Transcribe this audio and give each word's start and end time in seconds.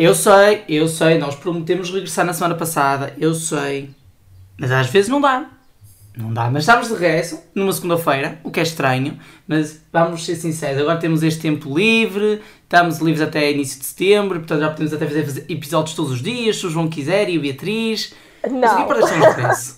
Eu 0.00 0.14
sei, 0.14 0.64
eu 0.66 0.88
sei, 0.88 1.18
nós 1.18 1.34
prometemos 1.34 1.90
regressar 1.90 2.24
na 2.24 2.32
semana 2.32 2.54
passada, 2.54 3.12
eu 3.18 3.34
sei. 3.34 3.90
Mas 4.58 4.72
às 4.72 4.86
vezes 4.88 5.10
não 5.10 5.20
dá. 5.20 5.50
Não 6.16 6.32
dá, 6.32 6.50
mas 6.50 6.62
estamos 6.62 6.88
de 6.88 6.94
regresso 6.94 7.38
numa 7.54 7.70
segunda-feira, 7.70 8.40
o 8.42 8.50
que 8.50 8.60
é 8.60 8.62
estranho, 8.62 9.18
mas 9.46 9.84
vamos 9.92 10.24
ser 10.24 10.36
sinceros, 10.36 10.80
agora 10.80 10.98
temos 10.98 11.22
este 11.22 11.42
tempo 11.42 11.76
livre, 11.76 12.40
estamos 12.62 12.96
livres 12.98 13.20
até 13.20 13.52
início 13.52 13.78
de 13.78 13.84
setembro, 13.84 14.38
portanto 14.38 14.60
já 14.60 14.70
podemos 14.70 14.94
até 14.94 15.06
fazer 15.06 15.44
episódios 15.50 15.94
todos 15.94 16.12
os 16.12 16.22
dias, 16.22 16.56
se 16.56 16.66
o 16.66 16.70
João 16.70 16.88
quiser 16.88 17.28
e 17.28 17.36
o 17.36 17.42
Beatriz. 17.42 18.14
Não. 18.50 18.86
para 18.86 19.00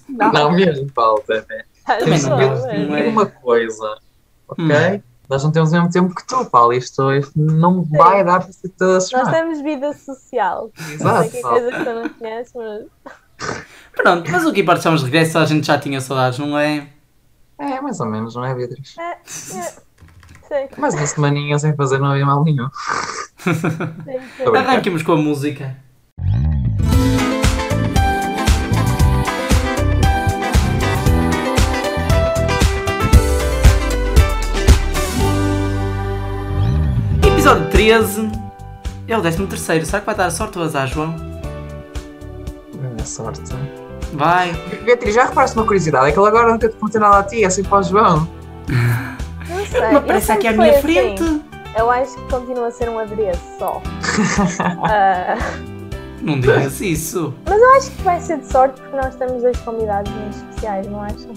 não? 0.09 0.33
Não. 0.33 0.53
Mesmo, 0.53 0.89
Paulo, 0.93 1.21
também. 1.27 1.65
Também 1.85 2.23
não 2.23 2.31
Não, 2.31 2.41
é. 2.41 2.79
não 2.87 2.97
é? 2.97 2.99
Diga 2.99 3.09
uma 3.11 3.27
coisa, 3.27 3.99
ok? 4.47 4.65
Hum. 4.65 5.12
Nós 5.29 5.43
não 5.43 5.51
temos 5.51 5.71
o 5.71 5.73
mesmo 5.73 5.91
tempo 5.91 6.15
que 6.15 6.27
tu, 6.27 6.45
Paulo. 6.47 6.73
Isto, 6.73 7.11
isto 7.13 7.33
não 7.37 7.83
vai 7.85 8.25
dar 8.25 8.41
para 8.41 8.53
ser 8.53 8.69
toda 8.71 8.91
a 8.91 8.95
Nós 8.95 9.09
semana. 9.09 9.31
temos 9.31 9.61
vida 9.63 9.93
social. 9.95 10.71
Não 10.79 10.85
sei 10.87 10.95
Exato, 10.95 11.31
que 11.31 11.37
é 11.39 11.43
coisa 11.43 11.71
que 11.71 11.85
tu 11.85 11.95
não 11.95 12.09
conheces, 12.09 12.53
mas. 12.55 13.63
Pronto, 13.97 14.31
mas 14.31 14.45
o 14.45 14.53
que 14.53 14.61
importa 14.61 14.79
estamos 14.81 15.01
de 15.01 15.07
regresso, 15.07 15.39
a 15.39 15.45
gente 15.45 15.67
já 15.67 15.79
tinha 15.79 16.01
saudades, 16.01 16.39
não 16.39 16.59
é? 16.59 16.89
É, 17.59 17.81
mais 17.81 18.01
ou 18.01 18.07
menos, 18.07 18.35
não 18.35 18.45
é, 18.45 18.55
Beatriz? 18.55 18.97
É, 18.99 19.13
é, 19.13 19.73
sei, 20.49 20.69
Mas 20.77 20.95
uma 20.95 21.07
semaninha 21.07 21.59
sem 21.59 21.75
fazer 21.77 21.99
não 21.99 22.09
havia 22.09 22.27
mal 22.27 22.43
nenhum. 22.45 22.69
Arranquemos 24.57 25.03
com 25.03 25.13
a 25.13 25.17
música. 25.17 25.77
13 37.83 38.31
é 39.09 39.19
o 39.19 39.21
13 39.21 39.47
terceiro. 39.49 39.85
Será 39.85 39.99
que 39.99 40.07
vai 40.07 40.15
dar 40.15 40.31
sorte 40.31 40.57
ou 40.57 40.65
azar, 40.65 40.87
João? 40.87 41.17
É 42.97 43.05
sorte. 43.05 43.43
Vai. 44.13 44.53
Beatriz, 44.85 45.13
já 45.17 45.25
reparaste 45.25 45.57
uma 45.57 45.65
curiosidade? 45.67 46.07
É 46.09 46.13
que 46.13 46.19
ele 46.19 46.29
agora 46.29 46.53
nunca 46.53 46.69
te 46.69 46.73
perguntou 46.75 47.01
nada 47.01 47.19
a 47.19 47.23
ti, 47.25 47.43
é 47.43 47.47
assim 47.47 47.65
para 47.65 47.79
o 47.79 47.83
João. 47.83 48.29
Não 49.49 49.67
sei. 49.67 49.81
Me 49.81 49.93
eu 49.95 49.99
aparece 49.99 50.31
aqui 50.31 50.47
à 50.47 50.53
minha 50.53 50.71
assim. 50.71 50.81
frente. 50.81 51.43
Eu 51.77 51.91
acho 51.91 52.15
que 52.15 52.23
continua 52.31 52.69
a 52.69 52.71
ser 52.71 52.89
um 52.89 52.99
adereço 53.01 53.43
só. 53.59 53.83
Ah, 54.85 55.37
Não 56.21 56.39
digas 56.39 56.81
isso. 56.81 57.35
mas 57.47 57.61
eu 57.61 57.75
acho 57.75 57.91
que 57.91 58.03
vai 58.03 58.21
ser 58.21 58.39
de 58.39 58.47
sorte 58.47 58.81
porque 58.81 58.97
nós 58.97 59.17
temos 59.17 59.43
dois 59.43 59.57
convidados 59.59 60.13
muito 60.13 60.37
especiais, 60.37 60.87
não 60.87 61.03
acham? 61.03 61.33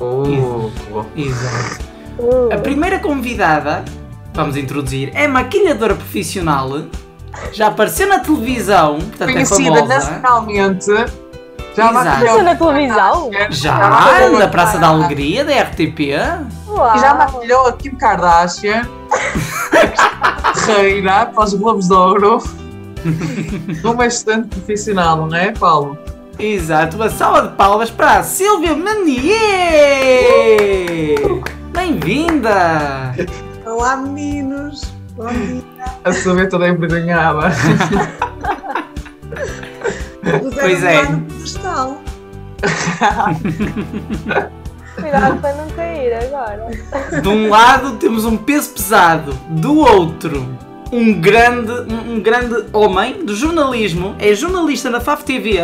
Uh, 0.00 0.72
boa. 0.90 1.06
Exato. 1.14 1.84
Uh, 2.18 2.52
A 2.52 2.58
primeira 2.58 2.98
convidada, 2.98 3.84
vamos 4.34 4.56
introduzir, 4.56 5.10
é 5.14 5.26
maquilhadora 5.26 5.94
profissional. 5.94 6.82
Já 7.52 7.68
apareceu 7.68 8.08
na 8.08 8.18
televisão, 8.18 8.98
portanto 8.98 9.30
é 9.30 9.32
Conhecida 9.32 9.76
famosa. 9.76 9.94
nacionalmente. 9.94 10.90
Já 11.76 11.88
é 11.88 12.42
na 12.42 12.54
televisão? 12.54 13.30
Já, 13.50 13.90
maquilhou 13.90 14.38
na 14.38 14.48
Praça 14.48 14.78
da. 14.78 14.88
Alegria, 14.88 15.44
da 15.44 15.62
RTP. 15.62 16.14
Uau. 16.68 16.96
E 16.96 17.00
já 17.00 17.14
maquilhou 17.14 17.66
a 17.66 17.72
Kim 17.72 17.96
Kardashian. 17.96 18.88
Reina 20.66 21.26
para 21.26 21.44
os 21.44 21.54
Globos 21.54 21.88
de 21.88 21.94
Ouro. 21.94 22.38
Uma 23.84 24.06
excelente 24.06 24.48
profissional, 24.48 25.26
não 25.26 25.36
é, 25.36 25.50
Paulo? 25.52 25.98
Exato, 26.38 26.96
uma 26.96 27.08
salva 27.10 27.42
de 27.42 27.54
palmas 27.54 27.90
para 27.90 28.18
a 28.18 28.22
Silvia 28.24 28.74
Manier! 28.74 29.34
Bem-vinda! 31.72 33.14
Olá 33.74 33.96
meninos, 33.96 34.82
bom 35.16 35.26
dia. 35.26 35.64
A 36.04 36.12
saber 36.12 36.48
toda 36.48 36.68
envergonhada. 36.68 37.50
Pois 40.60 40.84
é. 40.84 41.04
pedestal. 41.04 42.00
Cuidado 44.94 45.40
para 45.40 45.54
não 45.56 45.68
cair 45.70 46.14
agora. 46.14 46.70
De 47.20 47.28
um 47.28 47.50
lado 47.50 47.96
temos 47.96 48.24
um 48.24 48.36
peso 48.36 48.70
pesado, 48.70 49.32
do 49.50 49.76
outro 49.76 50.56
um 50.92 51.20
grande, 51.20 51.72
um, 51.92 52.14
um 52.14 52.20
grande 52.20 52.66
homem 52.72 53.24
do 53.24 53.34
jornalismo, 53.34 54.14
é 54.20 54.32
jornalista 54.34 54.88
na 54.88 55.00
FAF 55.00 55.24
TV, 55.24 55.58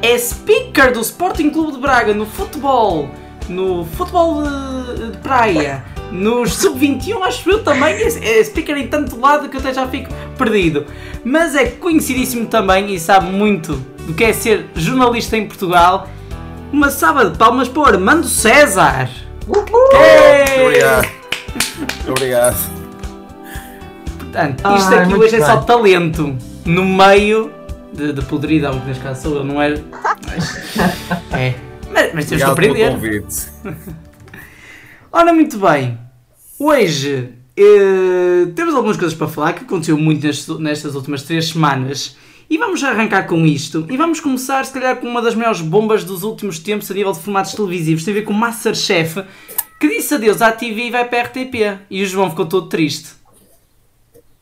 é 0.00 0.18
speaker 0.18 0.92
do 0.92 1.00
Sporting 1.00 1.50
Clube 1.50 1.72
de 1.72 1.78
Braga 1.78 2.14
no 2.14 2.26
futebol, 2.26 3.08
no 3.48 3.84
futebol 3.84 4.44
de, 4.44 5.10
de 5.10 5.18
praia, 5.18 5.84
nos 6.10 6.54
sub-21 6.54 7.22
acho 7.22 7.50
eu 7.50 7.62
também, 7.62 7.94
é, 7.94 8.38
é 8.40 8.44
speaker 8.44 8.76
em 8.76 8.88
tanto 8.88 9.18
lado 9.18 9.48
que 9.48 9.56
eu 9.56 9.60
até 9.60 9.72
já 9.72 9.86
fico 9.86 10.12
perdido. 10.36 10.86
Mas 11.24 11.54
é 11.54 11.66
conhecidíssimo 11.66 12.46
também 12.46 12.94
e 12.94 12.98
sabe 12.98 13.30
muito 13.30 13.74
do 14.06 14.14
que 14.14 14.24
é 14.24 14.32
ser 14.32 14.66
jornalista 14.74 15.36
em 15.36 15.46
Portugal. 15.46 16.08
Uma 16.72 16.90
salva 16.90 17.28
de 17.28 17.36
palmas 17.36 17.68
para 17.68 17.80
o 17.80 17.84
Armando 17.84 18.26
César! 18.26 19.10
Ei! 19.92 20.66
Obrigado. 20.66 21.08
Obrigado. 22.08 22.80
Portanto, 24.18 24.62
isto 24.76 24.94
aqui 24.94 25.08
muito 25.08 25.24
hoje 25.24 25.36
é 25.36 25.40
só 25.40 25.56
bem. 25.56 25.66
talento 25.66 26.36
no 26.64 26.84
meio 26.84 27.50
de, 27.92 28.12
de 28.12 28.22
podridão, 28.22 28.78
que 28.78 28.86
neste 28.86 29.02
caso 29.02 29.22
sou 29.22 29.36
eu, 29.38 29.44
não 29.44 29.60
é? 29.60 29.74
É. 31.32 31.54
Mas, 31.92 32.14
mas 32.14 32.26
temos 32.26 32.44
que 32.44 32.50
Obrigado 32.50 32.54
pelo 32.54 32.94
aprender. 32.94 33.24
Ora, 35.12 35.32
muito 35.32 35.58
bem. 35.58 35.98
Hoje 36.56 37.34
eh, 37.56 38.46
temos 38.54 38.74
algumas 38.76 38.96
coisas 38.96 39.16
para 39.16 39.26
falar 39.26 39.54
que 39.54 39.64
aconteceu 39.64 39.98
muito 39.98 40.24
nestas, 40.24 40.58
nestas 40.60 40.94
últimas 40.94 41.24
três 41.24 41.48
semanas. 41.48 42.16
E 42.48 42.56
vamos 42.56 42.82
arrancar 42.84 43.26
com 43.26 43.44
isto. 43.44 43.86
E 43.90 43.96
vamos 43.96 44.20
começar, 44.20 44.64
se 44.64 44.72
calhar, 44.72 44.96
com 44.96 45.08
uma 45.08 45.20
das 45.20 45.34
maiores 45.34 45.60
bombas 45.60 46.04
dos 46.04 46.22
últimos 46.22 46.60
tempos 46.60 46.88
a 46.90 46.94
nível 46.94 47.12
de 47.12 47.18
formatos 47.18 47.54
televisivos. 47.54 48.04
Tem 48.04 48.12
a 48.12 48.18
ver 48.18 48.22
com 48.22 48.32
Masterchef, 48.32 49.24
que 49.80 49.88
disse 49.88 50.14
adeus 50.14 50.40
à 50.40 50.52
TV 50.52 50.86
e 50.86 50.90
vai 50.92 51.08
para 51.08 51.22
a 51.22 51.22
RTP. 51.24 51.80
E 51.90 52.02
o 52.04 52.06
João 52.06 52.30
ficou 52.30 52.46
todo 52.46 52.68
triste. 52.68 53.10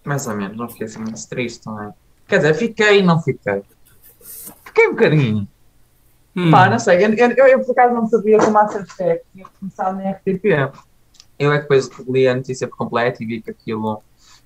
Mais 0.05 0.27
ou 0.27 0.37
menos, 0.37 0.57
não 0.57 0.69
fiquei 0.69 0.87
assim 0.87 0.99
muito 0.99 1.28
triste, 1.28 1.67
não 1.67 1.83
é? 1.83 1.93
Quer 2.27 2.39
dizer, 2.39 2.55
fiquei 2.55 2.99
e 2.99 3.03
não 3.03 3.23
fiquei. 3.23 3.62
Fiquei 4.65 4.87
um 4.89 4.91
bocadinho. 4.91 5.49
Hum. 6.38 6.50
Pá, 6.53 6.71
não 6.71 6.78
sei, 6.78 7.04
eu, 7.04 7.12
eu, 7.15 7.31
eu, 7.32 7.47
eu 7.49 7.65
por 7.65 7.72
acaso 7.72 7.94
não 7.94 8.06
sabia 8.06 8.38
que 8.38 8.44
o 8.44 8.53
Masterchef 8.53 9.22
tinha 9.32 9.44
começado 9.59 9.97
na 9.97 10.10
RTP. 10.12 10.44
Eu 11.38 11.53
é 11.53 11.56
que 11.56 11.62
depois 11.62 11.91
li 12.09 12.28
a 12.28 12.34
notícia 12.34 12.69
por 12.69 12.76
completo 12.76 13.22
e 13.22 13.26
vi 13.26 13.41
que 13.43 13.50
aquilo 13.50 14.00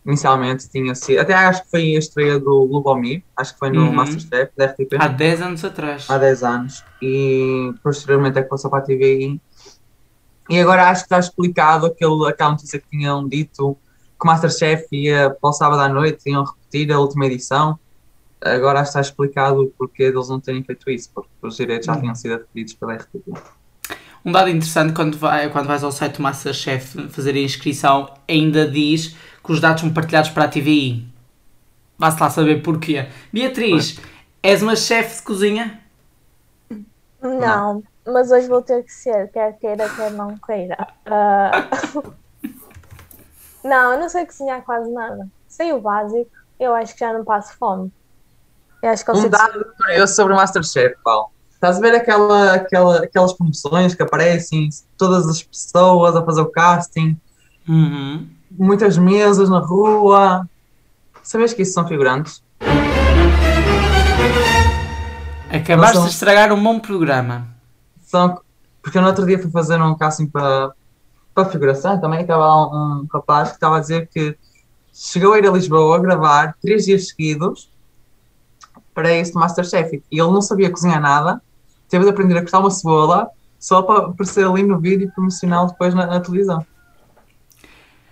inicialmente 0.07 0.69
tinha 0.71 0.95
sido. 0.95 1.21
Até 1.21 1.35
acho 1.35 1.65
que 1.65 1.71
foi 1.71 1.95
a 1.95 1.99
estreia 1.99 2.39
do 2.39 2.65
Lubomir, 2.65 3.23
acho 3.37 3.53
que 3.53 3.59
foi 3.59 3.71
no 3.71 3.83
Uhum. 3.87 3.93
Masterchef 3.93 4.53
da 4.57 4.67
RTP 4.67 4.95
Há 4.99 5.09
10 5.09 5.43
anos 5.43 5.65
atrás. 5.65 6.07
há 6.11 6.19
10 6.19 6.43
anos 6.43 6.85
e 7.01 7.73
posteriormente 7.83 8.39
é 8.39 8.43
que 8.43 8.49
passou 8.49 8.71
para 8.71 8.81
a 8.81 8.83
TVI. 8.83 9.41
E 10.51 10.61
agora 10.61 10.89
acho 10.89 11.03
que 11.03 11.07
está 11.07 11.19
explicado 11.19 11.87
aquele, 11.87 12.29
aquela 12.29 12.51
notícia 12.51 12.79
que 12.79 12.89
tinham 12.91 13.27
dito 13.29 13.77
que 14.21 14.25
o 14.25 14.27
Masterchef 14.27 14.87
ia 14.93 15.31
para 15.31 15.51
o 15.51 15.53
sábado 15.53 15.81
à 15.83 15.89
noite, 15.89 16.29
iam 16.31 16.45
repetir 16.45 16.91
a 16.93 16.99
última 16.99 17.27
edição. 17.27 17.79
Agora 18.45 18.83
está 18.83 19.01
explicado 19.01 19.63
o 19.63 19.69
porquê 19.69 20.11
deles 20.11 20.29
não 20.29 20.41
terem 20.41 20.65
feito 20.65 20.91
isso, 20.91 21.11
porque 21.15 21.31
os 21.43 21.57
direitos 21.57 21.87
já 21.87 21.99
tinham 21.99 22.15
sido 22.15 22.35
adquiridos 22.35 22.75
pela 22.75 22.95
RTP. 22.95 23.33
Um 24.25 24.33
dado 24.33 24.51
interessante 24.51 24.93
quando, 24.93 25.17
vai, 25.17 25.49
quando 25.51 25.67
vais 25.67 25.85
ao 25.85 25.93
site 25.93 26.17
do 26.17 26.23
Masterchef 26.23 27.09
fazer 27.09 27.35
a 27.35 27.41
inscrição, 27.41 28.13
ainda 28.29 28.69
diz 28.69 29.17
que 29.43 29.53
os 29.53 29.61
dados 29.61 29.83
são 29.83 29.93
partilhados 29.93 30.31
para 30.31 30.45
a 30.45 30.49
TVI. 30.49 31.07
Vá-se 31.97 32.21
lá 32.21 32.31
saber 32.31 32.63
porquê. 32.63 33.07
Beatriz, 33.33 34.01
és 34.43 34.61
uma 34.61 34.75
chefe 34.75 35.17
de 35.17 35.23
cozinha? 35.23 35.81
Não, 37.21 37.83
mas 38.05 38.33
hoje 38.33 38.49
vou 38.49 38.63
ter 38.63 38.83
que 38.83 38.93
ser, 38.93 39.31
quer 39.31 39.57
queira, 39.59 39.89
quer 39.89 40.11
não 40.11 40.37
queira. 40.37 40.89
Ah, 41.07 41.69
não, 43.63 43.93
eu 43.93 44.01
não 44.01 44.09
sei 44.09 44.27
cozinhar 44.27 44.63
quase 44.63 44.91
nada. 44.91 45.29
Sei 45.47 45.73
o 45.73 45.81
básico, 45.81 46.31
eu 46.59 46.75
acho 46.75 46.95
que 46.95 47.01
já 47.01 47.13
não 47.13 47.25
passo 47.25 47.57
fome. 47.57 47.93
Eu 48.83 48.91
acho 48.91 49.05
que 49.05 49.11
Um 49.13 49.29
dado 49.29 49.65
curioso 49.81 50.15
sobre 50.15 50.33
o 50.33 50.37
Masterchef, 50.37 50.97
Paulo. 51.05 51.29
Estás 51.53 51.77
a 51.77 51.81
ver 51.81 51.95
aquela, 51.95 52.55
aquela, 52.55 52.97
aquelas 53.05 53.33
promoções 53.33 53.95
que 53.95 54.03
aparecem, 54.03 54.69
todas 54.99 55.29
as 55.29 55.43
pessoas 55.43 56.17
a 56.17 56.25
fazer 56.25 56.41
o 56.41 56.47
casting, 56.51 57.17
Uhum. 57.69 58.27
muitas 58.51 58.99
mesas 58.99 59.49
na 59.49 59.61
rua. 59.61 60.49
Sabias 61.23 61.53
que 61.55 61.63
isso 61.63 61.73
são 61.75 61.87
figurantes? 61.87 62.43
Acabaste 65.51 65.95
são- 65.97 66.05
de 66.07 66.11
estragar 66.11 66.53
um 66.53 66.61
bom 66.61 66.81
programa. 66.81 67.47
São, 68.03 68.41
porque 68.83 68.99
eu 68.99 69.03
no 69.03 69.09
outro 69.09 69.25
dia 69.25 69.39
fui 69.39 69.51
fazer 69.51 69.81
um 69.81 69.95
casting 69.97 70.27
para, 70.27 70.73
para 71.33 71.45
figuração 71.45 72.01
também, 72.01 72.23
estava 72.23 72.45
lá 72.45 72.67
um, 72.67 73.03
um 73.03 73.07
rapaz 73.13 73.51
que 73.51 73.55
estava 73.55 73.77
a 73.77 73.81
dizer 73.81 74.09
que 74.13 74.37
chegou 74.93 75.35
a 75.35 75.39
ir 75.39 75.47
a 75.47 75.53
Lisboa 75.53 75.97
a 75.97 76.01
gravar 76.01 76.57
três 76.61 76.85
dias 76.87 77.07
seguidos 77.09 77.71
para 78.95 79.13
este 79.13 79.35
Masterchef 79.35 80.03
e 80.11 80.21
ele 80.21 80.31
não 80.31 80.43
sabia 80.43 80.71
cozinhar 80.71 81.01
nada, 81.01 81.41
teve 81.89 82.05
de 82.05 82.11
aprender 82.11 82.37
a 82.37 82.43
cortar 82.43 82.61
uma 82.61 82.71
cebola 82.71 83.29
só 83.59 83.83
para 83.83 84.07
aparecer 84.07 84.45
ali 84.45 84.63
no 84.63 84.79
vídeo 84.79 85.11
promocional 85.15 85.69
depois 85.69 85.95
na, 85.95 86.07
na 86.07 86.21
televisão. 86.21 86.67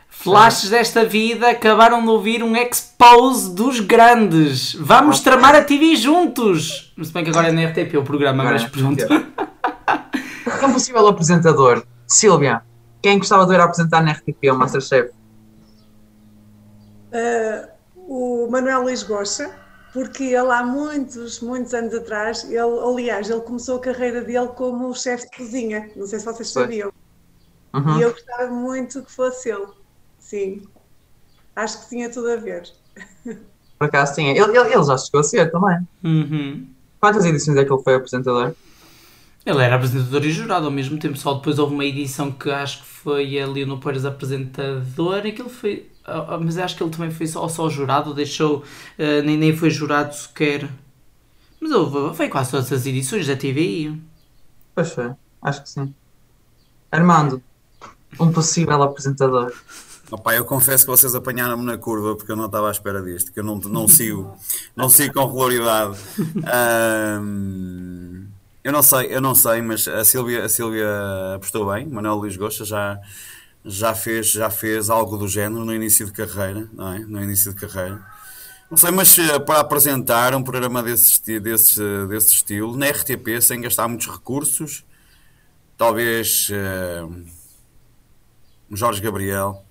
Flashes 0.08 0.68
desta 0.68 1.04
vida 1.04 1.48
acabaram 1.48 2.02
de 2.02 2.08
ouvir 2.08 2.42
um 2.42 2.54
expose 2.54 3.54
dos 3.54 3.80
grandes. 3.80 4.74
Vamos 4.74 5.20
tramar 5.20 5.54
a 5.54 5.64
TV 5.64 5.96
juntos. 5.96 6.92
Se 7.02 7.10
bem 7.10 7.24
que 7.24 7.30
agora 7.30 7.48
é 7.48 7.52
na 7.52 7.64
RTP 7.64 7.96
o 7.96 8.02
programa, 8.02 8.42
Agora 8.42 8.56
mas 8.56 8.64
é 8.64 8.68
pronto. 8.68 9.02
É 9.02 10.66
um 10.66 10.72
possível 10.74 11.08
apresentador. 11.08 11.82
Silvia, 12.06 12.60
quem 13.00 13.18
gostava 13.18 13.44
de 13.46 13.52
ver 13.52 13.60
apresentar 13.60 14.02
na 14.02 14.12
RTP 14.12 14.50
o 14.52 14.56
Masterchef? 14.56 15.10
Ah, 17.12 17.68
o 17.96 18.46
Manuel 18.50 18.82
Luís 18.82 19.02
Gosta, 19.02 19.50
porque 19.92 20.24
ele 20.24 20.50
há 20.50 20.62
muitos, 20.62 21.40
muitos 21.40 21.74
anos 21.74 21.94
atrás, 21.94 22.44
ele, 22.44 22.58
aliás, 22.58 23.28
ele 23.28 23.40
começou 23.40 23.76
a 23.76 23.80
carreira 23.80 24.22
dele 24.22 24.48
como 24.48 24.94
chefe 24.94 25.28
de 25.30 25.36
cozinha. 25.36 25.90
Não 25.96 26.06
sei 26.06 26.18
se 26.18 26.24
vocês 26.24 26.52
Foi. 26.52 26.62
sabiam. 26.62 26.92
Uhum. 27.74 27.98
E 27.98 28.02
eu 28.02 28.12
gostava 28.12 28.50
muito 28.50 29.02
que 29.02 29.12
fosse 29.12 29.50
ele. 29.50 29.66
Sim. 30.18 30.62
Acho 31.56 31.82
que 31.82 31.88
tinha 31.88 32.10
tudo 32.10 32.30
a 32.30 32.36
ver. 32.36 32.70
Por 33.24 33.86
acaso 33.86 34.14
tinha. 34.14 34.30
Ele, 34.30 34.56
ele, 34.56 34.74
ele 34.74 34.84
já 34.84 34.98
chegou 34.98 35.20
a 35.20 35.24
ser 35.24 35.50
também. 35.50 35.78
Uhum. 36.04 36.68
Quantas 37.00 37.24
edições 37.24 37.56
é 37.56 37.64
que 37.64 37.72
ele 37.72 37.82
foi 37.82 37.94
apresentador? 37.94 38.54
Ele 39.44 39.62
era 39.62 39.76
apresentador 39.76 40.24
e 40.24 40.30
jurado 40.30 40.66
ao 40.66 40.70
mesmo 40.70 40.98
tempo, 40.98 41.16
só 41.16 41.32
depois 41.34 41.58
houve 41.58 41.72
uma 41.72 41.84
edição 41.84 42.30
que 42.30 42.50
acho 42.50 42.80
que 42.80 42.86
foi 42.86 43.40
a 43.40 43.46
Leonor 43.46 43.78
Pérez 43.78 44.04
apresentador, 44.04 45.24
e 45.24 45.32
que 45.32 45.40
ele 45.40 45.48
foi. 45.48 45.89
Ah, 46.04 46.34
ah, 46.34 46.38
Mas 46.38 46.58
acho 46.58 46.76
que 46.76 46.82
ele 46.82 46.90
também 46.90 47.10
foi 47.10 47.26
só, 47.26 47.48
só 47.48 47.68
jurado, 47.68 48.14
deixou. 48.14 48.64
ah, 48.98 49.22
nem, 49.22 49.36
nem 49.36 49.56
foi 49.56 49.70
jurado 49.70 50.14
sequer. 50.14 50.68
Mas 51.60 51.72
houve, 51.72 52.16
foi 52.16 52.28
quase 52.28 52.50
todas 52.52 52.72
as 52.72 52.86
edições 52.86 53.26
da 53.26 53.36
TVI. 53.36 54.00
Pois 54.74 54.92
foi, 54.92 55.12
acho 55.42 55.62
que 55.62 55.68
sim. 55.68 55.94
Armando, 56.90 57.42
um 58.18 58.32
possível 58.32 58.82
apresentador. 58.82 59.52
Opa, 60.10 60.34
eu 60.34 60.44
confesso 60.44 60.84
que 60.84 60.90
vocês 60.90 61.14
apanharam-me 61.14 61.64
na 61.64 61.78
curva 61.78 62.16
porque 62.16 62.32
eu 62.32 62.36
não 62.36 62.46
estava 62.46 62.68
à 62.68 62.72
espera 62.72 63.00
disto, 63.00 63.32
que 63.32 63.38
eu 63.38 63.44
não, 63.44 63.56
não 63.58 63.86
sigo, 63.86 64.36
não 64.74 64.88
sigo 64.88 65.14
com 65.14 65.24
regularidade. 65.24 65.96
Ahm, 66.52 68.26
eu 68.64 68.72
não 68.72 68.82
sei, 68.82 69.14
eu 69.14 69.20
não 69.20 69.34
sei, 69.36 69.62
mas 69.62 69.86
a 69.86 70.04
Sílvia, 70.04 70.44
a 70.44 70.48
Sílvia 70.48 70.88
apostou 71.36 71.70
bem, 71.70 71.86
Manuel 71.86 72.16
Luís 72.16 72.36
Gosta 72.36 72.64
já, 72.64 72.98
já, 73.64 73.94
fez, 73.94 74.30
já 74.30 74.50
fez 74.50 74.90
algo 74.90 75.16
do 75.16 75.28
género 75.28 75.64
no 75.64 75.74
início 75.74 76.06
de 76.06 76.12
carreira, 76.12 76.68
não 76.72 76.92
é? 76.92 76.98
No 77.00 77.22
início 77.22 77.52
de 77.54 77.60
carreira. 77.60 78.02
Não 78.70 78.76
sei, 78.76 78.90
mas 78.92 79.18
eh, 79.18 79.38
para 79.40 79.60
apresentar 79.60 80.32
um 80.34 80.42
programa 80.44 80.82
desse, 80.82 81.40
desse, 81.40 81.82
eh, 81.82 82.06
desse 82.06 82.34
estilo, 82.34 82.76
na 82.76 82.86
RTP, 82.88 83.40
sem 83.40 83.60
gastar 83.60 83.88
muitos 83.88 84.06
recursos, 84.06 84.84
talvez 85.76 86.48
eh, 86.52 87.02
Jorge 88.70 89.00
Gabriel, 89.00 89.64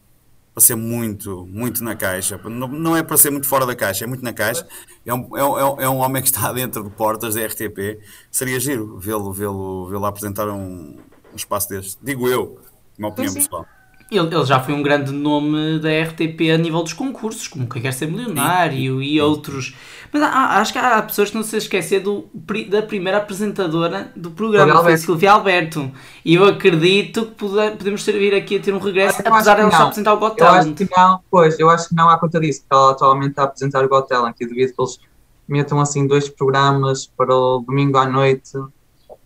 para 0.54 0.62
ser 0.62 0.76
muito, 0.76 1.46
muito 1.46 1.82
na 1.82 1.96
caixa. 1.96 2.38
Não, 2.44 2.68
não 2.68 2.98
é 2.98 3.02
para 3.02 3.16
ser 3.16 3.30
muito 3.30 3.48
fora 3.48 3.66
da 3.66 3.74
caixa, 3.74 4.04
é 4.04 4.08
muito 4.08 4.24
na 4.24 4.34
caixa. 4.34 4.68
É 5.06 5.14
um, 5.14 5.38
é 5.38 5.44
um, 5.46 5.82
é 5.82 5.90
um 5.90 5.98
homem 6.00 6.22
que 6.22 6.28
está 6.28 6.52
dentro 6.54 6.84
de 6.84 6.90
portas 6.90 7.36
da 7.36 7.46
RTP. 7.46 8.02
Seria 8.30 8.60
giro 8.60 9.00
vê-lo 9.00 9.32
vê-lo 9.32 9.88
vê-lo 9.88 10.06
apresentar 10.06 10.50
um, 10.50 10.98
um 11.32 11.36
espaço 11.36 11.70
deste. 11.70 11.98
Digo 12.04 12.28
eu, 12.28 12.60
uma 12.98 13.08
opinião 13.08 13.32
sim. 13.32 13.40
pessoal. 13.40 13.66
Ele, 14.12 14.34
ele 14.36 14.46
já 14.46 14.60
foi 14.60 14.74
um 14.74 14.82
grande 14.82 15.12
nome 15.12 15.78
da 15.80 15.90
RTP 15.90 16.50
a 16.54 16.58
nível 16.58 16.82
dos 16.82 16.94
concursos, 16.94 17.48
como 17.48 17.70
Quem 17.70 17.80
Quer 17.82 17.94
Ser 17.94 18.08
Milionário 18.08 19.04
e 19.04 19.22
outros. 19.22 19.76
Mas 20.12 20.24
há- 20.24 20.60
acho 20.60 20.74
que 20.74 20.80
há 20.80 21.00
pessoas 21.04 21.30
que 21.30 21.36
não 21.36 21.44
se 21.44 21.56
esquecem 21.58 22.00
do, 22.00 22.26
da 22.70 22.82
primeira 22.82 23.20
apresentadora 23.20 24.12
do 24.16 24.32
programa, 24.32 24.82
foi. 24.82 24.98
Silvia 24.98 25.32
Alberto. 25.34 25.92
E 26.26 26.34
eu 26.34 26.44
acredito 26.46 27.28
que 27.28 27.32
pode- 27.36 27.78
podemos 27.78 28.04
ter, 28.04 28.14
vir 28.14 28.34
aqui 28.34 28.56
a 28.58 28.60
ter 28.60 28.74
um 28.74 28.80
regresso, 28.80 29.22
Eu 29.22 29.32
apesar 29.32 29.56
de 29.56 29.62
ela 29.62 29.72
só 29.72 29.84
apresentar 29.84 30.14
o 30.14 30.18
Got 30.18 30.38
Eu 30.40 30.48
acho 30.48 30.60
Talent. 30.60 30.78
que 30.78 30.90
não, 30.98 31.20
pois, 31.30 31.60
eu 31.60 31.70
acho 31.70 31.90
que 31.90 31.96
não 31.96 32.10
há 32.10 32.18
conta 32.18 32.40
disso, 32.40 32.62
porque 32.62 32.74
ela 32.76 32.92
atualmente 32.92 33.30
está 33.30 33.44
a 33.44 33.46
apresentar 33.46 33.86
o 33.86 33.90
Got 33.90 34.08
Talent 34.08 34.36
e 34.40 34.48
devido 34.48 34.74
que 34.74 34.82
eles 34.82 35.00
metam 35.48 35.80
assim 35.80 36.08
dois 36.08 36.28
programas 36.28 37.06
para 37.06 37.36
o 37.36 37.60
domingo 37.60 37.98
à 38.00 38.08
noite 38.08 38.52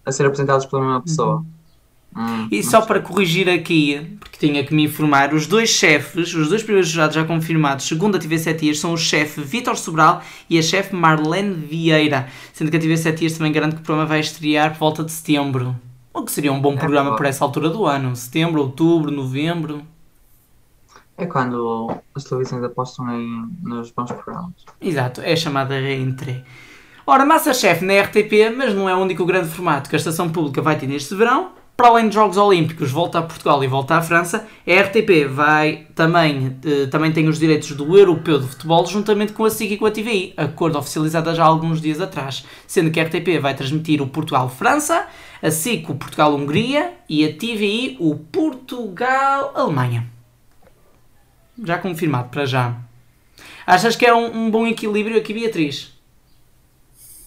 a 0.06 0.12
ser 0.12 0.26
apresentados 0.26 0.66
pela 0.66 0.82
mesma 0.82 1.02
pessoa. 1.02 1.46
Hum, 2.16 2.48
E 2.52 2.62
só 2.64 2.80
sei. 2.80 2.88
para 2.88 3.00
corrigir 3.00 3.50
aqui, 3.50 4.18
porque 4.20 4.38
tinha 4.38 4.64
que 4.64 4.74
me 4.74 4.84
informar, 4.84 5.34
os 5.34 5.48
dois 5.48 5.70
chefes, 5.70 6.34
os 6.34 6.48
dois 6.50 6.62
primeiros 6.62 6.90
jurados 6.90 7.16
já 7.16 7.24
confirmados, 7.26 7.88
segundo 7.88 8.16
a 8.18 8.20
TV 8.20 8.38
7 8.38 8.60
Dias, 8.62 8.80
são 8.80 8.94
o 8.94 8.98
chefe 8.98 9.42
Vítor 9.42 9.76
Sobral 9.78 10.22
e 10.50 10.58
a 10.60 10.62
chefe 10.62 10.96
Marlene 10.96 11.54
Vieira. 11.54 12.28
Sendo 12.54 12.70
que 12.70 12.78
a 12.78 12.80
TV 12.80 12.96
7 12.98 13.18
Dias 13.20 13.34
também 13.38 13.52
garante 13.52 13.76
que 13.76 13.82
o 13.82 13.86
programa 13.86 14.08
vai 14.08 14.20
estrear 14.20 14.72
por 14.74 14.80
volta 14.80 15.04
de 15.04 15.12
setembro. 15.12 15.76
O 16.14 16.24
que 16.24 16.32
seria 16.32 16.54
um 16.54 16.62
bom 16.62 16.78
programa 16.78 17.12
bom. 17.12 17.16
por 17.16 17.26
essa 17.26 17.44
altura 17.44 17.70
do 17.70 17.86
ano. 17.88 18.16
Setembro, 18.16 18.62
outubro, 18.62 19.10
novembro. 19.10 19.82
É 21.18 21.26
quando 21.26 21.92
as 22.16 22.24
televisões 22.24 22.64
apostam 22.64 23.10
em, 23.20 23.48
nos 23.62 23.92
bons 23.92 24.12
programas. 24.12 24.54
Exato, 24.82 25.22
é 25.22 25.34
a 25.34 25.36
chamada 25.36 25.74
reentrée. 25.80 26.44
Ora, 27.06 27.26
Masterchef 27.26 27.84
na 27.84 28.00
RTP, 28.02 28.56
mas 28.56 28.74
não 28.74 28.88
é 28.90 28.96
o 28.96 29.00
único 29.00 29.26
grande 29.26 29.50
formato 29.50 29.90
que 29.90 29.96
a 29.96 30.00
estação 30.00 30.30
pública 30.30 30.62
vai 30.62 30.78
ter 30.78 30.88
neste 30.88 31.14
verão. 31.16 31.52
Para 31.76 31.88
além 31.88 32.08
de 32.08 32.14
Jogos 32.14 32.38
Olímpicos, 32.38 32.92
volta 32.92 33.18
a 33.18 33.24
Portugal 33.24 33.64
e 33.64 33.68
volta 33.68 33.96
à 33.96 34.02
França, 34.02 34.48
a 34.68 34.82
RTP 34.82 35.26
vai 35.28 35.88
também, 35.96 36.60
eh, 36.64 36.86
também 36.86 37.12
tem 37.12 37.28
os 37.28 37.40
direitos 37.40 37.72
do 37.72 37.98
Europeu 37.98 38.40
de 38.40 38.48
Futebol 38.48 38.86
juntamente 38.86 39.34
com 39.34 39.44
a 39.44 39.50
SIC 39.50 39.72
e 39.72 39.78
com 39.78 39.88
a 39.88 39.92
TVI, 39.92 40.36
acordo 40.38 40.78
oficializado 40.78 41.34
já 41.34 41.44
há 41.44 41.48
alguns 41.48 41.82
dias 41.82 42.00
atrás, 42.00 42.46
sendo 42.68 42.92
que 42.92 43.00
a 43.00 43.04
RTP 43.04 43.40
vai 43.42 43.56
transmitir 43.56 44.04
o 44.04 44.08
Portugal-França, 44.08 45.08
a 45.42 45.50
SIC 45.50 45.90
o 45.90 45.96
Portugal-Hungria 45.96 46.94
e 47.10 47.26
a 47.26 47.34
TVI 47.34 47.98
o 48.00 48.18
Portugal-Alemanha. 48.18 50.06
Já 51.64 51.80
confirmado 51.80 52.30
para 52.30 52.46
já. 52.46 52.78
Achas 53.66 53.96
que 53.96 54.06
é 54.06 54.14
um, 54.14 54.46
um 54.46 54.52
bom 54.52 54.68
equilíbrio 54.68 55.18
aqui, 55.18 55.34
Beatriz? 55.34 55.92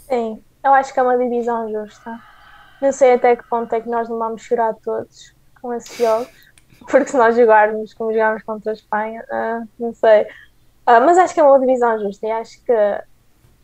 Sim, 0.09 0.41
eu 0.65 0.73
acho 0.73 0.95
que 0.95 1.01
é 1.01 1.03
uma 1.03 1.19
divisão 1.19 1.69
justa. 1.69 2.36
Não 2.81 2.93
sei 2.93 3.15
até 3.15 3.37
que 3.37 3.49
ponto 3.49 3.73
é 3.75 3.81
que 3.81 3.89
nós 3.89 4.09
não 4.09 4.19
vamos 4.19 4.43
chorar 4.43 4.75
todos 4.85 5.35
com 5.61 5.73
esses 5.73 5.97
jogos, 5.97 6.29
porque 6.89 7.11
se 7.11 7.17
nós 7.17 7.35
jogarmos 7.37 7.95
como 7.95 8.13
jogámos 8.13 8.43
contra 8.43 8.73
a 8.73 8.75
Espanha, 8.75 9.25
ah, 9.31 9.63
não 9.79 9.95
sei. 9.95 10.27
Ah, 10.85 11.01
mas 11.01 11.19
acho 11.19 11.35
que 11.35 11.41
é 11.41 11.43
uma 11.43 11.59
divisão 11.59 11.99
justa 11.99 12.27
e 12.27 12.31
acho 12.31 12.63
que 12.63 12.73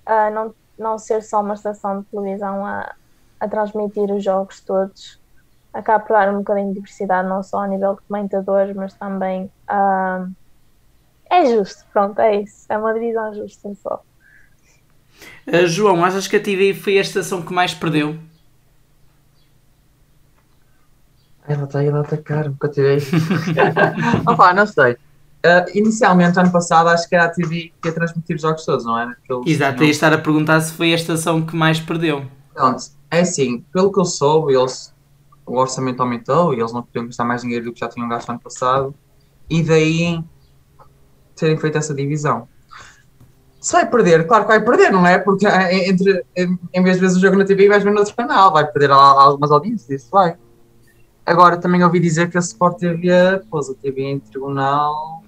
ah, 0.06 0.30
não, 0.30 0.54
não 0.78 0.98
ser 0.98 1.22
só 1.22 1.40
uma 1.40 1.54
estação 1.54 2.00
de 2.00 2.06
televisão 2.06 2.64
a, 2.64 2.94
a 3.38 3.48
transmitir 3.48 4.10
os 4.10 4.24
jogos 4.24 4.60
todos 4.60 5.20
acaba 5.72 6.04
por 6.04 6.12
dar 6.12 6.28
um 6.28 6.38
bocadinho 6.38 6.68
de 6.68 6.74
diversidade, 6.74 7.28
não 7.28 7.42
só 7.42 7.60
a 7.60 7.66
nível 7.68 7.94
de 7.94 8.02
comentadores, 8.02 8.76
mas 8.76 8.92
também 8.94 9.50
é 11.30 11.46
justo, 11.46 11.84
pronto, 11.92 12.20
é 12.20 12.42
isso. 12.42 12.66
É 12.68 12.76
uma 12.76 12.92
divisão 12.92 13.34
justa 13.34 13.74
só. 13.82 14.02
Uh, 15.46 15.66
João, 15.66 16.04
achas 16.04 16.28
que 16.28 16.36
a 16.36 16.40
TVI 16.40 16.74
foi 16.74 16.98
a 16.98 17.00
estação 17.00 17.40
que 17.40 17.54
mais 17.54 17.72
perdeu? 17.72 18.18
Ela 21.46 21.64
está 21.64 21.80
aí 21.80 21.88
a 21.88 22.00
atacar, 22.00 22.48
nunca 22.48 22.68
tirei. 22.68 22.98
Opa, 24.26 24.52
não 24.54 24.66
sei. 24.66 24.96
Ah, 25.44 25.64
inicialmente, 25.74 26.38
ano 26.38 26.52
passado, 26.52 26.88
acho 26.88 27.08
que 27.08 27.16
era 27.16 27.24
a 27.24 27.28
TV 27.28 27.72
que 27.82 27.88
ia 27.88 27.94
transmitir 27.94 28.36
os 28.36 28.42
jogos 28.42 28.64
todos, 28.64 28.84
não 28.84 28.96
era? 28.96 29.16
Eles 29.28 29.46
Exato, 29.46 29.72
tinham- 29.74 29.86
ia 29.86 29.90
estar 29.90 30.12
a 30.12 30.18
perguntar 30.18 30.60
se 30.60 30.72
foi 30.72 30.92
a 30.92 30.94
estação 30.94 31.44
que 31.44 31.56
mais 31.56 31.80
perdeu. 31.80 32.24
Pronto, 32.54 32.82
é 33.10 33.20
assim, 33.20 33.64
pelo 33.72 33.90
que 33.90 33.98
eu 33.98 34.04
soube, 34.04 34.54
eles, 34.54 34.94
o 35.44 35.58
orçamento 35.58 36.00
aumentou 36.00 36.54
e 36.54 36.60
eles 36.60 36.72
não 36.72 36.82
podiam 36.82 37.06
gastar 37.06 37.24
mais 37.24 37.42
dinheiro 37.42 37.64
do 37.64 37.72
que 37.72 37.80
já 37.80 37.88
tinham 37.88 38.08
gasto 38.08 38.30
ano 38.30 38.38
passado, 38.40 38.94
e 39.50 39.62
daí 39.64 40.22
terem 41.34 41.56
feito 41.56 41.76
essa 41.78 41.92
divisão. 41.92 42.46
Se 43.60 43.72
vai 43.72 43.88
perder, 43.88 44.26
claro 44.26 44.44
que 44.44 44.48
vai 44.50 44.64
perder, 44.64 44.90
não 44.92 45.06
é? 45.06 45.18
Porque 45.18 45.46
eh, 45.46 45.88
entre, 45.88 46.24
em, 46.36 46.58
em 46.72 46.82
vez 46.82 46.96
de 46.96 47.00
ver 47.06 47.12
o 47.16 47.20
jogo 47.20 47.36
na 47.36 47.44
TV, 47.44 47.68
vais 47.68 47.82
ver 47.82 47.92
no 47.92 47.98
outro 47.98 48.14
canal, 48.14 48.52
vai 48.52 48.66
perder 48.66 48.90
al- 48.90 49.18
algumas 49.18 49.50
audiências, 49.50 50.02
isso 50.02 50.08
vai. 50.10 50.36
Agora 51.24 51.56
também 51.56 51.82
ouvi 51.84 52.00
dizer 52.00 52.30
que 52.30 52.36
a 52.36 52.40
Sport 52.40 52.78
TV 52.78 53.10
pôs 53.50 53.70
a 53.70 53.74
TV 53.74 54.02
em 54.02 54.18
tribunal, 54.18 55.22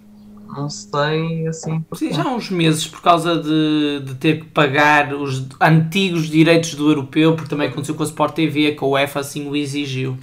não 0.57 0.69
sei, 0.69 1.47
assim. 1.47 1.85
Sim, 1.95 2.13
já 2.13 2.25
há 2.25 2.35
uns 2.35 2.51
meses, 2.51 2.87
por 2.87 3.01
causa 3.01 3.41
de, 3.41 4.01
de 4.05 4.15
ter 4.17 4.41
que 4.41 4.47
pagar 4.47 5.15
os 5.15 5.47
antigos 5.61 6.29
direitos 6.29 6.75
do 6.75 6.89
europeu, 6.91 7.35
porque 7.35 7.49
também 7.49 7.69
aconteceu 7.69 7.95
com 7.95 8.03
a 8.03 8.07
Sport 8.07 8.35
TV, 8.35 8.73
que 8.73 8.85
a 8.85 8.87
UEFA 8.87 9.21
assim 9.21 9.49
o 9.49 9.57
exigiu. 9.57 10.17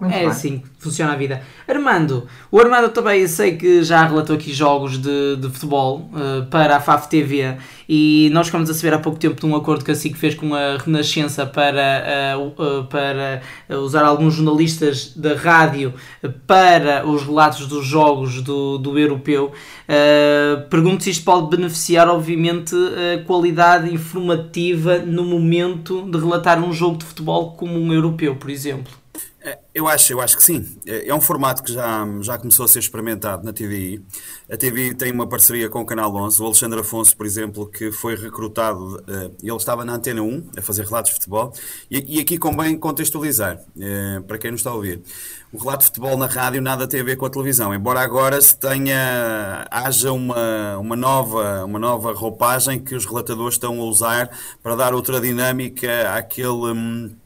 Muito 0.00 0.14
É 0.14 0.20
bem. 0.20 0.28
assim 0.28 0.58
que 0.60 0.66
funciona 0.78 1.12
a 1.12 1.16
vida. 1.16 1.42
Armando, 1.66 2.28
o 2.52 2.60
Armando 2.60 2.88
também 2.90 3.26
sei 3.26 3.56
que 3.56 3.82
já 3.82 4.04
relatou 4.06 4.36
aqui 4.36 4.52
jogos 4.52 4.96
de, 4.96 5.36
de 5.36 5.48
futebol 5.48 6.08
eh, 6.14 6.46
para 6.48 6.76
a 6.76 6.80
FAF 6.80 7.08
TV 7.08 7.56
e 7.88 8.30
nós 8.32 8.46
ficamos 8.46 8.70
a 8.70 8.74
saber 8.74 8.94
há 8.94 8.98
pouco 9.00 9.18
tempo 9.18 9.40
de 9.40 9.44
um 9.46 9.56
acordo 9.56 9.84
que 9.84 9.90
a 9.90 9.94
SIC 9.96 10.16
fez 10.16 10.36
com 10.36 10.54
a 10.54 10.76
Renascença 10.76 11.44
para, 11.44 11.80
eh, 11.82 12.36
u- 12.36 12.54
eh, 12.62 13.42
para 13.68 13.76
usar 13.80 14.04
alguns 14.04 14.34
jornalistas 14.34 15.14
da 15.16 15.34
rádio 15.34 15.92
para 16.46 17.04
os 17.04 17.24
relatos 17.24 17.66
dos 17.66 17.84
jogos 17.84 18.40
do, 18.40 18.78
do 18.78 18.96
europeu. 18.96 19.50
Pergunto 20.70 21.02
se 21.04 21.10
isto 21.10 21.24
pode 21.24 21.48
beneficiar, 21.56 22.08
obviamente, 22.08 22.74
a 22.74 23.24
qualidade 23.24 23.92
informativa 23.92 24.98
no 24.98 25.24
momento 25.24 26.02
de 26.10 26.18
relatar 26.18 26.62
um 26.62 26.72
jogo 26.72 26.98
de 26.98 27.04
futebol 27.04 27.52
como 27.56 27.78
um 27.78 27.92
europeu, 27.92 28.36
por 28.36 28.48
exemplo. 28.50 28.92
Eu 29.74 29.86
acho, 29.86 30.12
eu 30.12 30.20
acho 30.20 30.36
que 30.36 30.42
sim. 30.42 30.78
É 30.86 31.14
um 31.14 31.20
formato 31.20 31.62
que 31.62 31.72
já, 31.72 32.06
já 32.20 32.38
começou 32.38 32.64
a 32.64 32.68
ser 32.68 32.80
experimentado 32.80 33.44
na 33.44 33.52
TVI. 33.52 34.04
A 34.50 34.56
TVI 34.56 34.94
tem 34.94 35.12
uma 35.12 35.26
parceria 35.26 35.68
com 35.68 35.80
o 35.80 35.86
Canal 35.86 36.14
11. 36.14 36.42
O 36.42 36.46
Alexandre 36.46 36.80
Afonso, 36.80 37.16
por 37.16 37.24
exemplo, 37.26 37.66
que 37.66 37.92
foi 37.92 38.16
recrutado, 38.16 39.02
eh, 39.06 39.30
ele 39.42 39.56
estava 39.56 39.84
na 39.84 39.94
Antena 39.94 40.22
1 40.22 40.50
a 40.56 40.62
fazer 40.62 40.84
relatos 40.84 41.10
de 41.10 41.14
futebol. 41.14 41.52
E, 41.90 42.16
e 42.16 42.20
aqui 42.20 42.38
convém 42.38 42.76
contextualizar, 42.76 43.60
para 44.26 44.38
quem 44.38 44.50
não 44.50 44.56
está 44.56 44.70
a 44.70 44.74
ouvir. 44.74 45.02
O 45.50 45.58
relato 45.58 45.80
de 45.80 45.84
futebol 45.86 46.16
na 46.18 46.26
rádio 46.26 46.60
nada 46.60 46.86
tem 46.86 47.00
a 47.00 47.04
ver 47.04 47.16
com 47.16 47.24
a 47.24 47.30
televisão, 47.30 47.72
embora 47.72 48.00
agora 48.00 48.38
se 48.40 48.54
tenha, 48.54 49.66
haja 49.70 50.12
uma, 50.12 50.76
uma, 50.76 50.94
nova, 50.94 51.64
uma 51.64 51.78
nova 51.78 52.12
roupagem 52.12 52.78
que 52.78 52.94
os 52.94 53.06
relatadores 53.06 53.54
estão 53.54 53.80
a 53.80 53.84
usar 53.84 54.30
para 54.62 54.76
dar 54.76 54.92
outra 54.92 55.18
dinâmica 55.18 56.12
àquele 56.14 56.48
hum, 56.48 57.16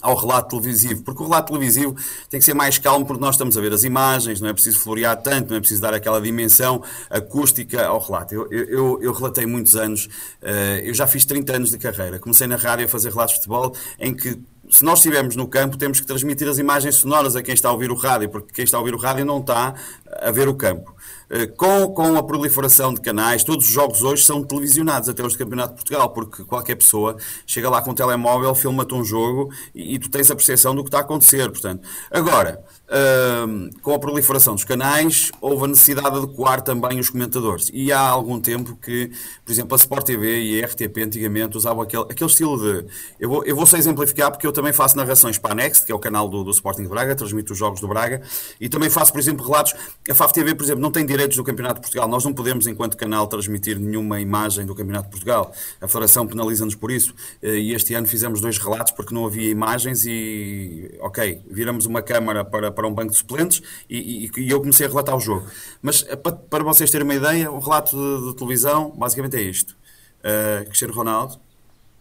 ao 0.00 0.14
relato 0.16 0.50
televisivo, 0.50 1.02
porque 1.02 1.22
o 1.22 1.26
relato 1.26 1.52
televisivo 1.52 1.94
tem 2.28 2.38
que 2.40 2.44
ser 2.44 2.54
mais 2.54 2.78
calmo 2.78 3.06
porque 3.06 3.20
nós 3.20 3.34
estamos 3.34 3.56
a 3.56 3.60
ver 3.60 3.72
as 3.72 3.84
imagens, 3.84 4.40
não 4.40 4.48
é 4.48 4.52
preciso 4.52 4.80
florear 4.80 5.16
tanto, 5.20 5.50
não 5.50 5.56
é 5.56 5.60
preciso 5.60 5.80
dar 5.80 5.94
aquela 5.94 6.20
dimensão 6.20 6.82
acústica 7.10 7.86
ao 7.86 7.98
relato. 7.98 8.34
Eu, 8.34 8.50
eu, 8.50 8.98
eu 9.02 9.12
relatei 9.12 9.46
muitos 9.46 9.74
anos, 9.76 10.08
eh, 10.42 10.82
eu 10.84 10.94
já 10.94 11.06
fiz 11.06 11.24
30 11.24 11.56
anos 11.56 11.70
de 11.70 11.78
carreira, 11.78 12.18
comecei 12.18 12.46
na 12.46 12.56
rádio 12.56 12.86
a 12.86 12.88
fazer 12.88 13.10
relatos 13.10 13.34
de 13.34 13.40
futebol 13.40 13.74
em 13.98 14.14
que 14.14 14.38
se 14.70 14.84
nós 14.84 14.98
estivermos 14.98 15.34
no 15.34 15.48
campo, 15.48 15.76
temos 15.76 16.00
que 16.00 16.06
transmitir 16.06 16.46
as 16.48 16.58
imagens 16.58 16.96
sonoras 16.96 17.34
a 17.34 17.42
quem 17.42 17.54
está 17.54 17.68
a 17.68 17.72
ouvir 17.72 17.90
o 17.90 17.94
rádio, 17.94 18.28
porque 18.28 18.52
quem 18.52 18.64
está 18.64 18.76
a 18.76 18.80
ouvir 18.80 18.94
o 18.94 18.98
rádio 18.98 19.24
não 19.24 19.38
está 19.38 19.74
a 20.20 20.30
ver 20.30 20.48
o 20.48 20.54
campo. 20.54 20.94
Eh, 21.30 21.46
com, 21.46 21.88
com 21.88 22.16
a 22.16 22.22
proliferação 22.22 22.94
de 22.94 23.00
canais, 23.00 23.44
todos 23.44 23.66
os 23.66 23.70
jogos 23.70 24.02
hoje 24.02 24.24
são 24.24 24.42
televisionados, 24.42 25.08
até 25.08 25.22
os 25.22 25.34
do 25.34 25.38
Campeonato 25.38 25.70
de 25.70 25.76
Portugal, 25.76 26.10
porque 26.10 26.42
qualquer 26.44 26.76
pessoa 26.76 27.16
chega 27.46 27.68
lá 27.68 27.82
com 27.82 27.90
um 27.90 27.94
telemóvel, 27.94 28.54
filma-te 28.54 28.94
um 28.94 29.04
jogo 29.04 29.52
e, 29.74 29.94
e, 29.94 29.98
tu 29.98 30.10
tens 30.10 30.30
a 30.30 30.34
percepção 30.34 30.74
do 30.74 30.82
que 30.82 30.88
está 30.88 30.98
a 30.98 31.02
acontecer. 31.02 31.50
Portanto, 31.50 31.86
agora, 32.10 32.64
uh, 32.88 33.80
com 33.82 33.94
a 33.94 33.98
proliferação 33.98 34.54
dos 34.54 34.64
canais, 34.64 35.30
houve 35.40 35.64
a 35.64 35.68
necessidade 35.68 36.10
de 36.10 36.18
adequar 36.18 36.60
também 36.62 36.98
os 36.98 37.10
comentadores. 37.10 37.70
E 37.72 37.92
há 37.92 38.00
algum 38.00 38.40
tempo 38.40 38.76
que, 38.76 39.10
por 39.44 39.52
exemplo, 39.52 39.74
a 39.74 39.76
Sport 39.76 40.06
TV 40.06 40.42
e 40.42 40.62
a 40.62 40.66
RTP 40.66 40.98
antigamente 40.98 41.56
usavam 41.56 41.82
aquele, 41.82 42.04
aquele 42.04 42.30
estilo 42.30 42.58
de. 42.58 42.86
Eu 43.18 43.28
vou, 43.28 43.44
eu 43.44 43.54
vou 43.54 43.66
só 43.66 43.76
exemplificar 43.76 44.30
porque 44.30 44.46
eu 44.46 44.52
também 44.52 44.72
faço 44.72 44.96
narrações 44.96 45.38
para 45.38 45.52
a 45.52 45.54
Next, 45.54 45.84
que 45.84 45.92
é 45.92 45.94
o 45.94 45.98
canal 45.98 46.28
do, 46.28 46.42
do 46.44 46.50
Sporting 46.50 46.82
de 46.82 46.88
Braga, 46.88 47.14
transmito 47.14 47.52
os 47.52 47.58
jogos 47.58 47.80
do 47.80 47.88
Braga, 47.88 48.22
e 48.60 48.68
também 48.68 48.90
faço, 48.90 49.12
por 49.12 49.18
exemplo, 49.18 49.46
relatos. 49.46 49.74
A 50.08 50.14
FAF 50.14 50.32
TV, 50.32 50.54
por 50.54 50.64
exemplo, 50.64 50.82
não 50.82 50.90
tem 50.90 51.04
direitos 51.04 51.36
do 51.36 51.44
Campeonato 51.44 51.76
de 51.76 51.80
Portugal. 51.82 52.08
Nós 52.08 52.24
não 52.24 52.32
podemos, 52.32 52.66
enquanto 52.66 52.96
canal, 52.96 53.26
transmitir 53.26 53.78
nenhuma 53.78 54.20
imagem 54.20 54.64
do 54.66 54.74
Campeonato 54.74 55.04
de 55.04 55.10
Portugal. 55.10 55.52
A 55.80 55.86
Federação 55.86 56.26
penaliza-nos 56.26 56.74
por 56.74 56.90
isso. 56.90 57.14
Eh, 57.42 57.58
e 57.58 57.74
este 57.74 57.94
ano 57.94 58.06
fizemos 58.06 58.40
dois 58.40 58.58
relatos 58.58 58.92
porque 58.92 59.14
não 59.14 59.26
havia 59.26 59.50
imagens 59.50 60.04
e, 60.06 60.96
ok, 61.00 61.42
viramos 61.50 61.86
uma 61.86 62.02
câmara 62.02 62.44
para, 62.44 62.70
para 62.78 62.86
um 62.86 62.94
banco 62.94 63.10
de 63.10 63.18
suplentes 63.18 63.60
e, 63.90 64.30
e, 64.36 64.40
e 64.40 64.50
eu 64.50 64.60
comecei 64.60 64.86
a 64.86 64.88
relatar 64.88 65.16
o 65.16 65.18
jogo. 65.18 65.50
Mas 65.82 66.04
eh, 66.06 66.14
para, 66.14 66.36
para 66.36 66.62
vocês 66.62 66.88
terem 66.88 67.04
uma 67.04 67.14
ideia, 67.16 67.50
um 67.50 67.58
relato 67.58 67.96
de, 67.96 68.28
de 68.28 68.36
televisão 68.36 68.90
basicamente 68.90 69.36
é 69.36 69.42
isto. 69.42 69.76
Uh, 70.20 70.64
Cristiano 70.66 70.94
Ronaldo 70.94 71.40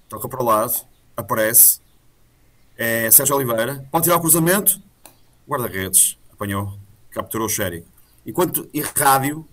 toca 0.08 0.30
para 0.30 0.40
o 0.40 0.46
lado, 0.46 0.76
aparece, 1.16 1.80
é 2.78 3.10
Sérgio 3.10 3.36
Oliveira, 3.36 3.84
pode 3.92 4.04
tirar 4.04 4.18
o 4.18 4.20
cruzamento, 4.20 4.80
guarda-redes, 5.50 6.16
apanhou, 6.32 6.78
capturou 7.10 7.48
o 7.48 7.50
Xérico. 7.50 7.88
Enquanto 8.24 8.70
em 8.72 8.82
rádio 8.82 9.48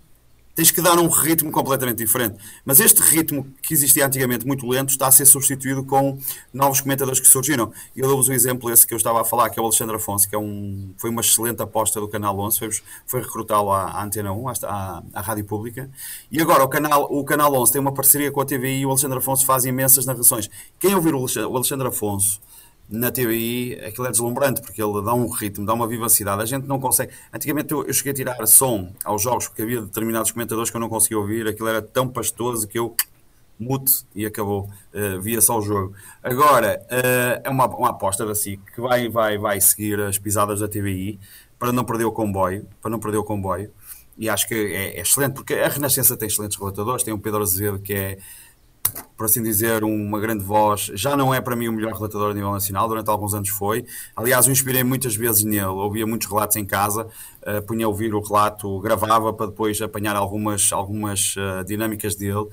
tens 0.55 0.71
que 0.71 0.81
dar 0.81 0.97
um 0.97 1.09
ritmo 1.09 1.51
completamente 1.51 1.97
diferente. 1.97 2.37
Mas 2.63 2.79
este 2.79 3.01
ritmo 3.01 3.45
que 3.61 3.73
existia 3.73 4.07
antigamente 4.07 4.47
muito 4.47 4.65
lento 4.67 4.89
está 4.89 5.07
a 5.07 5.11
ser 5.11 5.25
substituído 5.25 5.83
com 5.83 6.17
novos 6.53 6.79
comentadores 6.79 7.19
que 7.19 7.27
surgiram. 7.27 7.71
E 7.95 7.99
eu 7.99 8.07
dou-vos 8.07 8.29
o 8.29 8.33
exemplo 8.33 8.71
esse 8.71 8.87
que 8.87 8.93
eu 8.93 8.97
estava 8.97 9.21
a 9.21 9.25
falar, 9.25 9.49
que 9.49 9.59
é 9.59 9.61
o 9.61 9.65
Alexandre 9.65 9.97
Afonso, 9.97 10.27
que 10.29 10.35
é 10.35 10.39
um, 10.39 10.93
foi 10.97 11.09
uma 11.09 11.21
excelente 11.21 11.61
aposta 11.61 11.99
do 11.99 12.07
Canal 12.07 12.39
11, 12.39 12.57
foi, 12.57 12.69
foi 13.05 13.21
recrutá-lo 13.21 13.71
à, 13.71 13.83
à, 13.83 14.03
Antena 14.03 14.31
1, 14.31 14.47
à, 14.47 15.03
à, 15.13 15.21
Rádio 15.21 15.43
Pública. 15.43 15.89
E 16.31 16.41
agora 16.41 16.63
o 16.63 16.69
Canal, 16.69 17.03
o 17.11 17.23
canal 17.25 17.53
11 17.53 17.73
tem 17.73 17.81
uma 17.81 17.93
parceria 17.93 18.31
com 18.31 18.39
a 18.39 18.45
TVI 18.45 18.79
e 18.79 18.85
o 18.85 18.89
Alexandre 18.89 19.17
Afonso 19.17 19.45
faz 19.45 19.65
imensas 19.65 20.05
narrações. 20.05 20.49
Quem 20.79 20.95
ouvir 20.95 21.13
o 21.13 21.25
Alexandre 21.53 21.87
Afonso 21.89 22.39
na 22.89 23.11
TVI 23.11 23.79
aquilo 23.85 24.07
é 24.07 24.11
deslumbrante 24.11 24.61
porque 24.61 24.81
ele 24.81 25.01
dá 25.01 25.13
um 25.13 25.27
ritmo, 25.29 25.65
dá 25.65 25.73
uma 25.73 25.87
vivacidade. 25.87 26.41
A 26.41 26.45
gente 26.45 26.67
não 26.67 26.79
consegue. 26.79 27.11
Antigamente 27.33 27.71
eu, 27.71 27.85
eu 27.85 27.93
cheguei 27.93 28.11
a 28.11 28.15
tirar 28.15 28.45
som 28.45 28.91
aos 29.03 29.21
jogos 29.21 29.47
porque 29.47 29.61
havia 29.61 29.81
determinados 29.81 30.31
comentadores 30.31 30.69
que 30.69 30.77
eu 30.77 30.81
não 30.81 30.89
conseguia 30.89 31.17
ouvir, 31.17 31.47
aquilo 31.47 31.67
era 31.67 31.81
tão 31.81 32.07
pastoso 32.07 32.67
que 32.67 32.77
eu 32.77 32.95
mute 33.59 34.05
e 34.13 34.25
acabou, 34.25 34.69
uh, 34.93 35.21
via 35.21 35.41
só 35.41 35.57
o 35.57 35.61
jogo. 35.61 35.93
Agora 36.21 36.81
uh, 36.91 37.41
é 37.43 37.49
uma, 37.49 37.65
uma 37.67 37.89
aposta 37.89 38.25
da 38.25 38.35
SIC 38.35 38.59
que 38.73 38.81
vai, 38.81 39.09
vai, 39.09 39.37
vai 39.37 39.59
seguir 39.61 39.99
as 40.01 40.17
pisadas 40.17 40.59
da 40.59 40.67
TVI 40.67 41.19
para 41.57 41.71
não 41.71 41.83
perder 41.83 42.05
o 42.05 42.11
comboio, 42.11 42.67
para 42.81 42.91
não 42.91 42.99
perder 42.99 43.17
o 43.17 43.23
comboio. 43.23 43.71
E 44.17 44.29
acho 44.29 44.47
que 44.47 44.53
é, 44.53 44.97
é 44.97 45.01
excelente, 45.01 45.33
porque 45.33 45.53
a 45.53 45.67
Renascença 45.67 46.15
tem 46.15 46.27
excelentes 46.27 46.57
relatadores, 46.57 47.03
tem 47.03 47.13
o 47.13 47.19
Pedro 47.19 47.41
Azevedo 47.41 47.79
que 47.79 47.93
é 47.93 48.17
por 49.17 49.25
assim 49.25 49.41
dizer, 49.41 49.83
uma 49.83 50.19
grande 50.19 50.43
voz. 50.43 50.91
Já 50.93 51.15
não 51.15 51.33
é 51.33 51.39
para 51.39 51.55
mim 51.55 51.67
o 51.67 51.73
melhor 51.73 51.93
relatador 51.93 52.31
a 52.31 52.33
nível 52.33 52.51
nacional, 52.51 52.87
durante 52.87 53.09
alguns 53.09 53.33
anos 53.33 53.49
foi. 53.49 53.85
Aliás, 54.15 54.45
eu 54.45 54.51
inspirei 54.51 54.83
muitas 54.83 55.15
vezes 55.15 55.43
nele, 55.43 55.65
ouvia 55.65 56.05
muitos 56.05 56.27
relatos 56.27 56.57
em 56.57 56.65
casa, 56.65 57.07
uh, 57.41 57.61
punha 57.65 57.85
a 57.85 57.89
ouvir 57.89 58.13
o 58.13 58.19
relato, 58.19 58.79
gravava 58.79 59.31
para 59.33 59.47
depois 59.47 59.81
apanhar 59.81 60.15
algumas, 60.15 60.71
algumas 60.73 61.35
uh, 61.37 61.63
dinâmicas 61.65 62.15
dele. 62.15 62.47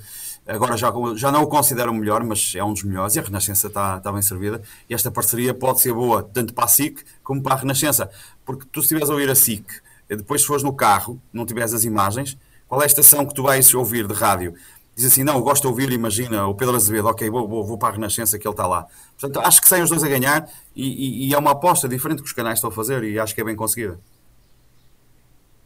Agora 0.46 0.76
já, 0.76 0.92
já 1.16 1.30
não 1.30 1.42
o 1.42 1.46
considero 1.46 1.90
o 1.90 1.94
melhor, 1.94 2.22
mas 2.24 2.52
é 2.56 2.62
um 2.62 2.72
dos 2.72 2.82
melhores 2.84 3.14
e 3.16 3.18
a 3.18 3.22
Renascença 3.22 3.68
está, 3.68 3.98
está 3.98 4.12
bem 4.12 4.22
servida. 4.22 4.62
E 4.88 4.94
esta 4.94 5.10
parceria 5.10 5.52
pode 5.54 5.80
ser 5.80 5.92
boa 5.92 6.22
tanto 6.22 6.54
para 6.54 6.64
a 6.64 6.68
SIC 6.68 7.04
como 7.22 7.42
para 7.42 7.54
a 7.54 7.58
Renascença, 7.58 8.10
porque 8.44 8.66
tu, 8.70 8.80
se 8.80 8.86
estiveres 8.86 9.10
a 9.10 9.12
ouvir 9.12 9.30
a 9.30 9.34
SIC, 9.34 9.64
depois 10.08 10.42
se 10.42 10.46
fores 10.46 10.62
no 10.62 10.72
carro, 10.72 11.20
não 11.32 11.46
tiveres 11.46 11.72
as 11.72 11.84
imagens, 11.84 12.36
qual 12.72 12.80
é 12.80 12.84
a 12.84 12.86
estação 12.86 13.26
que 13.26 13.34
tu 13.34 13.42
vais 13.42 13.74
ouvir 13.74 14.06
de 14.06 14.14
rádio? 14.14 14.54
Diz 14.94 15.06
assim: 15.06 15.24
Não, 15.24 15.40
gosto 15.40 15.62
de 15.62 15.68
ouvir, 15.68 15.90
imagina, 15.92 16.46
o 16.46 16.54
Pedro 16.54 16.76
Azevedo, 16.76 17.08
ok, 17.08 17.28
vou, 17.30 17.48
vou, 17.48 17.64
vou 17.64 17.78
para 17.78 17.90
a 17.90 17.92
Renascença 17.92 18.38
que 18.38 18.46
ele 18.46 18.52
está 18.52 18.66
lá. 18.66 18.86
Portanto, 19.18 19.44
acho 19.46 19.60
que 19.60 19.68
saem 19.68 19.82
os 19.82 19.90
dois 19.90 20.02
a 20.02 20.08
ganhar 20.08 20.48
e, 20.74 21.26
e, 21.26 21.28
e, 21.28 21.34
é 21.34 21.38
uma 21.38 21.52
aposta 21.52 21.88
diferente 21.88 22.22
que 22.22 22.28
os 22.28 22.32
canais 22.32 22.58
estão 22.58 22.70
a 22.70 22.72
fazer 22.72 23.02
e 23.04 23.18
acho 23.18 23.34
que 23.34 23.40
é 23.40 23.44
bem 23.44 23.56
conseguida. 23.56 23.98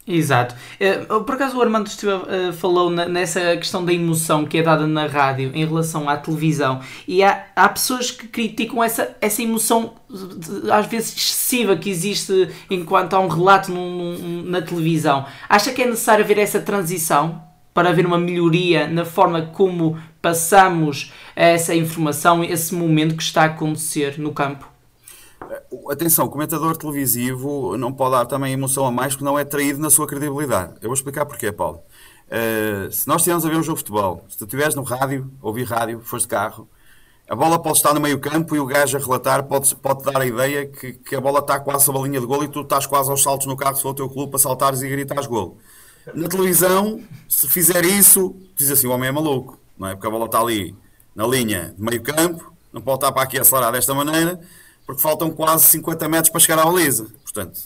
Exato. 0.06 0.54
Eh, 0.78 0.99
por 0.99 1.35
acaso 1.35 1.59
o 1.59 1.62
Armando 1.62 1.88
uh, 1.88 2.52
falou 2.52 2.88
nessa 2.88 3.56
questão 3.56 3.85
da 3.85 3.92
emoção 3.92 4.47
que 4.47 4.59
é 4.59 4.62
dada 4.62 4.87
na 4.87 5.06
rádio 5.06 5.50
em 5.52 5.66
relação 5.66 6.09
à 6.09 6.16
televisão 6.16 6.80
e 7.09 7.25
há, 7.25 7.47
há 7.56 7.68
pessoas 7.68 8.12
que 8.12 8.28
criticam 8.28 8.85
essa, 8.85 9.16
essa 9.21 9.42
emoção 9.42 9.95
às 10.73 10.87
vezes 10.87 11.16
excessiva 11.16 11.75
que 11.75 11.90
existe 11.90 12.50
enquanto 12.71 13.14
há 13.14 13.21
um 13.21 13.26
relato 13.26 13.73
num, 13.73 14.16
num, 14.16 14.42
na 14.45 14.62
televisão. 14.62 15.26
Acha 15.49 15.73
que 15.73 15.83
é 15.83 15.87
necessário 15.87 16.25
haver 16.25 16.38
essa 16.38 16.61
transição? 16.61 17.42
Para 17.76 17.90
haver 17.90 18.06
uma 18.06 18.16
melhoria 18.16 18.88
na 18.88 19.04
forma 19.04 19.42
como 19.49 20.00
passamos 20.23 21.12
essa 21.37 21.75
informação, 21.75 22.42
esse 22.42 22.75
momento 22.75 23.14
que 23.14 23.23
está 23.23 23.42
a 23.42 23.45
acontecer 23.45 24.18
no 24.18 24.33
campo? 24.33 24.66
Atenção, 25.90 26.25
o 26.25 26.30
comentador 26.30 26.75
televisivo 26.75 27.76
não 27.76 27.92
pode 27.92 28.12
dar 28.12 28.25
também 28.25 28.54
emoção 28.54 28.87
a 28.87 28.90
mais 28.90 29.12
porque 29.12 29.26
não 29.26 29.38
é 29.38 29.45
traído 29.45 29.78
na 29.78 29.90
sua 29.90 30.06
credibilidade. 30.06 30.73
Eu 30.80 30.88
vou 30.88 30.95
explicar 30.95 31.26
porquê, 31.26 31.52
Paulo. 31.52 31.83
Uh, 32.28 32.90
se 32.90 33.06
nós 33.06 33.18
estivermos 33.18 33.45
a 33.45 33.49
ver 33.50 33.56
um 33.59 33.62
jogo 33.62 33.76
de 33.76 33.85
futebol, 33.85 34.25
se 34.26 34.38
tu 34.38 34.45
estiveres 34.45 34.75
no 34.75 34.83
rádio, 34.83 35.30
ouvir 35.42 35.64
rádio, 35.64 36.00
fores 36.00 36.23
de 36.23 36.28
carro, 36.28 36.66
a 37.28 37.37
bola 37.37 37.59
pode 37.59 37.76
estar 37.76 37.92
no 37.92 38.00
meio 38.00 38.18
campo 38.18 38.56
e 38.56 38.59
o 38.59 38.64
gajo 38.64 38.97
a 38.97 39.00
relatar 39.00 39.45
pode, 39.45 39.76
pode 39.76 40.02
dar 40.02 40.23
a 40.23 40.25
ideia 40.25 40.66
que, 40.66 40.95
que 40.95 41.14
a 41.14 41.21
bola 41.21 41.40
está 41.40 41.61
quase 41.61 41.85
sob 41.85 41.99
a 41.99 42.02
linha 42.02 42.21
de 42.21 42.26
golo 42.26 42.42
e 42.42 42.49
tu 42.49 42.62
estás 42.62 42.87
quase 42.87 43.11
aos 43.11 43.23
saltos 43.23 43.47
no 43.47 43.54
carro 43.54 43.76
se 43.76 43.83
for 43.83 43.90
o 43.90 43.95
teu 43.95 44.09
clube 44.09 44.30
para 44.30 44.38
saltares 44.38 44.80
e 44.80 44.88
gritares 44.88 45.26
golo. 45.26 45.59
Na 46.14 46.28
televisão, 46.28 47.02
se 47.28 47.48
fizer 47.48 47.84
isso, 47.84 48.36
diz 48.56 48.70
assim: 48.70 48.86
o 48.86 48.92
homem 48.92 49.08
é 49.08 49.12
maluco, 49.12 49.58
não 49.78 49.88
é? 49.88 49.94
Porque 49.94 50.06
a 50.06 50.10
bola 50.10 50.26
está 50.26 50.40
ali 50.40 50.75
na 51.14 51.26
linha 51.26 51.75
de 51.76 51.82
meio 51.82 52.02
campo, 52.02 52.52
não 52.72 52.80
pode 52.80 52.98
estar 52.98 53.12
para 53.12 53.22
aqui 53.22 53.38
acelerar 53.38 53.72
desta 53.72 53.94
maneira, 53.94 54.40
porque 54.86 55.02
faltam 55.02 55.30
quase 55.30 55.64
50 55.64 56.08
metros 56.08 56.30
para 56.30 56.40
chegar 56.40 56.60
à 56.60 56.64
baliza. 56.64 57.06
Portanto, 57.22 57.58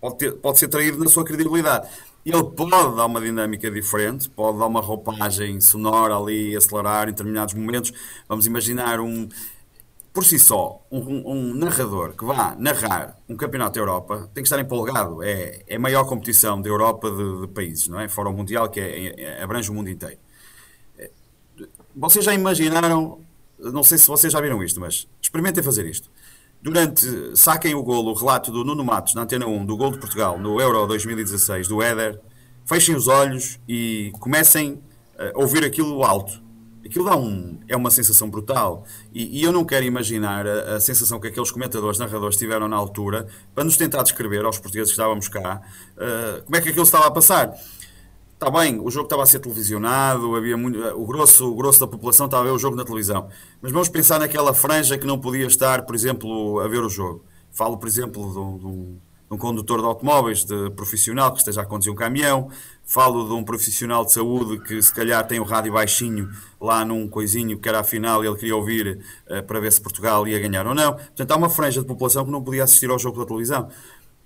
pode, 0.00 0.18
ter, 0.18 0.32
pode 0.32 0.58
ser 0.58 0.68
traído 0.68 0.98
na 0.98 1.08
sua 1.08 1.24
credibilidade. 1.24 1.88
Ele 2.24 2.42
pode 2.42 2.70
dar 2.70 3.06
uma 3.06 3.20
dinâmica 3.20 3.70
diferente, 3.70 4.28
pode 4.28 4.58
dar 4.58 4.66
uma 4.66 4.80
roupagem 4.80 5.60
sonora 5.60 6.16
ali, 6.16 6.56
acelerar 6.56 7.08
em 7.08 7.12
determinados 7.12 7.54
momentos. 7.54 7.92
Vamos 8.28 8.46
imaginar 8.46 8.98
um, 8.98 9.28
por 10.16 10.24
si 10.24 10.38
só, 10.38 10.82
um, 10.90 11.30
um, 11.30 11.54
narrador 11.54 12.14
que 12.16 12.24
vá 12.24 12.56
narrar 12.58 13.20
um 13.28 13.36
campeonato 13.36 13.74
da 13.74 13.80
Europa 13.80 14.30
tem 14.32 14.42
que 14.42 14.48
estar 14.48 14.58
empolgado. 14.58 15.22
É, 15.22 15.60
é 15.66 15.76
a 15.76 15.78
maior 15.78 16.04
competição 16.04 16.58
da 16.58 16.70
Europa 16.70 17.10
de, 17.10 17.42
de 17.42 17.48
países, 17.48 17.86
não 17.86 18.00
é? 18.00 18.08
Fora 18.08 18.30
o 18.30 18.32
Mundial, 18.32 18.70
que 18.70 18.80
é, 18.80 19.14
é, 19.20 19.42
abrange 19.42 19.70
o 19.70 19.74
mundo 19.74 19.90
inteiro. 19.90 20.16
É, 20.98 21.10
vocês 21.94 22.24
já 22.24 22.32
imaginaram, 22.32 23.20
não 23.58 23.82
sei 23.82 23.98
se 23.98 24.08
vocês 24.08 24.32
já 24.32 24.40
viram 24.40 24.64
isto, 24.64 24.80
mas 24.80 25.06
experimentem 25.20 25.62
fazer 25.62 25.84
isto. 25.84 26.10
Durante, 26.62 27.36
saquem 27.36 27.74
o 27.74 27.82
golo, 27.82 28.12
o 28.12 28.14
relato 28.14 28.50
do 28.50 28.64
Nuno 28.64 28.82
Matos 28.82 29.12
na 29.14 29.20
Antena 29.20 29.46
1, 29.46 29.66
do 29.66 29.76
gol 29.76 29.90
de 29.90 29.98
Portugal 29.98 30.38
no 30.38 30.58
Euro 30.58 30.86
2016, 30.86 31.68
do 31.68 31.82
Éder, 31.82 32.18
fechem 32.64 32.96
os 32.96 33.06
olhos 33.06 33.60
e 33.68 34.10
comecem 34.18 34.80
a 35.18 35.38
ouvir 35.38 35.62
aquilo 35.62 36.02
alto 36.02 36.45
Aquilo 36.86 37.04
dá 37.04 37.16
um, 37.16 37.58
é 37.68 37.76
uma 37.76 37.90
sensação 37.90 38.30
brutal. 38.30 38.84
E, 39.12 39.40
e 39.40 39.42
eu 39.42 39.52
não 39.52 39.64
quero 39.64 39.84
imaginar 39.84 40.46
a, 40.46 40.76
a, 40.76 40.80
sensação 40.80 41.18
que 41.20 41.28
aqueles 41.28 41.50
comentadores, 41.50 41.98
narradores 41.98 42.36
tiveram 42.36 42.68
na 42.68 42.76
altura 42.76 43.26
para 43.54 43.64
nos 43.64 43.76
tentar 43.76 44.02
descrever 44.02 44.44
aos 44.44 44.58
portugueses 44.58 44.90
que 44.90 45.00
estávamos 45.00 45.28
cá 45.28 45.60
uh, 45.96 46.44
como 46.44 46.56
é 46.56 46.60
que 46.60 46.68
aquilo 46.68 46.84
estava 46.84 47.06
a 47.06 47.10
passar. 47.10 47.54
Está 48.34 48.50
bem, 48.50 48.78
o 48.78 48.90
jogo 48.90 49.06
estava 49.06 49.22
a 49.22 49.26
ser 49.26 49.38
televisionado, 49.38 50.36
havia 50.36 50.58
muito, 50.58 50.78
o, 50.78 51.06
grosso, 51.06 51.50
o 51.50 51.54
grosso 51.56 51.80
da 51.80 51.86
população 51.86 52.26
estava 52.26 52.42
a 52.42 52.46
ver 52.46 52.52
o 52.52 52.58
jogo 52.58 52.76
na 52.76 52.84
televisão. 52.84 53.28
Mas 53.62 53.72
vamos 53.72 53.88
pensar 53.88 54.18
naquela 54.18 54.52
franja 54.52 54.98
que 54.98 55.06
não 55.06 55.18
podia 55.18 55.46
estar, 55.46 55.86
por 55.86 55.94
exemplo, 55.94 56.60
a 56.60 56.68
ver 56.68 56.82
o 56.82 56.88
jogo. 56.88 57.24
Falo, 57.50 57.78
por 57.78 57.88
exemplo, 57.88 58.30
de 58.58 58.66
um, 58.66 58.98
um 59.30 59.36
condutor 59.36 59.80
de 59.80 59.86
automóveis, 59.86 60.44
de 60.44 60.70
profissional 60.70 61.32
que 61.32 61.38
esteja 61.38 61.62
a 61.62 61.64
conduzir 61.64 61.92
um 61.92 61.96
caminhão. 61.96 62.48
Falo 62.84 63.26
de 63.26 63.32
um 63.34 63.42
profissional 63.42 64.04
de 64.04 64.12
saúde 64.12 64.62
que 64.62 64.80
se 64.80 64.92
calhar 64.92 65.26
tem 65.26 65.40
o 65.40 65.44
rádio 65.44 65.72
baixinho 65.72 66.30
lá 66.60 66.84
num 66.84 67.08
coisinho 67.08 67.58
que 67.58 67.68
era 67.68 67.80
a 67.80 67.84
final 67.84 68.22
e 68.22 68.28
ele 68.28 68.36
queria 68.36 68.56
ouvir 68.56 69.00
uh, 69.28 69.42
para 69.42 69.58
ver 69.58 69.72
se 69.72 69.80
Portugal 69.80 70.26
ia 70.28 70.38
ganhar 70.38 70.66
ou 70.66 70.74
não. 70.74 70.94
Portanto, 70.94 71.30
há 71.32 71.36
uma 71.36 71.50
franja 71.50 71.80
de 71.80 71.86
população 71.86 72.24
que 72.24 72.30
não 72.30 72.42
podia 72.42 72.64
assistir 72.64 72.88
ao 72.88 72.98
jogo 72.98 73.18
da 73.18 73.26
televisão. 73.26 73.68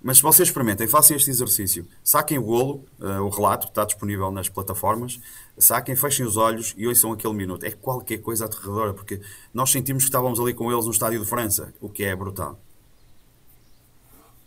Mas 0.03 0.17
se 0.17 0.23
vocês 0.23 0.49
experimentem, 0.49 0.87
façam 0.87 1.15
este 1.15 1.29
exercício. 1.29 1.87
Saquem 2.03 2.39
o 2.39 2.43
golo, 2.43 2.85
uh, 2.99 3.21
o 3.21 3.29
relato 3.29 3.67
que 3.67 3.71
está 3.71 3.85
disponível 3.85 4.31
nas 4.31 4.49
plataformas, 4.49 5.19
saquem, 5.57 5.95
fechem 5.95 6.25
os 6.25 6.37
olhos 6.37 6.73
e 6.75 6.87
ouçam 6.87 7.11
aquele 7.11 7.33
minuto. 7.33 7.63
É 7.65 7.71
qualquer 7.71 8.17
coisa 8.17 8.45
aterradora, 8.45 8.93
porque 8.93 9.21
nós 9.53 9.71
sentimos 9.71 10.03
que 10.03 10.09
estávamos 10.09 10.39
ali 10.39 10.53
com 10.53 10.71
eles 10.71 10.85
no 10.85 10.91
estádio 10.91 11.19
de 11.19 11.25
França, 11.25 11.73
o 11.79 11.87
que 11.87 12.03
é 12.03 12.15
brutal. 12.15 12.59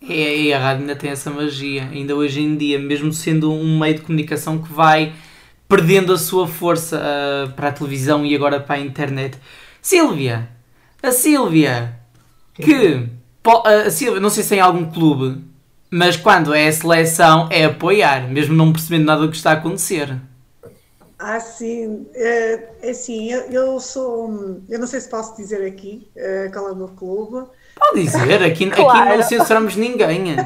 É, 0.02 0.36
e 0.36 0.52
a 0.52 0.58
rádio 0.58 0.82
ainda 0.82 0.96
tem 0.96 1.10
essa 1.10 1.30
magia, 1.30 1.84
ainda 1.84 2.14
hoje 2.14 2.40
em 2.40 2.56
dia, 2.56 2.78
mesmo 2.78 3.12
sendo 3.12 3.52
um 3.52 3.78
meio 3.78 3.94
de 3.94 4.02
comunicação 4.02 4.58
que 4.58 4.72
vai 4.72 5.14
perdendo 5.68 6.12
a 6.12 6.18
sua 6.18 6.46
força 6.46 7.00
uh, 7.00 7.52
para 7.52 7.68
a 7.68 7.72
televisão 7.72 8.24
e 8.24 8.34
agora 8.34 8.60
para 8.60 8.76
a 8.76 8.80
internet. 8.80 9.38
Silvia, 9.80 10.48
a 11.02 11.10
Silvia, 11.10 11.98
que 12.54 13.08
a 13.64 13.90
Silvia, 13.90 14.20
não 14.20 14.30
sei 14.30 14.42
se 14.42 14.50
tem 14.50 14.60
algum 14.60 14.90
clube, 14.90 15.42
mas 15.90 16.16
quando 16.16 16.52
é 16.52 16.68
a 16.68 16.72
seleção 16.72 17.48
é 17.50 17.64
apoiar, 17.64 18.28
mesmo 18.28 18.54
não 18.54 18.72
percebendo 18.72 19.06
nada 19.06 19.22
do 19.22 19.30
que 19.30 19.36
está 19.36 19.50
a 19.50 19.54
acontecer. 19.54 20.16
Ah, 21.18 21.40
sim, 21.40 22.06
é, 22.14 22.68
é 22.82 22.90
assim, 22.90 23.32
eu, 23.32 23.40
eu, 23.50 23.80
sou, 23.80 24.60
eu 24.68 24.78
não 24.78 24.86
sei 24.86 25.00
se 25.00 25.08
posso 25.08 25.36
dizer 25.36 25.64
aqui 25.64 26.08
uh, 26.16 26.52
qual 26.52 26.68
é 26.68 26.72
o 26.72 26.76
meu 26.76 26.88
clube, 26.88 27.48
Pode 27.76 28.04
dizer, 28.04 28.42
aqui, 28.42 28.70
claro. 28.70 29.08
aqui 29.08 29.16
não 29.16 29.22
censuramos 29.28 29.76
ninguém. 29.76 30.36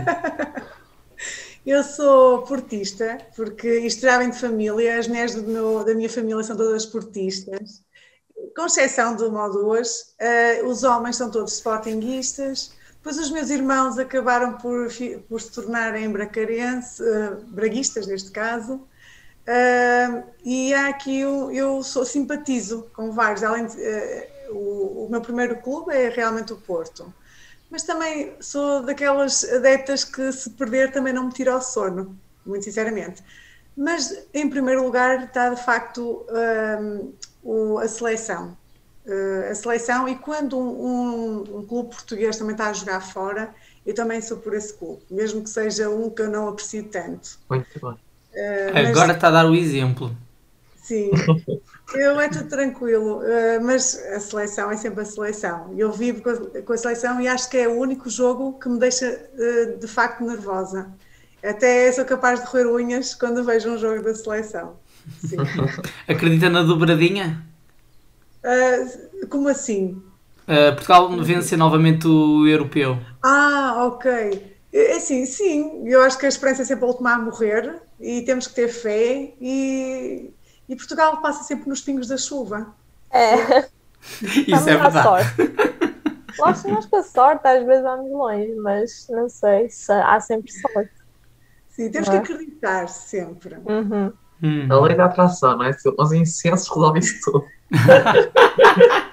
Eu 1.69 1.85
sou 1.85 2.45
portista, 2.45 3.19
porque 3.37 3.81
isto 3.81 4.01
já 4.01 4.17
vem 4.17 4.31
de 4.31 4.39
família, 4.39 4.99
as 4.99 5.07
mulheres 5.07 5.35
meu, 5.35 5.85
da 5.85 5.95
minha 5.95 6.09
família 6.09 6.43
são 6.43 6.57
todas 6.57 6.87
portistas, 6.87 7.83
com 8.57 8.65
exceção 8.65 9.15
de 9.15 9.25
uma 9.25 9.45
ou 9.45 9.53
duas. 9.53 10.15
Uh, 10.19 10.67
os 10.67 10.83
homens 10.83 11.17
são 11.17 11.31
todos 11.31 11.53
sportinguistas, 11.53 12.73
depois 12.95 13.19
os 13.19 13.31
meus 13.31 13.51
irmãos 13.51 13.99
acabaram 13.99 14.55
por, 14.55 14.89
por 15.29 15.43
se 15.43 15.53
tornarem 15.53 16.11
bracarenses, 16.11 17.01
uh, 17.01 17.37
braguistas 17.49 18.07
neste 18.07 18.31
caso, 18.31 18.77
uh, 18.77 20.25
e 20.43 20.73
há 20.73 20.89
aqui 20.89 21.21
eu, 21.21 21.53
eu 21.53 21.83
sou, 21.83 22.07
simpatizo 22.07 22.89
com 22.95 23.13
vários, 23.13 23.43
além 23.43 23.67
de, 23.67 23.77
o, 24.53 25.05
o 25.05 25.09
meu 25.11 25.21
primeiro 25.21 25.57
clube 25.57 25.93
é 25.93 26.09
realmente 26.09 26.51
o 26.51 26.57
Porto 26.57 27.13
mas 27.71 27.83
também 27.83 28.35
sou 28.41 28.83
daquelas 28.83 29.45
adeptas 29.45 30.05
que 30.05 30.33
se 30.33 30.51
perder 30.51 30.93
também 30.93 31.13
não 31.13 31.27
me 31.27 31.33
tira 31.33 31.53
ao 31.53 31.63
sono, 31.63 32.19
muito 32.45 32.65
sinceramente. 32.65 33.23
Mas 33.77 34.27
em 34.35 34.49
primeiro 34.49 34.83
lugar 34.83 35.25
está 35.25 35.51
de 35.51 35.63
facto 35.63 36.27
um, 36.81 37.13
o, 37.43 37.79
a 37.79 37.87
seleção. 37.87 38.57
Uh, 39.07 39.51
a 39.51 39.55
seleção 39.55 40.07
e 40.07 40.17
quando 40.17 40.59
um, 40.59 40.87
um, 40.87 41.59
um, 41.59 41.67
clube 41.67 41.91
português 41.91 42.37
também 42.37 42.53
está 42.53 42.69
a 42.69 42.73
jogar 42.73 43.01
fora, 43.01 43.55
eu 43.87 43.95
também 43.95 44.21
sou 44.21 44.37
por 44.37 44.53
esse 44.53 44.75
clube, 44.75 45.01
mesmo 45.11 45.43
que 45.43 45.49
seja 45.49 45.89
um 45.89 46.11
que 46.11 46.21
eu 46.21 46.31
não 46.31 46.49
aprecio 46.49 46.85
tanto. 46.85 47.39
Muito 47.49 47.81
bom. 47.81 47.93
Uh, 47.93 48.89
Agora 48.91 49.13
está 49.13 49.29
a 49.29 49.31
dar 49.31 49.47
o 49.47 49.55
exemplo. 49.55 50.15
Sim, 50.77 51.11
eu 51.95 52.21
é 52.21 52.29
tudo 52.29 52.49
tranquilo, 52.49 53.23
eh, 53.25 53.59
mas 53.61 53.95
a 54.15 54.21
seleção 54.21 54.71
é 54.71 54.77
sempre 54.77 55.03
a 55.03 55.05
seleção. 55.05 55.75
Eu 55.77 55.91
vivo 55.91 56.23
com 56.23 56.73
a, 56.73 56.77
seleção 56.77 57.21
e 57.21 57.29
acho 57.29 57.49
que 57.49 57.57
é 57.57 57.69
o 57.69 57.79
único 57.79 58.11
jogo 58.11 58.59
que 58.59 58.69
me 58.69 58.79
deixa 58.79 59.07
eh, 59.07 59.77
de 59.81 59.87
facto 59.89 60.25
nervosa. 60.25 60.93
Até 61.43 61.91
sou 61.93 62.05
capaz 62.05 62.41
de 62.41 62.47
roer 62.47 62.67
unhas 62.67 63.15
quando 63.15 63.45
vejo 63.45 63.71
um 63.71 63.79
jogo 63.79 64.03
da 64.03 64.15
seleção. 64.15 64.77
Sim. 65.21 65.37
Acredita 66.07 66.51
na 66.51 66.63
dobradinha? 66.63 67.43
Uh, 68.45 69.27
como 69.29 69.49
assim? 69.49 70.03
Uh, 70.47 70.75
Portugal 70.75 71.11
vence 71.23 71.57
novamente 71.57 72.07
o 72.07 72.47
europeu. 72.47 72.99
Ah, 73.23 73.85
ok. 73.87 74.57
É 74.73 74.97
assim, 74.97 75.25
sim, 75.25 75.83
eu 75.87 76.03
acho 76.03 76.19
que 76.19 76.27
a 76.27 76.29
esperança 76.29 76.63
é 76.63 76.65
sempre 76.65 76.85
a 76.85 76.89
última 76.89 77.15
a 77.15 77.19
morrer 77.19 77.81
e 77.99 78.23
temos 78.23 78.47
que 78.47 78.55
ter 78.55 78.69
fé 78.69 79.33
e 79.41 80.31
e 80.69 80.77
Portugal 80.77 81.21
passa 81.21 81.45
sempre 81.45 81.69
nos 81.69 81.81
pingos 81.81 82.09
da 82.09 82.17
chuva. 82.17 82.75
É. 83.11 83.69
Isso 84.23 84.69
é 84.69 84.77
verdade. 84.77 85.03
Sorte. 85.03 85.55
Nós, 86.39 86.65
nós 86.65 86.87
com 86.87 86.97
a 86.97 87.03
sorte 87.03 87.49
às 87.49 87.67
vezes 87.67 87.83
vamos 87.83 88.13
longe, 88.13 88.55
mas 88.57 89.07
não 89.11 89.29
sei 89.29 89.69
se 89.71 89.93
há 89.93 90.21
sempre 90.21 90.53
sorte. 90.53 90.93
Sim, 91.69 91.91
temos 91.91 92.09
é? 92.09 92.13
que 92.13 92.17
acreditar 92.17 92.89
sempre. 92.89 93.57
Uhum. 93.67 94.13
Hum. 94.43 94.67
A 94.71 94.81
lei 94.81 94.97
da 94.97 95.07
atração, 95.07 95.57
não 95.57 95.65
é? 95.65 95.71
Os 95.99 96.13
incensos 96.13 96.69
resolvem 96.69 97.01
isso 97.01 97.21
tudo. 97.25 97.45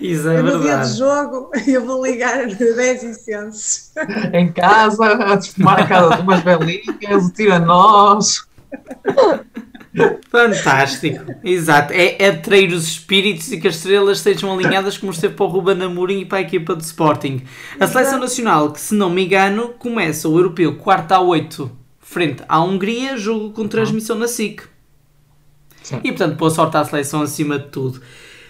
Isso 0.00 0.28
é 0.28 0.42
no 0.42 0.60
dia 0.60 0.76
de 0.76 0.98
jogo 0.98 1.50
eu 1.66 1.84
vou 1.84 2.04
ligar 2.04 2.46
10 2.54 3.02
incensos. 3.02 3.92
Em 4.32 4.52
casa, 4.52 5.06
a 5.06 5.36
desfumar 5.36 5.80
a 5.80 5.86
casa 5.86 6.16
de 6.16 6.22
umas 6.22 6.40
velinhas, 6.40 7.24
o 7.24 7.32
tira-nós. 7.32 8.46
Fantástico, 10.30 11.34
exato. 11.44 11.92
É, 11.92 12.16
é 12.18 12.28
atrair 12.30 12.72
os 12.72 12.88
espíritos 12.88 13.52
e 13.52 13.60
que 13.60 13.68
as 13.68 13.76
estrelas 13.76 14.18
estejam 14.18 14.52
alinhadas 14.52 14.96
como 14.96 15.12
esteve 15.12 15.34
para 15.34 15.44
o 15.44 15.48
Ruben 15.48 15.82
Amorim 15.82 16.20
e 16.20 16.24
para 16.24 16.38
a 16.38 16.40
equipa 16.40 16.74
do 16.74 16.80
Sporting. 16.80 17.42
A 17.78 17.86
seleção 17.86 18.18
nacional, 18.18 18.72
que 18.72 18.80
se 18.80 18.94
não 18.94 19.10
me 19.10 19.24
engano, 19.24 19.74
começa 19.78 20.28
o 20.28 20.38
europeu 20.38 20.76
4 20.76 21.14
a 21.14 21.20
8 21.20 21.70
frente 22.00 22.42
à 22.48 22.62
Hungria, 22.62 23.16
jogo 23.16 23.50
com 23.50 23.68
transmissão 23.68 24.16
na 24.16 24.28
SIC. 24.28 24.62
Sim. 25.82 26.00
E 26.02 26.12
portanto, 26.12 26.36
boa 26.36 26.50
sorte 26.50 26.76
à 26.76 26.84
seleção 26.84 27.22
acima 27.22 27.58
de 27.58 27.68
tudo. 27.68 28.00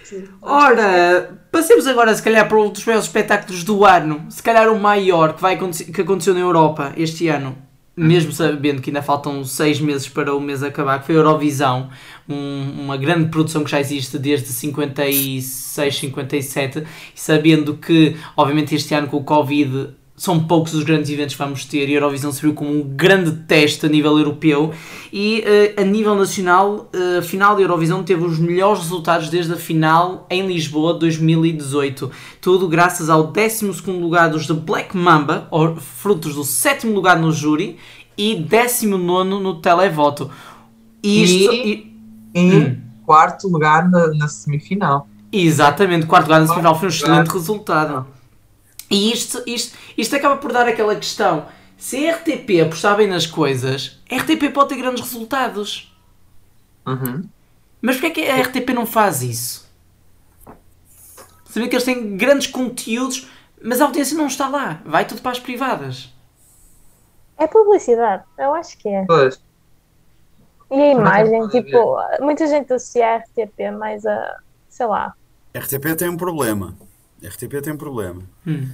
Sim. 0.05 0.25
Ora, 0.41 1.41
passemos 1.51 1.87
agora 1.87 2.15
se 2.15 2.23
calhar 2.23 2.47
para 2.49 2.61
um 2.61 2.71
dos 2.71 2.85
maiores 2.85 3.07
espetáculos 3.07 3.65
do 3.65 3.85
ano, 3.85 4.27
se 4.29 4.43
calhar 4.43 4.69
o 4.69 4.79
maior 4.79 5.35
que, 5.35 5.43
vai, 5.43 5.57
que 5.57 6.01
aconteceu 6.01 6.35
na 6.35 6.41
Europa 6.41 6.93
este 6.97 7.29
ano 7.29 7.57
mesmo 7.97 8.33
sabendo 8.33 8.81
que 8.81 8.91
ainda 8.91 9.03
faltam 9.03 9.45
seis 9.45 9.81
meses 9.81 10.09
para 10.09 10.35
o 10.35 10.41
mês 10.41 10.63
acabar, 10.63 11.01
que 11.01 11.07
foi 11.07 11.15
a 11.15 11.19
Eurovisão, 11.19 11.91
um, 12.29 12.83
uma 12.85 12.97
grande 12.97 13.29
produção 13.29 13.63
que 13.63 13.71
já 13.71 13.81
existe 13.81 14.19
desde 14.19 14.49
56, 14.49 15.95
57, 15.95 16.79
e 16.81 16.85
sabendo 17.15 17.75
que, 17.77 18.17
obviamente, 18.37 18.75
este 18.75 18.95
ano 18.95 19.09
com 19.09 19.19
o 19.19 19.25
Covid 19.25 19.91
são 20.23 20.39
poucos 20.39 20.73
os 20.73 20.85
grandes 20.85 21.11
eventos 21.11 21.35
que 21.35 21.43
vamos 21.43 21.65
ter 21.65 21.89
e 21.89 21.93
a 21.95 21.97
Eurovisão 21.97 22.31
serviu 22.31 22.55
como 22.55 22.71
um 22.71 22.81
grande 22.81 23.33
teste 23.33 23.85
a 23.85 23.89
nível 23.89 24.17
europeu. 24.17 24.73
E 25.13 25.41
uh, 25.77 25.81
a 25.81 25.85
nível 25.85 26.15
nacional 26.15 26.89
uh, 26.95 27.19
a 27.19 27.23
final 27.23 27.57
da 27.57 27.63
Eurovisão 27.63 28.05
teve 28.05 28.25
os 28.25 28.39
melhores 28.39 28.83
resultados 28.83 29.29
desde 29.29 29.55
a 29.55 29.57
final 29.57 30.25
em 30.31 30.47
Lisboa 30.47 30.95
2018 30.95 32.09
tudo 32.41 32.69
graças 32.69 33.11
ao 33.11 33.33
12 33.33 33.67
lugar 33.91 34.31
dos 34.31 34.47
The 34.47 34.55
Black 34.55 34.97
Mamba 34.97 35.49
ou 35.51 35.75
frutos 35.75 36.37
do 36.37 36.45
sétimo 36.45 36.95
lugar 36.95 37.19
no 37.19 37.33
júri 37.33 37.77
e 38.17 38.37
19 38.37 39.29
no 39.29 39.61
televoto. 39.61 40.31
Isto, 41.03 41.53
e, 41.53 41.97
e, 42.33 42.41
e 42.41 42.57
hum. 42.59 42.77
quarto 43.05 43.49
lugar 43.49 43.91
na, 43.91 44.07
na, 44.15 44.29
semifinal. 44.29 45.09
Exatamente, 45.33 46.07
quarto 46.07 46.27
lugar 46.27 46.43
na 46.43 46.47
semifinal 46.47 46.79
foi 46.79 46.87
um 46.87 46.91
excelente 46.91 47.33
resultado 47.33 48.07
e 48.93 49.11
isto, 49.11 49.43
isto, 49.47 49.77
isto 49.97 50.15
acaba 50.15 50.37
por 50.37 50.53
dar 50.53 50.69
aquela 50.69 50.95
questão. 50.95 51.47
Se 51.79 52.07
a 52.07 52.15
RTP 52.15 52.61
apostar 52.63 52.95
bem 52.95 53.09
nas 53.09 53.27
coisas, 53.27 53.99
a 54.11 54.17
RTP 54.17 54.53
pode 54.53 54.69
ter 54.69 54.77
grandes 54.77 55.03
resultados. 55.03 55.97
Uhum. 56.87 57.27
Mas 57.81 57.97
porquê 57.97 58.07
é 58.07 58.11
que 58.11 58.31
a 58.31 58.43
RTP 58.43 58.69
não 58.75 58.85
faz 58.85 59.23
isso? 59.23 59.67
Saber 61.47 61.69
que 61.69 61.75
eles 61.75 61.85
têm 61.85 62.19
grandes 62.19 62.49
conteúdos, 62.49 63.31
mas 63.63 63.81
a 63.81 63.87
audiência 63.87 64.17
não 64.17 64.27
está 64.27 64.47
lá. 64.47 64.83
Vai 64.85 65.07
tudo 65.07 65.23
para 65.23 65.33
as 65.33 65.41
privadas. 65.41 66.13
É 67.39 67.47
publicidade, 67.47 68.25
eu 68.39 68.55
acho 68.55 68.77
que 68.77 68.89
é. 68.89 69.07
Pois. 69.07 69.43
E 70.71 70.75
a 70.75 70.93
imagem, 70.93 71.49
tipo, 71.49 71.97
muita 72.21 72.47
gente 72.47 72.71
associa 72.73 73.15
a 73.15 73.17
RTP 73.17 73.71
mais 73.79 74.05
a, 74.05 74.37
sei 74.69 74.87
lá. 74.87 75.15
A 75.55 75.59
RTP 75.59 75.97
tem 75.97 76.11
um 76.11 76.17
problema. 76.17 76.77
A 77.25 77.29
RTP 77.29 77.63
tem 77.63 77.73
um 77.73 77.77
problema. 77.77 78.23
Hum. 78.47 78.69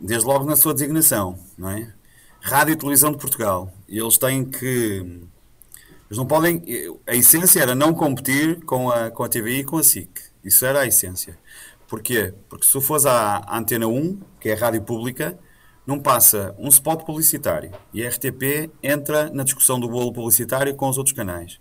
Desde 0.00 0.26
logo 0.26 0.44
na 0.44 0.56
sua 0.56 0.74
designação, 0.74 1.38
não 1.56 1.70
é? 1.70 1.92
Rádio 2.40 2.72
e 2.72 2.76
Televisão 2.76 3.12
de 3.12 3.18
Portugal. 3.18 3.72
Eles 3.88 4.18
têm 4.18 4.44
que 4.44 4.66
Eles 4.66 6.18
não 6.18 6.26
podem. 6.26 6.62
A 7.06 7.14
essência 7.14 7.60
era 7.60 7.74
não 7.74 7.94
competir 7.94 8.64
com 8.64 8.90
a, 8.90 9.10
com 9.10 9.22
a 9.22 9.28
TVI 9.28 9.60
e 9.60 9.64
com 9.64 9.78
a 9.78 9.84
SIC. 9.84 10.10
Isso 10.44 10.66
era 10.66 10.80
a 10.80 10.86
essência. 10.86 11.38
Porquê? 11.86 12.34
Porque 12.48 12.66
se 12.66 12.72
tu 12.72 12.80
fores 12.80 13.06
à 13.06 13.44
Antena 13.48 13.86
1, 13.86 14.18
que 14.40 14.48
é 14.48 14.54
a 14.54 14.56
rádio 14.56 14.82
pública, 14.82 15.38
não 15.86 16.00
passa 16.00 16.54
um 16.58 16.68
spot 16.68 17.04
publicitário. 17.04 17.70
E 17.92 18.04
a 18.04 18.08
RTP 18.08 18.70
entra 18.82 19.30
na 19.30 19.44
discussão 19.44 19.78
do 19.78 19.88
bolo 19.88 20.12
publicitário 20.12 20.74
com 20.74 20.88
os 20.88 20.98
outros 20.98 21.14
canais. 21.14 21.60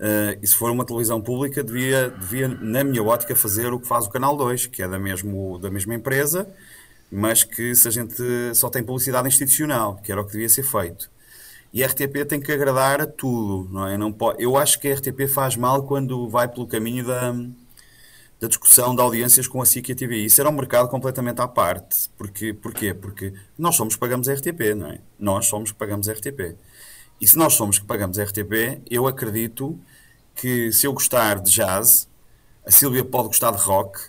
Uh, 0.00 0.32
e 0.42 0.46
se 0.46 0.56
for 0.56 0.70
uma 0.70 0.86
televisão 0.86 1.20
pública, 1.20 1.62
devia, 1.62 2.08
devia, 2.08 2.48
na 2.48 2.82
minha 2.82 3.02
ótica, 3.02 3.36
fazer 3.36 3.70
o 3.70 3.78
que 3.78 3.86
faz 3.86 4.06
o 4.06 4.10
Canal 4.10 4.34
2, 4.34 4.66
que 4.66 4.82
é 4.82 4.88
da, 4.88 4.98
mesmo, 4.98 5.58
da 5.58 5.70
mesma 5.70 5.94
empresa, 5.94 6.48
mas 7.12 7.44
que 7.44 7.74
se 7.74 7.86
a 7.86 7.90
gente 7.90 8.14
só 8.54 8.70
tem 8.70 8.82
publicidade 8.82 9.28
institucional, 9.28 10.00
que 10.02 10.10
era 10.10 10.18
o 10.18 10.24
que 10.24 10.32
devia 10.32 10.48
ser 10.48 10.62
feito. 10.62 11.10
E 11.70 11.84
a 11.84 11.86
RTP 11.86 12.24
tem 12.26 12.40
que 12.40 12.50
agradar 12.50 13.02
a 13.02 13.06
tudo, 13.06 13.68
não 13.70 13.86
é? 13.86 13.98
Não 13.98 14.10
pode, 14.10 14.42
eu 14.42 14.56
acho 14.56 14.80
que 14.80 14.88
a 14.88 14.94
RTP 14.94 15.28
faz 15.28 15.54
mal 15.54 15.82
quando 15.82 16.28
vai 16.30 16.48
pelo 16.48 16.66
caminho 16.66 17.06
da, 17.06 17.32
da 18.40 18.48
discussão 18.48 18.94
de 18.94 19.02
audiências 19.02 19.46
com 19.46 19.60
a 19.60 19.66
SIC 19.66 19.90
e 19.90 19.92
a 19.92 19.94
TV. 19.94 20.16
Isso 20.16 20.40
era 20.40 20.48
um 20.48 20.52
mercado 20.52 20.88
completamente 20.88 21.42
à 21.42 21.46
parte. 21.46 22.08
Porque, 22.16 22.54
porquê? 22.54 22.94
Porque 22.94 23.34
nós 23.58 23.76
somos 23.76 23.94
que 23.94 24.00
pagamos 24.00 24.30
a 24.30 24.32
RTP, 24.32 24.74
não 24.74 24.88
é? 24.88 24.98
Nós 25.18 25.46
somos 25.46 25.72
que 25.72 25.78
pagamos 25.78 26.08
a 26.08 26.12
RTP. 26.12 26.56
E 27.20 27.28
se 27.28 27.36
nós 27.36 27.52
somos 27.52 27.78
que 27.78 27.84
pagamos 27.84 28.18
a 28.18 28.24
RTP, 28.24 28.80
eu 28.90 29.06
acredito 29.06 29.78
que 30.40 30.72
se 30.72 30.86
eu 30.86 30.92
gostar 30.92 31.38
de 31.38 31.50
jazz, 31.50 32.08
a 32.66 32.70
Sílvia 32.70 33.04
pode 33.04 33.28
gostar 33.28 33.50
de 33.50 33.58
rock, 33.58 34.00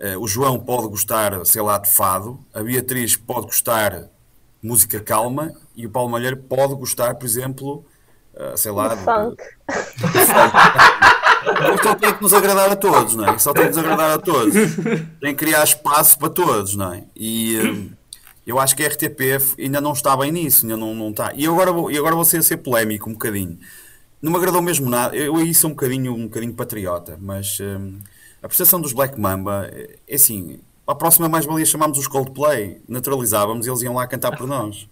uh, 0.00 0.18
o 0.18 0.26
João 0.26 0.58
pode 0.58 0.88
gostar, 0.88 1.44
sei 1.46 1.62
lá, 1.62 1.78
de 1.78 1.90
fado, 1.90 2.44
a 2.52 2.60
Beatriz 2.60 3.16
pode 3.16 3.46
gostar 3.46 3.90
de 3.90 4.08
música 4.60 5.00
calma 5.00 5.52
e 5.76 5.86
o 5.86 5.90
Paulo 5.90 6.10
Malheiro 6.10 6.36
pode 6.36 6.74
gostar, 6.74 7.14
por 7.14 7.24
exemplo, 7.24 7.84
uh, 8.34 8.56
sei 8.56 8.72
lá, 8.72 8.94
de, 8.94 9.04
funk. 9.04 9.42
Só 11.82 11.94
tem 11.94 12.14
que 12.14 12.22
nos 12.22 12.34
agradar 12.34 12.70
a 12.70 12.76
todos, 12.76 13.16
não 13.16 13.26
é? 13.26 13.38
Só 13.38 13.54
tem 13.54 13.62
que 13.62 13.68
nos 13.70 13.78
agradar 13.78 14.10
a 14.10 14.18
todos. 14.18 14.52
Tem 15.20 15.34
que 15.34 15.34
criar 15.34 15.64
espaço 15.64 16.18
para 16.18 16.28
todos, 16.28 16.76
não 16.76 16.92
é? 16.92 17.04
E 17.16 17.58
um, 17.58 17.90
eu 18.46 18.58
acho 18.58 18.76
que 18.76 18.84
a 18.84 18.88
RTP 18.88 19.20
ainda 19.58 19.80
não 19.80 19.92
está 19.92 20.14
bem 20.16 20.30
nisso, 20.30 20.66
ainda 20.66 20.76
não, 20.76 20.94
não 20.94 21.10
está. 21.10 21.32
E 21.34 21.46
agora 21.46 21.72
vou, 21.72 21.90
e 21.90 21.96
agora 21.96 22.14
vou 22.14 22.24
ser, 22.24 22.42
ser 22.42 22.58
polémico 22.58 23.08
um 23.08 23.14
bocadinho. 23.14 23.58
Não 24.20 24.30
me 24.30 24.36
agradou 24.36 24.60
mesmo 24.60 24.88
nada. 24.90 25.16
Eu 25.16 25.36
aí 25.36 25.54
sou 25.54 25.70
um 25.70 25.72
bocadinho, 25.72 26.12
um 26.12 26.24
bocadinho 26.24 26.52
patriota, 26.52 27.18
mas 27.20 27.58
um, 27.60 27.98
a 28.42 28.48
prestação 28.48 28.80
dos 28.80 28.92
Black 28.92 29.18
Mamba 29.18 29.70
é 30.06 30.14
assim. 30.14 30.60
A 30.86 30.94
próxima 30.94 31.28
mais-valia 31.28 31.64
chamámos 31.64 31.98
os 31.98 32.08
Coldplay, 32.08 32.82
naturalizávamos 32.88 33.66
e 33.66 33.70
eles 33.70 33.80
iam 33.82 33.94
lá 33.94 34.06
cantar 34.06 34.36
por 34.36 34.46
nós. 34.46 34.88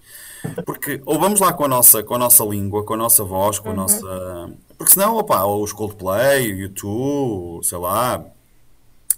Porque 0.65 1.03
ou 1.05 1.19
vamos 1.19 1.41
lá 1.41 1.53
com 1.53 1.65
a 1.65 1.69
nossa, 1.69 2.03
com 2.03 2.15
a 2.15 2.19
nossa 2.19 2.45
língua, 2.45 2.85
com 2.85 2.95
a 2.95 2.97
nossa 2.97 3.25
voz, 3.25 3.59
com 3.59 3.69
a 3.69 3.71
uhum. 3.71 3.77
nossa. 3.77 4.51
Porque 4.77 4.93
senão, 4.93 5.17
opa, 5.17 5.45
os 5.45 5.73
Coldplay, 5.73 6.53
o 6.53 6.59
YouTube, 6.59 7.65
sei 7.65 7.79
lá, 7.79 8.25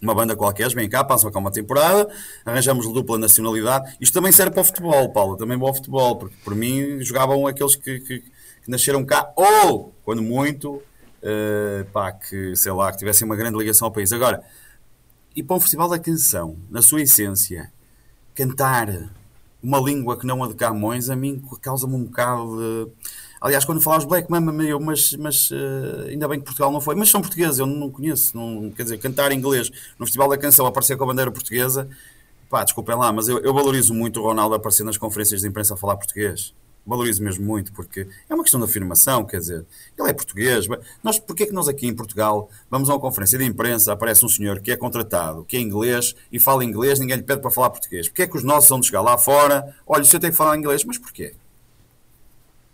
uma 0.00 0.14
banda 0.14 0.34
qualquer, 0.34 0.72
vem 0.74 0.88
cá, 0.88 1.04
passam 1.04 1.30
cá 1.30 1.38
uma 1.38 1.50
temporada, 1.50 2.10
arranjamos 2.44 2.90
dupla 2.92 3.18
nacionalidade. 3.18 3.96
Isto 4.00 4.14
também 4.14 4.32
serve 4.32 4.52
para 4.52 4.62
o 4.62 4.64
futebol, 4.64 5.10
Paulo, 5.10 5.36
também 5.36 5.58
para 5.58 5.70
o 5.70 5.74
futebol, 5.74 6.16
porque 6.16 6.36
por 6.42 6.54
mim 6.54 7.00
jogavam 7.02 7.46
aqueles 7.46 7.76
que, 7.76 8.00
que, 8.00 8.20
que 8.20 8.39
nasceram 8.70 9.04
cá, 9.04 9.32
ou, 9.36 9.92
quando 10.04 10.22
muito, 10.22 10.74
uh, 10.74 11.84
pá, 11.92 12.12
que 12.12 12.54
sei 12.54 12.72
lá, 12.72 12.90
que 12.92 12.98
tivessem 12.98 13.26
uma 13.26 13.36
grande 13.36 13.58
ligação 13.58 13.86
ao 13.86 13.92
país. 13.92 14.12
Agora, 14.12 14.42
e 15.34 15.42
para 15.42 15.56
um 15.56 15.60
festival 15.60 15.88
da 15.88 15.98
canção, 15.98 16.56
na 16.70 16.80
sua 16.80 17.02
essência, 17.02 17.72
cantar 18.34 19.10
uma 19.62 19.78
língua 19.78 20.18
que 20.18 20.26
não 20.26 20.42
a 20.42 20.48
de 20.48 20.54
Camões, 20.54 21.10
a 21.10 21.16
mim 21.16 21.42
causa-me 21.60 21.94
um 21.94 22.04
bocado 22.04 22.56
de. 22.56 22.92
Aliás, 23.40 23.64
quando 23.64 23.80
falas 23.80 24.04
Black 24.04 24.30
Mama, 24.30 24.52
meu, 24.52 24.78
mas, 24.78 25.14
mas 25.14 25.50
uh, 25.50 26.08
ainda 26.08 26.28
bem 26.28 26.38
que 26.38 26.44
Portugal 26.44 26.70
não 26.70 26.80
foi. 26.80 26.94
Mas 26.94 27.10
são 27.10 27.20
portugueses, 27.20 27.58
eu 27.58 27.66
não 27.66 27.90
conheço. 27.90 28.36
Não, 28.36 28.70
quer 28.70 28.82
dizer, 28.82 28.98
cantar 28.98 29.32
inglês 29.32 29.70
no 29.98 30.06
Festival 30.06 30.28
da 30.28 30.36
Canção, 30.36 30.66
aparecer 30.66 30.96
com 30.96 31.04
a 31.04 31.06
bandeira 31.06 31.30
portuguesa, 31.30 31.88
pá, 32.50 32.62
desculpem 32.62 32.96
lá, 32.96 33.12
mas 33.12 33.28
eu, 33.28 33.38
eu 33.38 33.54
valorizo 33.54 33.94
muito 33.94 34.20
o 34.20 34.22
Ronaldo 34.22 34.54
aparecer 34.54 34.84
nas 34.84 34.98
conferências 34.98 35.40
de 35.40 35.48
imprensa 35.48 35.74
a 35.74 35.76
falar 35.76 35.96
português 35.96 36.54
valorizo 36.86 37.22
mesmo 37.22 37.44
muito, 37.44 37.72
porque 37.72 38.06
é 38.28 38.34
uma 38.34 38.42
questão 38.42 38.60
de 38.60 38.66
afirmação, 38.66 39.24
quer 39.24 39.38
dizer, 39.38 39.64
ele 39.98 40.10
é 40.10 40.12
português. 40.12 40.66
Nós, 41.02 41.18
porquê 41.18 41.44
é 41.44 41.46
que 41.46 41.52
nós 41.52 41.68
aqui 41.68 41.86
em 41.86 41.94
Portugal 41.94 42.50
vamos 42.70 42.88
a 42.90 42.94
uma 42.94 43.00
conferência 43.00 43.38
de 43.38 43.44
imprensa, 43.44 43.92
aparece 43.92 44.24
um 44.24 44.28
senhor 44.28 44.60
que 44.60 44.72
é 44.72 44.76
contratado, 44.76 45.44
que 45.44 45.56
é 45.56 45.60
inglês 45.60 46.14
e 46.32 46.38
fala 46.38 46.64
inglês, 46.64 46.98
ninguém 46.98 47.16
lhe 47.16 47.22
pede 47.22 47.40
para 47.40 47.50
falar 47.50 47.70
português? 47.70 48.08
Porquê 48.08 48.22
é 48.22 48.26
que 48.26 48.36
os 48.36 48.44
nossos 48.44 48.80
de 48.80 48.86
chegar 48.86 49.02
lá 49.02 49.18
fora, 49.18 49.74
olha, 49.86 50.02
o 50.02 50.06
senhor 50.06 50.20
tem 50.20 50.30
que 50.30 50.36
falar 50.36 50.56
inglês, 50.56 50.84
mas 50.84 50.98
porquê? 50.98 51.34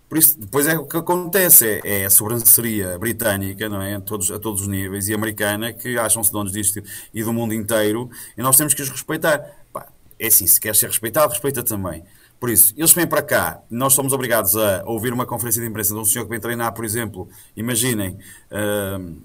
Por 0.08 0.18
isso, 0.18 0.38
depois 0.38 0.66
é 0.68 0.78
o 0.78 0.86
que 0.86 0.96
acontece, 0.96 1.80
é, 1.84 2.02
é 2.02 2.04
a 2.04 2.10
sobranceria 2.10 2.96
britânica, 2.96 3.68
não 3.68 3.82
é? 3.82 3.96
A 3.96 4.00
todos, 4.00 4.30
a 4.30 4.38
todos 4.38 4.62
os 4.62 4.68
níveis, 4.68 5.08
e 5.08 5.14
americana, 5.14 5.72
que 5.72 5.98
acham-se 5.98 6.30
donos 6.30 6.52
disto 6.52 6.80
e 7.12 7.24
do 7.24 7.32
mundo 7.32 7.52
inteiro, 7.52 8.08
e 8.38 8.40
nós 8.40 8.56
temos 8.56 8.72
que 8.72 8.82
os 8.82 8.88
respeitar. 8.88 9.38
Pá, 9.72 9.88
é 10.18 10.28
assim, 10.28 10.46
se 10.46 10.60
quer 10.60 10.76
ser 10.76 10.86
respeitado, 10.86 11.32
respeita 11.32 11.62
também. 11.62 12.04
Por 12.38 12.50
isso, 12.50 12.74
eles 12.76 12.92
vêm 12.92 13.06
para 13.06 13.22
cá, 13.22 13.62
nós 13.70 13.94
somos 13.94 14.12
obrigados 14.12 14.54
a 14.56 14.82
ouvir 14.84 15.12
uma 15.12 15.24
conferência 15.24 15.62
de 15.62 15.68
imprensa 15.68 15.94
de 15.94 16.00
um 16.00 16.04
senhor 16.04 16.24
que 16.24 16.30
vem 16.30 16.38
treinar, 16.38 16.72
por 16.74 16.84
exemplo, 16.84 17.28
imaginem, 17.56 18.18
uh, 18.50 19.16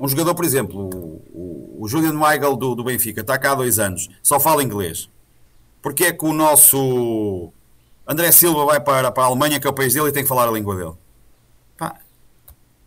um 0.00 0.08
jogador, 0.08 0.34
por 0.34 0.44
exemplo, 0.44 0.88
o, 1.32 1.86
Julian 1.86 2.18
Weigl 2.18 2.56
do, 2.56 2.74
do 2.74 2.82
Benfica, 2.82 3.20
está 3.20 3.38
cá 3.38 3.52
há 3.52 3.54
dois 3.54 3.78
anos, 3.78 4.08
só 4.22 4.40
fala 4.40 4.62
inglês. 4.62 5.10
Porquê 5.82 6.04
é 6.04 6.12
que 6.12 6.24
o 6.24 6.32
nosso 6.32 7.52
André 8.08 8.32
Silva 8.32 8.64
vai 8.64 8.80
para, 8.80 9.12
para 9.12 9.24
a 9.24 9.26
Alemanha, 9.26 9.60
que 9.60 9.66
é 9.66 9.70
o 9.70 9.74
país 9.74 9.92
dele, 9.92 10.08
e 10.08 10.12
tem 10.12 10.22
que 10.22 10.28
falar 10.28 10.48
a 10.48 10.50
língua 10.50 10.74
dele? 10.74 10.94
Pá, 11.76 11.98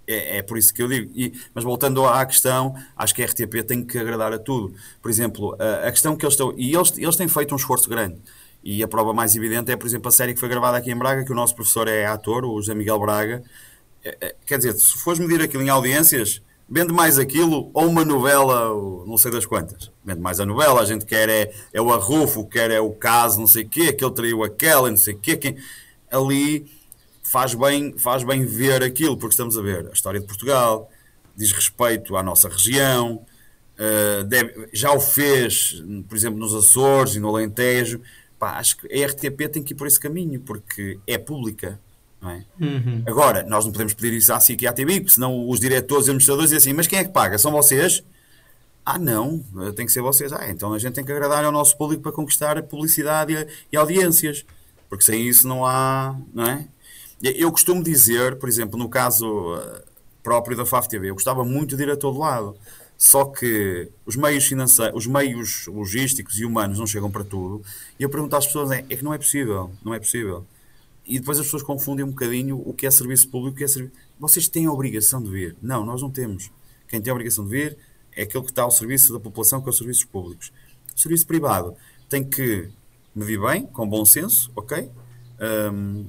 é, 0.08 0.38
é, 0.38 0.42
por 0.42 0.58
isso 0.58 0.74
que 0.74 0.82
eu 0.82 0.88
digo. 0.88 1.12
E, 1.16 1.34
mas 1.54 1.64
voltando 1.64 2.06
à 2.06 2.26
questão, 2.26 2.74
acho 2.96 3.14
que 3.14 3.22
a 3.22 3.26
RTP 3.26 3.64
tem 3.68 3.84
que 3.84 3.98
agradar 3.98 4.34
a 4.34 4.40
tudo. 4.40 4.74
Por 5.02 5.12
exemplo, 5.12 5.56
a, 5.60 5.88
a 5.88 5.92
questão 5.92 6.16
que 6.16 6.26
eles 6.26 6.34
estão. 6.34 6.54
E 6.58 6.74
eles, 6.74 6.98
eles 6.98 7.16
têm 7.16 7.28
feito 7.28 7.54
um 7.54 7.58
esforço 7.58 7.90
grande. 7.90 8.20
E 8.70 8.84
a 8.84 8.88
prova 8.88 9.14
mais 9.14 9.34
evidente 9.34 9.72
é, 9.72 9.78
por 9.78 9.88
exemplo, 9.88 10.10
a 10.10 10.12
série 10.12 10.34
que 10.34 10.42
foi 10.42 10.50
gravada 10.50 10.76
aqui 10.76 10.92
em 10.92 10.96
Braga, 10.98 11.24
que 11.24 11.32
o 11.32 11.36
nosso 11.36 11.56
professor 11.56 11.88
é 11.88 12.06
ator, 12.06 12.44
o 12.44 12.58
José 12.58 12.76
Miguel 12.76 13.00
Braga. 13.00 13.42
É, 14.04 14.18
é, 14.20 14.36
quer 14.46 14.58
dizer, 14.58 14.74
se 14.74 14.98
fores 14.98 15.20
medir 15.20 15.42
aquilo 15.42 15.64
em 15.64 15.70
audiências, 15.70 16.42
vende 16.70 16.92
mais 16.92 17.18
aquilo 17.18 17.72
ou 17.74 17.88
uma 17.88 18.04
novela, 18.04 18.72
não 19.08 19.18
sei 19.18 19.32
das 19.32 19.46
quantas. 19.46 19.90
Vende 20.04 20.20
mais 20.20 20.42
a 20.42 20.46
novela, 20.46 20.82
a 20.82 20.86
gente 20.86 21.06
quer 21.06 21.30
é, 21.30 21.54
é 21.72 21.82
o 21.82 21.94
arrufo, 21.94 22.46
quer 22.46 22.70
é 22.70 22.82
o 22.82 22.92
caso, 22.92 23.40
não 23.40 23.48
sei 23.48 23.64
o 23.64 23.70
quê, 23.70 23.84
aquele 23.84 24.12
traiu 24.12 24.44
aquela, 24.44 24.90
não 24.90 24.98
sei 24.98 25.14
o 25.14 25.18
quê. 25.18 25.38
Quem... 25.38 25.56
Ali 26.12 26.70
faz 27.24 27.54
bem, 27.54 27.98
faz 27.98 28.26
bem 28.26 28.44
ver 28.44 28.84
aquilo, 28.84 29.16
porque 29.16 29.32
estamos 29.32 29.58
a 29.58 29.62
ver 29.62 29.88
a 29.88 29.94
história 29.94 30.20
de 30.20 30.26
Portugal, 30.26 30.92
diz 31.38 31.54
respeito 31.54 32.18
à 32.18 32.22
nossa 32.22 32.50
região, 32.50 33.26
uh, 33.80 34.26
deve, 34.26 34.68
já 34.74 34.92
o 34.92 35.00
fez, 35.00 35.82
por 36.06 36.18
exemplo, 36.18 36.38
nos 36.38 36.54
Açores 36.54 37.16
e 37.16 37.20
no 37.22 37.30
Alentejo 37.30 38.02
pá, 38.40 38.58
acho 38.58 38.78
que 38.78 38.94
a 38.94 39.08
RTP 39.08 39.50
tem 39.52 39.64
que 39.64 39.74
ir 39.74 39.76
por 39.76 39.88
esse 39.88 40.00
caminho, 40.00 40.40
porque 40.40 41.00
é 41.08 41.18
pública. 41.18 41.80
É? 42.24 42.44
Uhum. 42.60 43.04
Agora, 43.06 43.44
nós 43.44 43.64
não 43.66 43.72
podemos 43.72 43.94
pedir 43.94 44.14
isso 44.14 44.34
à 44.34 44.40
SIC 44.40 44.64
e 44.64 44.68
à 44.68 44.74
TV, 44.74 45.00
porque 45.00 45.14
senão 45.14 45.48
os 45.48 45.60
diretores 45.60 46.08
e 46.08 46.10
administradores 46.10 46.50
dizem 46.50 46.72
assim: 46.72 46.76
mas 46.76 46.88
quem 46.88 47.00
é 47.00 47.04
que 47.04 47.12
paga? 47.12 47.38
São 47.38 47.52
vocês? 47.52 48.04
Ah, 48.84 48.98
não, 48.98 49.44
tem 49.76 49.86
que 49.86 49.92
ser 49.92 50.02
vocês. 50.02 50.32
Ah, 50.32 50.50
então 50.50 50.74
a 50.74 50.80
gente 50.80 50.94
tem 50.94 51.04
que 51.04 51.12
agradar 51.12 51.44
ao 51.44 51.52
nosso 51.52 51.78
público 51.78 52.02
para 52.02 52.12
conquistar 52.12 52.62
publicidade 52.64 53.34
e, 53.34 53.48
e 53.74 53.78
audiências, 53.78 54.46
porque 54.90 55.04
sem 55.04 55.28
isso 55.28 55.48
não 55.48 55.66
há. 55.66 56.16
Não 56.34 56.46
é? 56.46 56.68
Eu 57.22 57.52
costumo 57.52 57.84
dizer, 57.84 58.38
por 58.38 58.48
exemplo, 58.48 58.80
no 58.80 58.90
caso 58.90 59.56
eh, 59.56 59.84
próprio 60.24 60.56
da 60.56 60.66
FAF 60.66 60.88
TV, 60.88 61.10
eu 61.10 61.16
gostava 61.16 61.44
muito 61.44 61.76
de 61.76 61.84
ir 61.84 61.90
a 61.90 61.98
todo 61.98 62.20
lado. 62.20 62.56
Só 62.98 63.26
que 63.26 63.90
os 64.06 64.16
meios 64.16 64.46
financeiros, 64.46 64.96
os 64.96 65.08
meios 65.08 65.68
logísticos 65.68 66.40
e 66.40 66.46
humanos 66.46 66.80
não 66.80 66.88
chegam 66.88 67.12
para 67.12 67.24
tudo. 67.24 67.64
E 68.00 68.04
eu 68.04 68.10
pergunto 68.10 68.36
às 68.36 68.48
pessoas: 68.48 68.72
é, 68.72 68.86
é 68.90 68.96
que 68.96 69.04
não 69.04 69.14
é 69.14 69.18
possível, 69.18 69.72
não 69.84 69.94
é 69.94 70.00
possível. 70.00 70.46
E 71.06 71.20
depois 71.20 71.38
as 71.40 71.46
pessoas 71.46 71.64
confundem 71.64 72.04
um 72.04 72.10
bocadinho 72.10 72.62
o 72.66 72.74
que 72.74 72.86
é 72.86 72.92
serviço 72.92 73.30
público 73.30 73.56
o 73.56 73.58
que 73.58 73.64
é 73.64 73.68
serviço. 73.68 73.94
Vocês 74.20 74.48
têm 74.48 74.66
a 74.66 74.72
obrigação 74.72 75.22
de 75.22 75.30
vir. 75.30 75.56
Não, 75.62 75.86
nós 75.86 76.02
não 76.02 76.10
temos. 76.10 76.52
Quem 76.88 77.00
tem 77.00 77.12
a 77.12 77.14
obrigação 77.14 77.46
de 77.46 77.52
vir 77.52 77.78
é 78.16 78.24
aquele 78.24 78.44
que 78.44 78.52
está 78.52 78.64
ao 78.64 78.72
serviço 78.72 79.14
da 79.14 79.20
população, 79.20 79.62
que 79.62 79.68
é 79.68 79.70
os 79.70 79.78
serviços 79.78 80.04
públicos. 80.04 80.52
O 80.96 81.00
serviço 81.00 81.28
privado 81.28 81.76
tem 82.10 82.24
que 82.24 82.68
medir 83.16 83.40
bem, 83.40 83.66
com 83.68 83.88
bom 83.88 84.04
senso, 84.06 84.52
ok? 84.56 84.90
Um, 85.72 86.06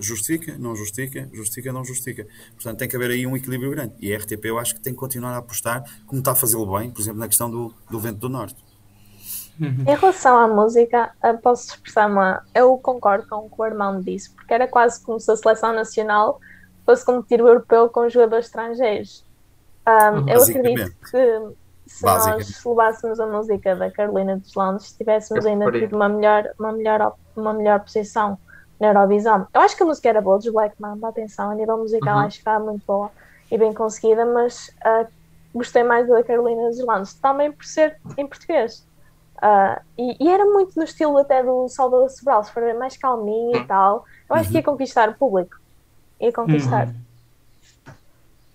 justifica, 0.00 0.56
não 0.58 0.74
justifica, 0.74 1.28
justifica, 1.32 1.72
não 1.72 1.84
justifica. 1.84 2.26
Portanto, 2.54 2.78
tem 2.78 2.88
que 2.88 2.96
haver 2.96 3.10
aí 3.10 3.26
um 3.26 3.36
equilíbrio 3.36 3.70
grande. 3.70 3.94
E 4.00 4.14
a 4.14 4.18
RTP 4.18 4.44
eu 4.46 4.58
acho 4.58 4.74
que 4.74 4.80
tem 4.80 4.92
que 4.92 4.98
continuar 4.98 5.32
a 5.34 5.38
apostar, 5.38 5.84
como 6.06 6.20
está 6.20 6.32
a 6.32 6.34
fazê-lo 6.34 6.66
bem, 6.78 6.90
por 6.90 7.00
exemplo, 7.00 7.20
na 7.20 7.28
questão 7.28 7.50
do, 7.50 7.74
do 7.90 7.98
vento 7.98 8.18
do 8.18 8.28
norte. 8.28 8.56
Uhum. 9.60 9.84
Em 9.86 9.96
relação 9.96 10.36
à 10.36 10.48
música, 10.48 11.12
posso 11.42 11.68
expressar 11.68 12.10
uma. 12.10 12.42
Eu 12.54 12.76
concordo 12.78 13.28
com 13.28 13.46
o 13.46 13.50
que 13.50 13.56
o 13.56 13.62
Armando 13.62 14.02
disse, 14.02 14.30
porque 14.30 14.52
era 14.52 14.66
quase 14.66 15.00
como 15.02 15.20
se 15.20 15.30
a 15.30 15.36
seleção 15.36 15.72
nacional 15.72 16.40
fosse 16.84 17.04
competir 17.04 17.40
o 17.40 17.48
europeu 17.48 17.88
com 17.88 18.08
jogadores 18.08 18.46
estrangeiros. 18.46 19.24
Um, 19.86 20.28
eu 20.28 20.42
acredito 20.42 20.96
que 21.10 21.54
se 21.86 22.04
nós 22.04 22.64
levássemos 22.64 23.20
a 23.20 23.26
música 23.26 23.76
da 23.76 23.90
Carolina 23.90 24.36
dos 24.36 24.54
Landes, 24.54 24.92
tivéssemos 24.92 25.44
ainda 25.46 25.70
tido 25.70 25.94
uma 25.94 26.08
melhor, 26.08 26.50
uma, 26.58 26.72
melhor, 26.72 27.14
uma 27.36 27.52
melhor 27.52 27.80
posição 27.80 28.38
na 28.80 28.88
Eurovisão. 28.88 29.46
Eu 29.52 29.60
acho 29.60 29.76
que 29.76 29.82
a 29.82 29.86
música 29.86 30.08
era 30.08 30.20
boa 30.20 30.38
dos 30.38 30.52
Black 30.52 30.74
Mamba, 30.80 31.08
atenção, 31.08 31.50
a 31.50 31.54
nível 31.54 31.78
musical 31.78 32.18
Uhum. 32.18 32.24
acho 32.24 32.36
que 32.36 32.40
estava 32.40 32.64
muito 32.64 32.84
boa 32.86 33.10
e 33.50 33.58
bem 33.58 33.72
conseguida, 33.72 34.24
mas 34.24 34.70
ah, 34.84 35.06
gostei 35.54 35.84
mais 35.84 36.08
da 36.08 36.22
Carolina 36.24 36.68
dos 36.68 36.84
Landes, 36.84 37.14
também 37.14 37.52
por 37.52 37.64
ser 37.64 37.96
em 38.16 38.26
português. 38.26 38.86
Ah, 39.40 39.80
e, 39.98 40.24
e 40.24 40.28
era 40.28 40.44
muito 40.44 40.76
no 40.76 40.84
estilo 40.84 41.18
até 41.18 41.42
do 41.42 41.68
Salvador 41.68 42.08
Sobral, 42.10 42.42
se 42.44 42.52
for 42.52 42.62
mais 42.74 42.96
calminho 42.96 43.56
e 43.56 43.66
tal. 43.66 44.04
Eu 44.28 44.36
acho 44.36 44.50
que 44.50 44.56
ia 44.56 44.62
conquistar 44.62 45.08
o 45.08 45.14
público. 45.14 45.56
Ia 46.20 46.32
conquistar. 46.32 46.88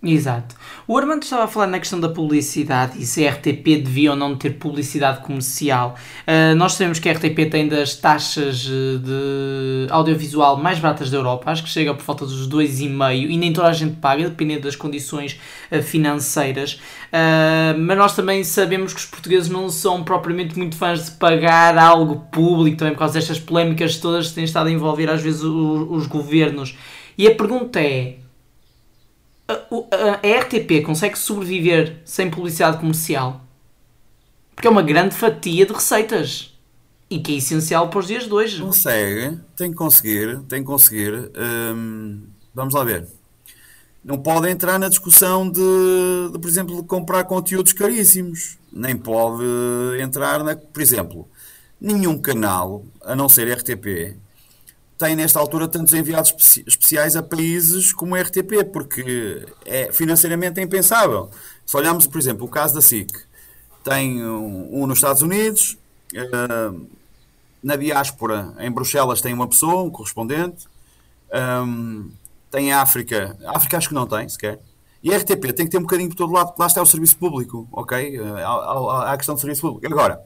Exato. 0.02 0.54
O 0.88 0.96
Armando 0.96 1.24
estava 1.24 1.44
a 1.44 1.46
falar 1.46 1.66
na 1.66 1.78
questão 1.78 2.00
da 2.00 2.08
publicidade 2.08 2.98
e 2.98 3.04
se 3.04 3.26
a 3.26 3.32
RTP 3.32 3.82
devia 3.84 4.12
ou 4.12 4.16
não 4.16 4.34
ter 4.34 4.54
publicidade 4.54 5.20
comercial. 5.20 5.94
Uh, 6.26 6.54
nós 6.56 6.72
sabemos 6.72 6.98
que 6.98 7.06
a 7.06 7.12
RTP 7.12 7.50
tem 7.50 7.68
das 7.68 7.96
taxas 7.96 8.66
eh, 8.66 8.96
de 8.96 9.92
audiovisual 9.92 10.56
mais 10.56 10.78
baratas 10.78 11.10
da 11.10 11.18
Europa, 11.18 11.50
acho 11.50 11.62
que 11.62 11.68
chega 11.68 11.92
por 11.92 12.02
volta 12.02 12.24
dos 12.24 12.48
2,5 12.48 13.30
e 13.30 13.36
nem 13.36 13.52
toda 13.52 13.68
a 13.68 13.74
gente 13.74 13.96
paga, 13.96 14.24
dependendo 14.24 14.62
das 14.62 14.74
condições 14.74 15.38
uh, 15.70 15.82
financeiras. 15.82 16.80
Uh, 17.12 17.78
mas 17.78 17.98
nós 17.98 18.16
também 18.16 18.42
sabemos 18.42 18.94
que 18.94 19.00
os 19.00 19.06
portugueses 19.06 19.50
não 19.50 19.68
são 19.68 20.02
propriamente 20.02 20.56
muito 20.56 20.76
fãs 20.76 21.04
de 21.04 21.10
pagar 21.12 21.76
algo 21.76 22.26
público, 22.32 22.78
também 22.78 22.94
por 22.94 23.00
causa 23.00 23.14
destas 23.14 23.38
polémicas 23.38 23.98
todas 23.98 24.28
que 24.28 24.34
têm 24.34 24.44
estado 24.44 24.68
a 24.68 24.72
envolver 24.72 25.10
às 25.10 25.20
vezes 25.20 25.42
os 25.42 26.06
governos. 26.06 26.74
E 27.18 27.26
a 27.26 27.34
pergunta 27.34 27.78
é: 27.78 28.14
a, 29.52 30.14
a 30.14 30.40
RTP 30.40 30.84
consegue 30.84 31.18
sobreviver 31.18 32.00
sem 32.04 32.30
publicidade 32.30 32.78
comercial? 32.78 33.40
Porque 34.54 34.68
é 34.68 34.70
uma 34.70 34.82
grande 34.82 35.14
fatia 35.14 35.64
de 35.64 35.72
receitas 35.72 36.54
e 37.08 37.18
que 37.18 37.32
é 37.32 37.36
essencial 37.36 37.88
para 37.90 37.98
os 37.98 38.06
dias 38.06 38.24
de 38.24 38.32
hoje. 38.32 38.62
Consegue, 38.62 39.38
tem 39.56 39.70
que 39.70 39.76
conseguir, 39.76 40.38
tem 40.48 40.60
que 40.60 40.66
conseguir. 40.66 41.30
Hum, 41.36 42.22
vamos 42.54 42.74
lá 42.74 42.84
ver. 42.84 43.06
Não 44.04 44.16
pode 44.16 44.48
entrar 44.48 44.78
na 44.78 44.88
discussão 44.88 45.50
de, 45.50 45.60
de, 46.32 46.38
por 46.38 46.48
exemplo, 46.48 46.76
de 46.76 46.86
comprar 46.86 47.24
conteúdos 47.24 47.72
caríssimos. 47.72 48.58
Nem 48.72 48.96
pode 48.96 49.44
entrar 50.00 50.44
na. 50.44 50.54
Por 50.56 50.80
exemplo, 50.80 51.28
nenhum 51.80 52.16
canal, 52.16 52.84
a 53.04 53.16
não 53.16 53.28
ser 53.28 53.52
RTP, 53.52 54.16
tem 55.00 55.16
nesta 55.16 55.40
altura 55.40 55.66
tantos 55.66 55.94
enviados 55.94 56.28
especi- 56.28 56.62
especiais 56.66 57.16
a 57.16 57.22
países 57.22 57.90
como 57.90 58.14
a 58.14 58.20
RTP, 58.20 58.64
porque 58.70 59.46
é 59.64 59.90
financeiramente 59.90 60.60
é 60.60 60.62
impensável. 60.62 61.30
Se 61.64 61.74
olharmos, 61.74 62.06
por 62.06 62.18
exemplo, 62.18 62.44
o 62.44 62.48
caso 62.48 62.74
da 62.74 62.82
SIC, 62.82 63.10
tem 63.82 64.22
um, 64.22 64.82
um 64.82 64.86
nos 64.86 64.98
Estados 64.98 65.22
Unidos, 65.22 65.78
eh, 66.14 66.70
na 67.62 67.76
diáspora, 67.76 68.54
em 68.58 68.70
Bruxelas, 68.70 69.22
tem 69.22 69.32
uma 69.32 69.48
pessoa, 69.48 69.82
um 69.84 69.90
correspondente. 69.90 70.66
Hum, 71.64 72.10
tem 72.50 72.70
a 72.70 72.82
África. 72.82 73.38
A 73.46 73.56
África 73.56 73.78
acho 73.78 73.88
que 73.88 73.94
não 73.94 74.06
tem, 74.06 74.28
sequer. 74.28 74.60
E 75.02 75.14
a 75.14 75.16
RTP 75.16 75.50
tem 75.54 75.64
que 75.64 75.70
ter 75.70 75.78
um 75.78 75.82
bocadinho 75.82 76.10
por 76.10 76.16
todo 76.16 76.30
lado, 76.34 76.48
porque 76.48 76.60
lá 76.60 76.66
está 76.66 76.82
o 76.82 76.86
serviço 76.86 77.16
público, 77.16 77.66
ok? 77.72 78.18
Eh, 78.18 78.42
Há, 78.42 78.50
há 78.50 79.12
a 79.12 79.16
questão 79.16 79.34
do 79.34 79.40
serviço 79.40 79.62
público. 79.62 79.86
Agora, 79.90 80.20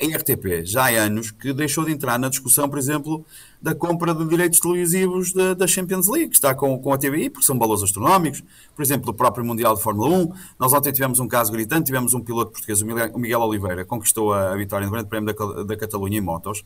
a 0.00 0.16
RTP 0.16 0.64
já 0.64 0.84
há 0.84 1.02
anos 1.02 1.30
que 1.32 1.52
deixou 1.52 1.84
de 1.84 1.90
entrar 1.92 2.18
na 2.18 2.28
discussão, 2.28 2.68
por 2.68 2.78
exemplo, 2.78 3.24
da 3.60 3.74
compra 3.74 4.14
de 4.14 4.24
direitos 4.28 4.60
televisivos 4.60 5.32
da, 5.32 5.54
da 5.54 5.66
Champions 5.66 6.06
League, 6.06 6.28
que 6.28 6.36
está 6.36 6.54
com, 6.54 6.78
com 6.78 6.92
a 6.92 6.98
TVI, 6.98 7.30
porque 7.30 7.44
são 7.44 7.58
valores 7.58 7.82
astronómicos. 7.82 8.42
Por 8.76 8.82
exemplo, 8.82 9.10
o 9.10 9.14
próprio 9.14 9.44
Mundial 9.44 9.74
de 9.74 9.82
Fórmula 9.82 10.08
1. 10.16 10.32
Nós 10.58 10.72
ontem 10.72 10.92
tivemos 10.92 11.18
um 11.18 11.26
caso 11.26 11.50
gritante, 11.50 11.86
tivemos 11.86 12.14
um 12.14 12.20
piloto 12.20 12.52
português, 12.52 12.80
o 12.80 12.86
Miguel, 13.18 13.40
Oliveira, 13.40 13.84
conquistou 13.84 14.32
a, 14.32 14.54
vitória 14.54 14.86
no 14.86 14.92
Grande 14.92 15.08
Prémio 15.08 15.34
da, 15.34 15.62
da 15.64 15.76
Catalunha 15.76 16.18
em 16.18 16.20
motos. 16.20 16.62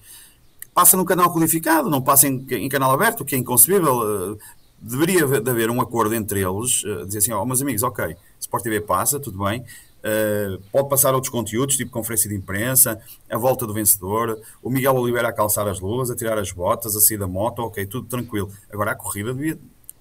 Passa 0.74 0.96
num 0.96 1.04
canal 1.04 1.30
codificado, 1.32 1.88
não 1.88 2.02
passa 2.02 2.28
em, 2.28 2.46
em 2.50 2.68
canal 2.68 2.90
aberto, 2.92 3.22
o 3.22 3.24
que 3.24 3.34
é 3.34 3.38
inconcebível. 3.38 4.34
Eh, 4.34 4.62
Deveria 4.84 5.22
haver- 5.22 5.70
um 5.70 5.80
acordo 5.80 6.12
entre 6.12 6.40
eles, 6.40 6.82
eh, 6.84 7.04
dizer 7.04 7.18
assim, 7.18 7.32
ó, 7.32 7.44
meus 7.44 7.62
amigos, 7.62 7.84
ok, 7.84 8.16
Sport 8.40 8.64
TV 8.64 8.80
passa, 8.80 9.20
tudo 9.20 9.38
bem, 9.44 9.62
Uh, 10.02 10.60
pode 10.72 10.88
passar 10.88 11.14
outros 11.14 11.30
conteúdos, 11.30 11.76
tipo 11.76 11.90
conferência 11.90 12.28
de 12.28 12.34
imprensa, 12.34 13.00
a 13.30 13.38
volta 13.38 13.64
do 13.66 13.72
vencedor, 13.72 14.40
o 14.60 14.68
Miguel 14.68 14.96
Oliveira 14.96 15.28
a 15.28 15.32
calçar 15.32 15.68
as 15.68 15.78
luvas, 15.78 16.10
a 16.10 16.16
tirar 16.16 16.36
as 16.38 16.50
botas, 16.50 16.96
a 16.96 17.00
sair 17.00 17.18
da 17.18 17.28
moto, 17.28 17.60
ok, 17.60 17.86
tudo 17.86 18.08
tranquilo. 18.08 18.50
Agora 18.70 18.92
a 18.92 18.94
corrida 18.96 19.32
devia. 19.32 19.58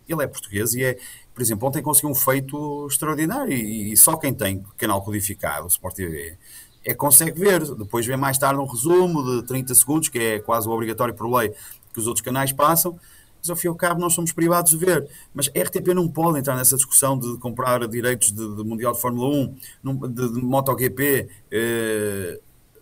Ele 0.09 0.23
é 0.23 0.27
português 0.27 0.73
e 0.73 0.83
é, 0.83 0.97
por 1.33 1.41
exemplo, 1.41 1.67
ontem 1.67 1.81
conseguiu 1.81 2.09
um 2.09 2.15
feito 2.15 2.87
extraordinário 2.87 3.53
e, 3.53 3.93
e 3.93 3.97
só 3.97 4.17
quem 4.17 4.33
tem 4.33 4.65
canal 4.75 5.01
codificado, 5.03 5.65
o 5.65 5.67
Sport 5.67 5.95
TV, 5.95 6.37
é 6.83 6.93
consegue 6.93 7.39
ver. 7.39 7.63
Depois 7.75 8.05
vem 8.05 8.17
mais 8.17 8.37
tarde 8.37 8.59
um 8.59 8.65
resumo 8.65 9.23
de 9.23 9.47
30 9.47 9.75
segundos, 9.75 10.09
que 10.09 10.19
é 10.19 10.39
quase 10.39 10.67
o 10.67 10.71
obrigatório 10.71 11.13
por 11.13 11.31
lei 11.31 11.53
que 11.93 11.99
os 11.99 12.07
outros 12.07 12.23
canais 12.23 12.51
passam. 12.51 12.97
Mas 13.41 13.49
ao 13.49 13.55
fim 13.55 13.67
e 13.67 13.69
ao 13.69 13.75
cabo 13.75 13.99
nós 13.99 14.13
somos 14.13 14.31
privados 14.31 14.71
de 14.71 14.77
ver. 14.77 15.07
Mas 15.33 15.49
a 15.55 15.59
RTP 15.59 15.87
não 15.95 16.07
pode 16.07 16.39
entrar 16.39 16.55
nessa 16.55 16.75
discussão 16.75 17.17
de 17.17 17.37
comprar 17.39 17.87
direitos 17.87 18.31
de, 18.31 18.55
de 18.55 18.63
Mundial 18.63 18.93
de 18.93 19.01
Fórmula 19.01 19.35
1, 19.35 19.55
num- 19.83 20.07
de, 20.07 20.33
de 20.33 20.41
MotoGP, 20.41 21.27
eh, 21.51 22.39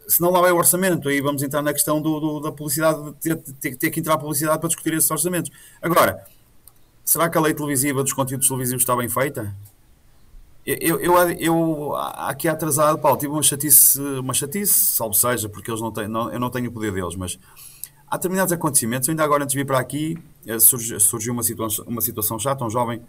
senão 0.08 0.30
lá 0.32 0.42
vai 0.42 0.52
o 0.52 0.58
orçamento. 0.58 1.08
Aí 1.08 1.22
vamos 1.22 1.42
entrar 1.44 1.62
na 1.62 1.72
questão 1.74 2.02
do, 2.02 2.20
do- 2.20 2.40
da 2.42 2.52
publicidade, 2.52 3.02
de 3.04 3.14
ter, 3.14 3.36
ter- 3.38 3.76
ter 3.78 3.90
que 3.92 4.00
entrar 4.02 4.16
a 4.16 4.18
publicidade 4.18 4.60
para 4.60 4.68
discutir 4.68 4.94
esses 4.94 5.10
orçamentos. 5.10 5.50
Agora, 5.82 6.24
será 7.06 7.30
que 7.30 7.38
a 7.38 7.42
lei 7.42 7.54
televisiva 7.54 8.04
dos 8.04 8.12
conteúdos 8.14 8.48
televisivos 8.48 8.82
está 8.84 8.96
bem 8.96 9.08
feita? 9.08 9.56
Eu, 10.66 11.00
eu, 11.00 11.16
eu, 11.18 11.32
eu 11.40 11.96
aqui 11.96 12.48
atrasado, 12.48 13.00
Paulo, 13.00 13.18
tive 13.18 13.32
uma 13.32 13.42
chatice, 13.42 14.00
uma 14.20 14.34
chatice, 14.34 14.74
salvo 14.74 15.16
seja, 15.16 15.50
porque 15.50 15.72
eles 15.72 15.82
não 15.82 15.92
têm, 15.92 16.08
não, 16.08 16.32
eu 16.32 16.40
não 16.40 16.50
tenho 16.52 16.70
o 16.70 16.72
poder 16.72 16.92
deles, 16.92 17.16
mas 17.16 17.40
há 18.10 18.18
determinados 18.18 18.52
acontecimentos. 18.52 19.08
Ainda 19.10 19.24
agora, 19.24 19.44
antes 19.44 19.54
de 19.54 19.60
vir 19.60 19.66
para 19.66 19.80
aqui, 19.80 20.18
eh, 20.46 20.60
surgi- 20.60 21.00
surgiu 21.00 21.34
uma 21.34 21.44
situação, 21.44 21.86
uma 21.88 22.02
situação 22.02 22.40
chata. 22.40 22.64
Um 22.64 22.70
jovem 22.70 23.02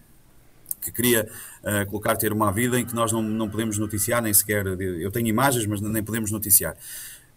que 0.82 0.90
queria 0.90 1.28
eh, 1.62 1.84
colocar, 1.86 2.16
ter 2.16 2.32
uma 2.32 2.50
vida 2.52 2.78
em 2.78 2.84
que 2.86 2.94
nós 2.94 3.12
não, 3.12 3.22
não 3.22 3.48
podemos 3.48 3.76
noticiar, 3.78 4.22
nem 4.22 4.32
sequer. 4.32 4.66
Eu 4.66 5.10
tenho 5.10 5.26
imagens, 5.28 5.66
mas 5.66 5.80
nem 5.80 6.02
podemos 6.02 6.30
noticiar. 6.30 6.76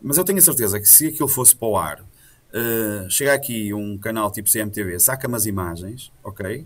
Mas 0.02 0.18
eu 0.18 0.24
tenho 0.24 0.40
a 0.40 0.42
certeza 0.42 0.80
que 0.80 0.86
se 0.86 1.08
aquilo 1.08 1.28
fosse 1.28 1.56
para 1.56 1.68
o 1.68 1.78
ar, 1.78 2.04
eh, 2.54 3.06
chega 3.10 3.34
aqui 3.34 3.74
um 3.74 3.98
canal 3.98 4.32
tipo 4.32 4.50
CMTV, 4.50 5.00
saca-me 5.00 5.36
as 5.36 5.46
imagens, 5.46 6.12
ok? 6.24 6.66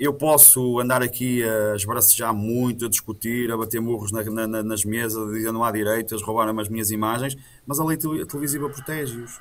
Eu 0.00 0.14
posso 0.14 0.78
andar 0.78 1.02
aqui 1.02 1.42
a 1.42 1.74
esbracejar 1.74 2.32
muito, 2.32 2.86
a 2.86 2.88
discutir, 2.88 3.50
a 3.50 3.56
bater 3.56 3.80
murros 3.80 4.12
na- 4.12 4.22
na- 4.22 4.46
na- 4.46 4.62
nas 4.62 4.84
mesas, 4.84 5.32
dizer 5.32 5.50
não 5.52 5.64
há 5.64 5.72
direitos, 5.72 6.22
roubaram 6.22 6.56
as 6.60 6.68
minhas 6.68 6.90
imagens, 6.90 7.36
mas 7.66 7.80
a 7.80 7.84
lei 7.84 7.96
tele- 7.96 8.24
televisiva 8.24 8.68
protege-os 8.70 9.40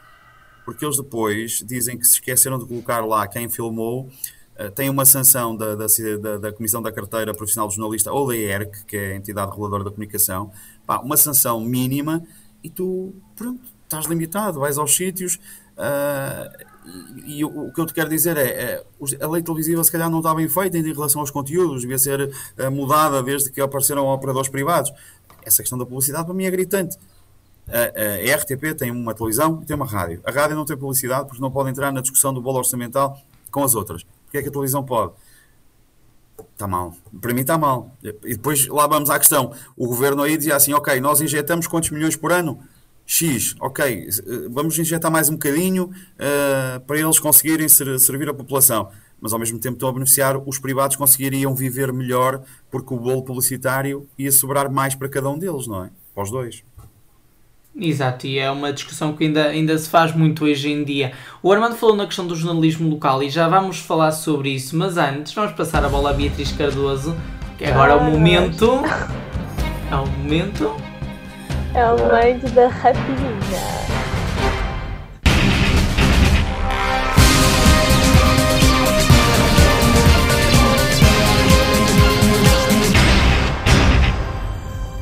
porque 0.68 0.84
eles 0.84 0.98
depois 0.98 1.64
dizem 1.66 1.98
que 1.98 2.06
se 2.06 2.16
esqueceram 2.16 2.60
de 2.60 2.66
colocar 2.66 3.00
lá 3.06 3.26
quem 3.26 3.48
filmou. 3.48 4.10
eh, 4.60 4.70
tem 4.72 4.90
uma 4.90 5.06
sanção 5.06 5.56
da, 5.56 5.76
da, 5.76 5.86
da- 6.22 6.38
da 6.40 6.52
Comissão 6.52 6.82
da 6.82 6.92
Carteira 6.92 7.34
Profissional 7.34 7.68
do 7.70 7.74
Jornalista 7.76 8.12
ou 8.12 8.28
da 8.28 8.36
ERC, 8.36 8.86
que 8.86 8.98
é 8.98 9.14
a 9.14 9.16
entidade 9.16 9.52
reguladora 9.52 9.84
da 9.86 9.92
comunicação, 9.92 10.52
pá, 10.86 10.98
uma 11.00 11.16
sanção 11.16 11.62
mínima 11.62 12.22
e 12.64 12.70
tu, 12.70 13.14
pronto, 13.36 13.62
estás 13.84 14.06
limitado, 14.08 14.60
vais 14.60 14.78
aos 14.78 14.96
sítios. 14.96 15.40
ah, 15.78 16.52
e, 17.26 17.40
e 17.40 17.46
o, 17.46 17.68
o 17.68 17.74
que 17.74 17.80
eu 17.82 17.86
te 17.86 17.94
quero 17.94 18.10
dizer 18.10 18.36
é, 18.38 18.48
é, 18.48 18.84
a 19.22 19.28
lei 19.30 19.44
televisiva 19.44 19.84
se 19.84 19.92
calhar 19.92 20.10
não 20.10 20.20
está 20.20 20.34
bem 20.34 20.50
feita 20.50 20.78
em 20.78 20.84
relação 20.84 21.22
aos 21.22 21.32
conteúdos, 21.32 21.82
devia 21.82 22.00
ser 22.00 22.32
ah, 22.58 22.70
mudada 22.72 23.22
desde 23.24 23.52
que 23.52 23.62
apareceram 23.62 24.06
operadores 24.08 24.50
privados. 24.50 24.92
Essa 25.46 25.62
questão 25.62 25.78
da 25.78 25.86
publicidade 25.86 26.26
para 26.26 26.34
mim 26.34 26.46
é 26.46 26.52
gritante. 26.52 26.98
A, 27.68 28.32
a 28.32 28.36
RTP 28.38 28.74
tem 28.78 28.92
uma 28.92 29.14
televisão 29.14 29.60
e 29.62 29.66
tem 29.66 29.76
uma 29.76 29.86
rádio. 29.86 30.22
A 30.26 30.32
rádio 30.32 30.56
não 30.56 30.66
tem 30.66 30.78
publicidade 30.78 31.28
porque 31.28 31.42
não 31.42 31.52
pode 31.52 31.70
entrar 31.70 31.92
na 31.92 32.02
discussão 32.02 32.34
do 32.34 32.42
bolo 32.42 32.58
orçamental 32.60 33.18
com 33.52 33.64
as 33.64 33.76
outras. 33.76 34.04
Porque 34.26 34.38
é 34.38 34.42
que 34.42 34.50
a 34.50 34.52
televisão 34.52 34.84
pode? 34.84 35.14
Está 36.54 36.68
mal. 36.68 36.94
Para 37.20 37.34
mim 37.34 37.42
está 37.42 37.58
mal. 37.58 37.92
E 38.04 38.36
depois 38.36 38.68
lá 38.68 38.88
vamos 38.88 39.10
à 39.10 39.18
questão. 39.20 39.52
O 39.76 39.88
governo 39.88 40.24
aí 40.24 40.38
dizia 40.38 40.56
assim: 40.56 40.74
ok, 40.74 41.00
nós 41.02 41.20
injetamos 41.22 41.68
quantos 41.68 41.90
milhões 41.90 42.16
por 42.16 42.32
ano? 42.32 42.60
X, 43.10 43.56
ok, 43.62 44.10
vamos 44.52 44.78
injetar 44.78 45.10
mais 45.10 45.30
um 45.30 45.34
bocadinho 45.34 45.90
eh, 46.20 46.78
para 46.86 47.00
eles 47.00 47.18
conseguirem 47.20 47.70
ser- 47.70 47.98
servir 48.00 48.28
a 48.28 48.34
população. 48.34 48.90
Mas 49.22 49.32
ao 49.32 49.40
mesmo 49.40 49.58
tempo 49.60 49.76
estão 49.76 49.88
a 49.88 49.94
beneficiar, 49.94 50.38
os 50.46 50.60
privados 50.60 50.98
conseguiriam 50.98 51.56
viver 51.56 51.94
melhor 51.94 52.44
porque 52.70 52.94
o 52.94 53.00
bolo 53.00 53.24
publicitário 53.24 54.08
ia 54.18 54.30
sobrar 54.32 54.70
mais 54.70 54.94
para 54.94 55.08
cada 55.08 55.30
um 55.30 55.40
deles, 55.40 55.68
não 55.68 55.86
é? 55.86 55.90
Para 56.14 56.24
os 56.24 56.30
dois. 56.32 56.64
Exato, 57.80 58.26
e 58.26 58.40
é 58.40 58.50
uma 58.50 58.74
discussão 58.74 59.14
que 59.14 59.24
ainda, 59.24 59.46
ainda 59.50 59.78
se 59.78 59.88
faz 59.88 60.12
muito 60.12 60.46
hoje 60.46 60.72
em 60.72 60.84
dia. 60.84 61.12
O 61.44 61.54
Armando 61.54 61.76
falou 61.76 61.96
na 61.96 62.08
questão 62.08 62.26
do 62.26 62.36
jornalismo 62.36 62.90
local 62.90 63.22
e 63.22 63.30
já 63.30 63.48
vamos 63.48 63.78
falar 63.78 64.12
sobre 64.12 64.50
isso, 64.50 64.76
mas 64.76 64.98
antes 64.98 65.32
vamos 65.32 65.52
passar 65.52 65.86
a 65.86 65.90
bola 65.90 66.10
a 66.10 66.14
Beatriz 66.14 66.52
Cardoso, 66.52 67.16
que 67.56 67.66
agora 67.66 67.94
é 67.94 67.96
o 67.96 68.00
Ai, 68.00 68.12
momento. 68.12 68.82
É 69.92 69.96
o 69.96 70.08
momento. 70.08 70.76
É 71.76 71.86
o 71.86 71.98
momento 72.00 72.50
da 72.52 72.68
rapidinha. 72.68 73.88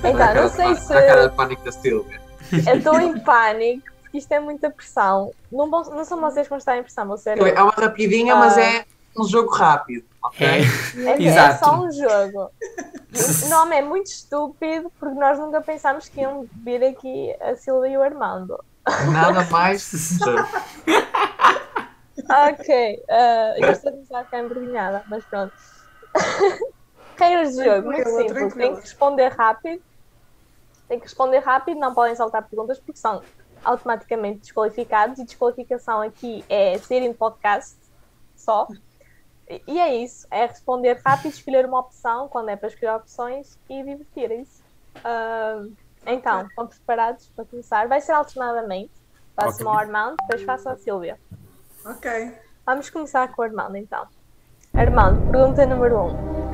Então, 0.03 0.35
não 0.35 0.49
sei 0.49 0.75
se 0.75 0.93
A 0.93 1.01
cara 1.01 1.27
de 1.29 1.35
pânico 1.35 1.63
da 1.63 1.71
Silvia. 1.71 2.24
eu 2.67 2.77
estou 2.77 2.99
em 2.99 3.19
pânico, 3.19 3.83
porque 4.01 4.17
isto 4.17 4.31
é 4.31 4.39
muita 4.39 4.69
pressão. 4.69 5.31
Não, 5.51 5.69
vão- 5.69 5.83
não 5.83 6.05
são 6.05 6.19
vocês 6.19 6.45
que 6.45 6.49
vão 6.49 6.57
estar 6.57 6.77
em 6.77 6.83
pressão, 6.83 7.07
vão 7.07 7.17
ser 7.17 7.37
É 7.37 7.61
uma 7.61 7.71
rapidinha, 7.71 8.35
mas 8.35 8.57
é 8.57 8.85
um 9.17 9.23
jogo 9.23 9.51
rápido. 9.53 10.05
ok? 10.23 10.47
É. 10.47 10.61
É, 11.05 11.11
é 11.11 11.21
Exato. 11.21 11.65
só 11.65 11.81
um 11.83 11.91
jogo. 11.91 12.51
O 13.45 13.49
nome 13.49 13.77
é 13.77 13.81
muito 13.81 14.07
estúpido 14.07 14.91
porque 14.99 15.17
nós 15.17 15.39
nunca 15.39 15.61
pensámos 15.61 16.09
que 16.09 16.21
iam 16.21 16.45
vir 16.63 16.83
aqui 16.83 17.33
a 17.41 17.55
Silvia 17.55 17.91
e 17.91 17.97
o 17.97 18.01
Armando. 18.03 18.57
Nada 19.11 19.43
mais. 19.49 19.89
Ok, 22.27 23.03
uh, 23.09 23.63
eu 23.63 23.71
estou 23.71 23.89
a 23.89 23.93
começar 23.93 24.19
a 24.19 24.23
ficar 24.23 24.39
envergonhada, 24.39 25.03
mas 25.07 25.23
pronto. 25.25 25.53
Regras 27.17 27.55
de 27.55 27.63
jogo, 27.63 27.87
muito 27.87 28.09
simples. 28.09 28.53
Tem 28.53 28.73
que 28.75 28.81
responder 28.81 29.27
rápido. 29.29 29.81
Tem 30.87 30.99
que 30.99 31.05
responder 31.05 31.39
rápido, 31.39 31.79
não 31.79 31.93
podem 31.93 32.15
saltar 32.15 32.47
perguntas 32.47 32.77
porque 32.79 32.97
são 32.99 33.21
automaticamente 33.63 34.39
desqualificados. 34.39 35.19
E 35.19 35.25
desqualificação 35.25 36.01
aqui 36.01 36.43
é 36.49 36.77
serem 36.77 37.13
podcast 37.13 37.75
só. 38.35 38.67
E- 39.67 39.79
é 39.79 39.95
isso, 39.95 40.27
é 40.31 40.45
responder 40.45 40.99
rápido, 41.05 41.31
escolher 41.33 41.65
uma 41.65 41.79
opção 41.79 42.27
quando 42.27 42.49
é 42.49 42.55
para 42.55 42.67
escolher 42.67 42.95
opções 42.95 43.57
e 43.69 43.83
divertirem-se. 43.83 44.63
Ah, 45.03 45.63
então, 46.07 46.45
estão 46.47 46.67
preparados 46.67 47.27
para 47.35 47.45
começar? 47.45 47.87
Vai 47.87 48.01
ser 48.01 48.11
alternadamente. 48.13 48.91
Faço-me 49.35 49.67
Ok. 49.69 49.73
ao 49.73 49.79
Armando, 49.79 50.15
depois 50.21 50.43
faço 50.43 50.69
à 50.69 50.77
Silvia. 50.77 51.19
Ok. 51.85 52.37
Vamos 52.65 52.89
começar 52.89 53.27
com 53.35 53.41
o 53.41 53.45
Armando 53.45 53.75
então. 53.75 54.07
Armando, 54.73 55.31
pergunta 55.31 55.65
número 55.65 55.97
1. 55.99 56.07
Um. 56.07 56.44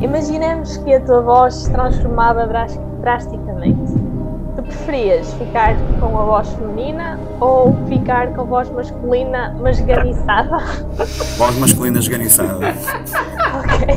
Imaginemos 0.00 0.76
que 0.78 0.94
a 0.94 1.00
tua 1.00 1.22
voz 1.22 1.54
se 1.54 1.70
transformava 1.70 2.46
dras- 2.46 2.78
drasticamente. 3.00 3.92
Tu 4.56 4.62
preferias 4.62 5.32
ficar 5.34 5.74
com 6.00 6.18
a 6.18 6.24
voz 6.24 6.48
feminina 6.54 7.18
ou 7.40 7.74
ficar 7.88 8.32
com 8.32 8.40
a 8.42 8.44
voz 8.44 8.70
masculina, 8.70 9.54
mas 9.60 9.78
ganiçada? 9.80 10.56
Voz 11.36 11.58
masculina 11.58 11.98
esganiçada. 11.98 12.68
ok. 13.58 13.96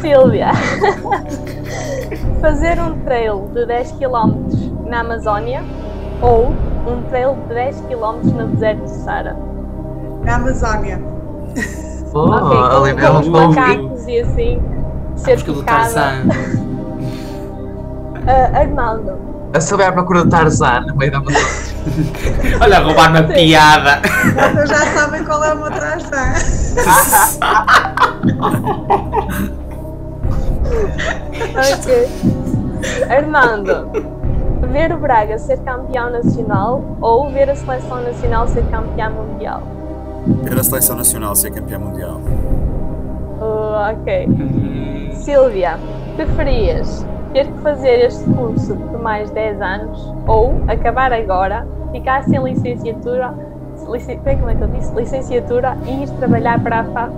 Sílvia. 0.00 0.48
Fazer 2.40 2.78
um 2.80 2.98
trail 3.04 3.48
de 3.54 3.66
10 3.66 3.92
km 3.92 4.34
na 4.88 5.00
Amazónia 5.00 5.62
ou 6.20 6.48
um 6.86 7.02
trail 7.08 7.36
de 7.48 7.54
10 7.54 7.80
km 7.82 8.18
no 8.36 8.48
deserto 8.48 8.82
do 8.82 8.88
Sara? 8.88 9.36
Na 10.24 10.34
Amazónia. 10.36 11.00
Oh, 12.14 12.30
Ok, 12.30 12.56
ali 12.56 12.92
com, 12.94 13.00
mesmo 13.18 13.32
com 13.32 13.38
a 13.38 13.48
macacos 13.48 14.06
e 14.06 14.20
assim, 14.20 14.62
ser 15.16 15.42
do 15.42 15.54
picada. 15.54 15.78
Tarzan. 15.80 16.28
Ah, 18.26 18.58
Armando, 18.60 19.18
A 19.52 19.60
Silvia 19.60 19.88
à 19.88 19.92
procura 19.92 20.22
de 20.24 20.30
Tarzan 20.30 20.80
no 20.86 20.96
meio 20.96 21.10
da 21.10 21.18
Amazônia. 21.18 21.46
Olha, 22.62 22.78
a 22.78 22.80
roubar 22.80 23.10
uma 23.10 23.22
piada. 23.24 24.00
Vocês 24.52 24.68
já 24.70 24.86
sabem 24.94 25.24
qual 25.24 25.44
é 25.44 25.54
o 25.54 25.56
meu 25.58 25.70
Tarzan. 25.70 26.32
ok. 31.74 32.08
Armando, 33.10 33.90
ver 34.70 34.92
o 34.92 34.98
Braga 34.98 35.38
ser 35.38 35.58
campeão 35.58 36.10
nacional 36.10 36.82
ou 37.00 37.30
ver 37.30 37.50
a 37.50 37.56
seleção 37.56 38.02
nacional 38.02 38.46
ser 38.48 38.64
campeã 38.70 39.10
mundial? 39.10 39.62
Ver 40.26 40.58
a 40.58 40.64
seleção 40.64 40.96
nacional 40.96 41.34
ser 41.34 41.50
campeã 41.50 41.78
mundial. 41.78 42.20
Uh, 43.40 43.92
ok. 43.92 44.28
Silvia, 45.14 45.78
preferias 46.16 47.04
ter 47.34 47.46
que 47.46 47.58
fazer 47.60 48.06
este 48.06 48.24
curso 48.30 48.76
por 48.76 49.02
mais 49.02 49.28
10 49.30 49.60
anos 49.60 50.14
ou 50.26 50.62
acabar 50.68 51.12
agora, 51.12 51.66
ficar 51.90 52.22
sem 52.24 52.42
licenciatura, 52.42 53.34
lici, 53.90 54.16
como 54.16 54.50
é 54.50 54.54
que 54.54 54.62
eu 54.62 54.68
disse? 54.68 54.94
Licenciatura 54.94 55.76
e 55.84 56.04
ir 56.04 56.10
trabalhar 56.10 56.62
para 56.62 56.80
a? 56.80 57.10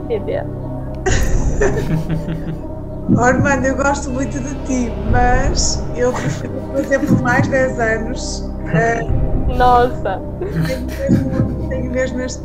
Oh, 3.15 3.21
Armando, 3.21 3.67
eu 3.67 3.77
gosto 3.77 4.11
muito 4.11 4.41
de 4.41 4.55
ti, 4.65 4.93
mas 5.11 5.85
eu 5.95 6.13
prefiro 6.13 6.55
fazer 6.73 6.99
por 7.01 7.23
mais 7.23 7.47
10 7.47 7.79
anos. 7.79 8.51
Eh, 8.75 9.01
Nossa! 9.49 10.21
tenho 10.67 10.87
mesmo, 10.87 11.69
tenho 11.69 11.91
mesmo 11.91 12.21
este, 12.21 12.43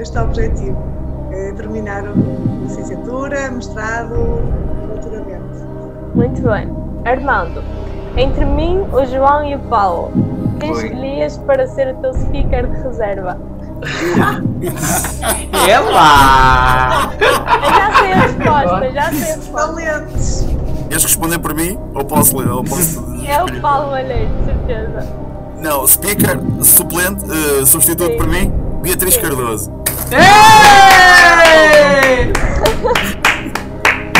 este 0.00 0.18
objetivo. 0.18 0.76
É 1.32 1.52
terminar 1.52 2.04
a 2.06 2.12
licenciatura, 2.62 3.50
mestrado, 3.50 4.42
doutoramento. 4.88 5.66
Muito 6.14 6.42
bem. 6.42 6.68
Armando, 7.04 7.62
entre 8.16 8.44
mim, 8.44 8.86
o 8.92 9.04
João 9.06 9.44
e 9.44 9.56
o 9.56 9.58
Paulo, 9.60 10.12
quem 10.60 10.70
escolhias 10.72 11.38
para 11.38 11.66
ser 11.66 11.94
o 11.94 11.96
teu 11.96 12.12
speaker 12.14 12.66
de 12.66 12.82
reserva? 12.82 13.38
Ela! 15.68 17.12
Eu 17.18 17.74
já 17.74 17.92
sei 17.98 18.12
a 18.12 18.16
resposta, 18.16 18.90
já 18.90 19.12
sei 19.12 19.32
a 19.32 19.36
resposta. 19.36 19.66
Valentes! 19.66 20.46
Queres 20.88 21.04
responder 21.04 21.38
por 21.38 21.54
mim? 21.54 21.78
Ou 21.94 22.04
posso 22.04 22.36
ler? 22.36 22.48
Ou 22.50 22.62
posso... 22.62 23.02
É 23.26 23.42
o 23.42 23.60
Paulo 23.60 23.90
Malheiro, 23.92 24.30
de 24.36 24.44
certeza. 24.44 25.31
Não, 25.62 25.86
speaker, 25.86 26.40
suplente, 26.64 27.24
eh, 27.30 27.64
substituto 27.64 28.10
Sim. 28.10 28.18
por 28.18 28.26
mim, 28.26 28.52
Beatriz 28.82 29.16
Cardoso. 29.16 29.72
Ei! 30.10 32.32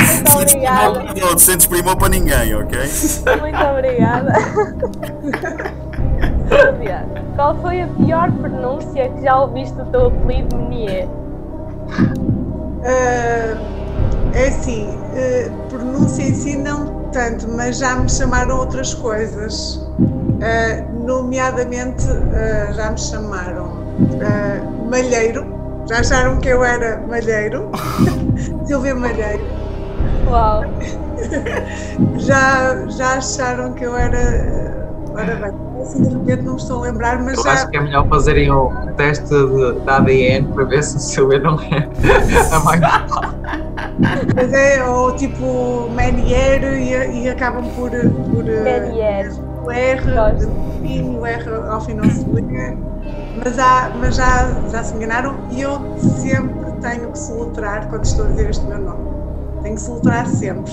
Muito 0.06 0.36
obrigada. 0.36 1.02
Não, 1.20 1.36
sem 1.36 1.56
desprimor 1.56 1.96
para 1.96 2.10
ninguém, 2.10 2.54
ok? 2.54 2.78
Muito 3.40 3.58
obrigada. 3.58 4.32
Silvia, 6.48 7.04
qual 7.34 7.60
foi 7.60 7.80
a 7.80 7.88
pior 7.88 8.30
pronúncia 8.30 9.08
que 9.08 9.22
já 9.22 9.40
ouviste 9.40 9.74
do 9.74 9.86
teu 9.86 10.06
apelido 10.06 10.56
Menier? 10.56 11.08
Ah, 12.84 13.56
é 14.32 14.46
assim, 14.46 14.96
ah, 15.16 15.50
pronúncia 15.68 16.22
em 16.22 16.34
si 16.34 16.56
não 16.56 17.02
tanto, 17.10 17.48
mas 17.48 17.78
já 17.78 17.96
me 17.96 18.08
chamaram 18.08 18.58
outras 18.58 18.94
coisas. 18.94 19.84
Ah, 20.42 20.82
nomeadamente, 21.06 22.04
ah, 22.34 22.72
já 22.72 22.90
me 22.90 22.98
chamaram 22.98 23.68
ah, 24.22 24.60
Malheiro. 24.90 25.46
Já 25.88 26.00
acharam 26.00 26.38
que 26.38 26.48
eu 26.48 26.64
era 26.64 27.00
Malheiro? 27.08 27.70
Silvia 28.66 28.94
Malheiro. 28.94 29.42
Uau! 30.28 30.62
Já, 32.18 32.84
já 32.88 33.14
acharam 33.14 33.72
que 33.74 33.84
eu 33.84 33.96
era. 33.96 34.72
Ora 35.14 35.36
bem, 35.36 35.52
assim 35.82 36.02
de 36.02 36.08
repente 36.14 36.42
não 36.42 36.54
me 36.54 36.58
estou 36.60 36.78
a 36.78 36.82
lembrar, 36.88 37.22
mas 37.22 37.36
Eu 37.36 37.44
já. 37.44 37.52
acho 37.52 37.68
que 37.68 37.76
é 37.76 37.80
melhor 37.80 38.08
fazerem 38.08 38.50
o 38.50 38.70
teste 38.96 39.28
de, 39.28 39.80
de 39.80 39.90
ADN 39.90 40.48
para 40.52 40.64
ver 40.64 40.82
se 40.82 40.96
a 40.96 41.00
Silvia 41.00 41.38
não 41.38 41.60
é 41.60 41.88
a 42.50 42.58
mais. 42.64 42.80
Mas 44.34 44.52
é, 44.52 44.84
ou 44.84 45.14
tipo 45.14 45.88
Menier 45.94 46.62
e, 46.64 47.22
e 47.24 47.28
acabam 47.28 47.64
por. 47.76 47.90
por 47.90 48.44
Menier. 48.44 49.30
O 49.64 49.70
R, 49.70 50.02
o 51.18 51.26
R 51.26 51.50
ao 51.70 51.80
fim 51.80 51.94
não 51.94 52.04
se 52.10 52.24
liga. 52.24 52.76
Mas, 53.44 53.58
há, 53.58 53.90
mas 53.98 54.16
já, 54.16 54.50
já 54.70 54.82
se 54.84 54.94
enganaram 54.94 55.34
e 55.50 55.62
eu 55.62 55.80
sempre 55.98 56.72
tenho 56.80 57.10
que 57.10 57.18
soletrar 57.18 57.88
quando 57.88 58.04
estou 58.04 58.26
a 58.26 58.28
dizer 58.28 58.50
este 58.50 58.64
meu 58.66 58.78
nome. 58.78 59.10
Tenho 59.62 59.74
que 59.74 59.80
soletrar 59.80 60.26
sempre. 60.26 60.72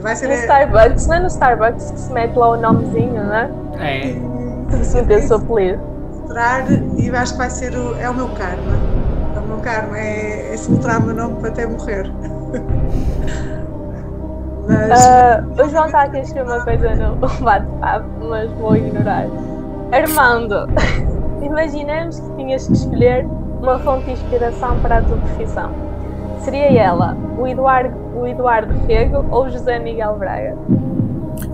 Vai 0.00 0.14
ser. 0.14 0.28
No 0.28 0.34
Starbucks, 0.34 1.06
não 1.06 1.14
é 1.14 1.20
no 1.20 1.26
Starbucks 1.26 1.90
que 1.90 2.00
se 2.00 2.12
mete 2.12 2.36
lá 2.36 2.50
o 2.50 2.56
nomezinho, 2.56 3.24
não 3.24 3.34
é? 3.34 3.50
É. 3.78 4.82
Se 4.84 4.98
apelido. 4.98 5.80
soletrar 6.12 6.66
e 6.96 7.10
acho 7.10 7.32
que 7.32 7.38
vai 7.38 7.50
ser 7.50 7.74
o, 7.76 7.96
é 7.98 8.08
o 8.08 8.14
meu 8.14 8.28
karma. 8.28 8.76
É 9.34 9.38
o 9.38 9.42
meu 9.42 9.58
karma, 9.58 9.98
é, 9.98 10.54
é 10.54 10.56
soletrar 10.56 11.00
o 11.00 11.06
meu 11.06 11.14
nome 11.14 11.40
para 11.40 11.48
até 11.48 11.66
morrer. 11.66 12.10
Mas. 14.68 15.06
Ah, 15.06 15.42
o 15.58 15.68
João 15.68 15.86
está 15.86 16.02
aqui 16.02 16.18
a 16.18 16.20
escrever 16.20 16.52
uma 16.52 16.64
coisa 16.64 16.94
no 16.94 17.16
bate-papo, 17.40 18.06
mas 18.28 18.50
vou 18.52 18.76
ignorar. 18.76 19.26
Armando, 19.92 20.68
imaginemos 21.42 22.20
que 22.20 22.36
tinhas 22.36 22.66
que 22.66 22.74
escolher 22.74 23.26
uma 23.60 23.78
fonte 23.78 24.04
de 24.04 24.12
inspiração 24.12 24.78
para 24.80 24.98
a 24.98 25.02
tua 25.02 25.16
profissão. 25.16 25.70
Seria 26.40 26.70
ela 26.80 27.16
o 27.38 27.46
Eduardo, 27.46 27.96
o 28.14 28.26
Eduardo 28.26 28.72
Rego 28.86 29.24
ou 29.30 29.48
José 29.48 29.78
Miguel 29.78 30.16
Braga? 30.16 30.54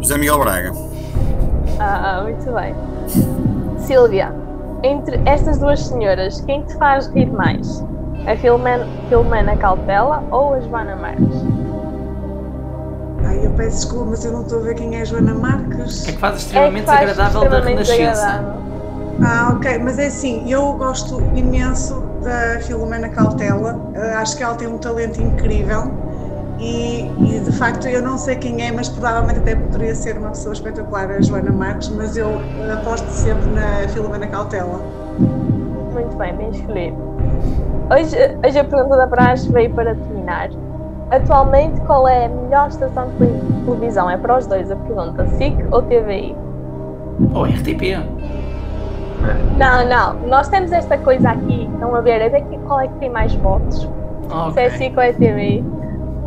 José 0.00 0.18
Miguel 0.18 0.38
Braga. 0.40 0.72
Ah, 1.78 2.20
muito 2.22 2.52
bem. 2.52 2.74
Silvia, 3.78 4.32
entre 4.82 5.20
estas 5.24 5.58
duas 5.58 5.80
senhoras, 5.80 6.40
quem 6.42 6.62
te 6.62 6.74
faz 6.76 7.06
rir 7.08 7.30
mais? 7.30 7.84
A 8.26 8.36
Filomena, 8.36 8.86
Filomena 9.08 9.56
Cautela 9.56 10.22
ou 10.30 10.54
a 10.54 10.60
Joana 10.60 10.96
Marques? 10.96 11.44
Ai, 13.26 13.40
eu 13.44 13.50
peço 13.52 13.76
desculpa, 13.76 14.06
mas 14.10 14.24
eu 14.24 14.32
não 14.32 14.42
estou 14.42 14.58
a 14.60 14.62
ver 14.62 14.74
quem 14.74 14.96
é 14.96 15.02
a 15.02 15.04
Joana 15.04 15.34
Marques. 15.34 16.06
É 16.08 16.12
que 16.12 16.18
faz 16.18 16.34
É 16.34 16.36
que 16.36 16.42
extremamente 16.44 16.84
faz 16.86 17.00
agradável 17.10 17.40
da 17.40 17.46
extremamente 17.58 17.90
Renascença. 17.90 18.26
agradável. 18.26 18.64
Ah, 19.22 19.52
ok, 19.54 19.78
mas 19.78 19.98
é 19.98 20.06
assim, 20.06 20.50
eu 20.50 20.72
gosto 20.74 21.20
imenso 21.36 22.02
da 22.22 22.58
Filomena 22.60 23.08
Cautela, 23.08 23.78
Ah, 23.96 24.18
acho 24.20 24.36
que 24.36 24.42
ela 24.42 24.54
tem 24.56 24.66
um 24.66 24.76
talento 24.78 25.20
incrível 25.22 25.88
E, 26.58 27.02
e, 27.20 27.40
de 27.40 27.52
facto 27.52 27.86
eu 27.88 28.02
não 28.02 28.16
sei 28.18 28.36
quem 28.36 28.60
é, 28.66 28.72
mas 28.72 28.88
provavelmente 28.88 29.38
até 29.40 29.54
poderia 29.56 29.94
ser 29.94 30.16
uma 30.18 30.30
pessoa 30.30 30.52
espetacular, 30.52 31.10
a 31.10 31.20
Joana 31.20 31.50
Marques, 31.52 31.88
mas 31.90 32.16
eu 32.16 32.28
aposto 32.72 33.08
sempre 33.08 33.48
na 33.50 33.88
Filomena 33.88 34.26
Cautela. 34.26 34.80
Muito 35.92 36.16
bem, 36.16 36.34
bem 36.36 36.50
escolhido. 36.50 36.96
Hoje, 37.90 38.16
hoje 38.46 38.58
a 38.58 38.64
pergunta 38.64 38.96
da 38.96 39.06
praxe 39.06 39.50
veio 39.52 39.70
para 39.74 39.94
terminar. 39.94 40.48
Atualmente, 41.10 41.80
qual 41.82 42.08
é 42.08 42.26
a 42.26 42.28
melhor 42.28 42.68
estação 42.68 43.08
de 43.18 43.26
televisão? 43.64 44.10
É 44.10 44.16
para 44.16 44.38
os 44.38 44.46
dois 44.46 44.70
a 44.70 44.76
pergunta: 44.76 45.26
SIC 45.28 45.56
ou 45.70 45.82
TVI? 45.82 46.36
Ou 47.34 47.44
RTP? 47.44 47.96
Não, 49.56 49.86
não. 49.86 50.28
Nós 50.28 50.48
temos 50.48 50.72
esta 50.72 50.98
coisa 50.98 51.30
aqui. 51.30 51.68
Estão 51.72 51.94
a 51.94 52.00
ver? 52.00 52.20
É 52.20 52.30
daqui 52.30 52.58
qual 52.66 52.80
é 52.80 52.88
que 52.88 52.94
tem 52.94 53.10
mais 53.10 53.34
votos. 53.36 53.88
Okay. 54.24 54.52
Se 54.52 54.60
é 54.60 54.70
SIC 54.70 54.96
ou 54.96 55.02
é 55.02 55.12
TVI. 55.12 55.64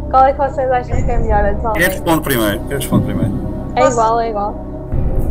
Qual 0.10 0.24
é 0.24 0.32
que 0.32 0.38
vocês 0.38 0.72
acham 0.72 0.96
que 1.04 1.12
é 1.12 1.18
melhor 1.18 1.44
atualmente? 1.46 1.84
Eu 1.84 1.92
respondo 1.92 2.22
primeiro. 2.22 2.62
Eu 2.70 2.78
respondo 2.78 3.06
primeiro. 3.06 3.34
É 3.76 3.88
igual, 3.88 4.20
é 4.22 4.30
igual. 4.30 4.56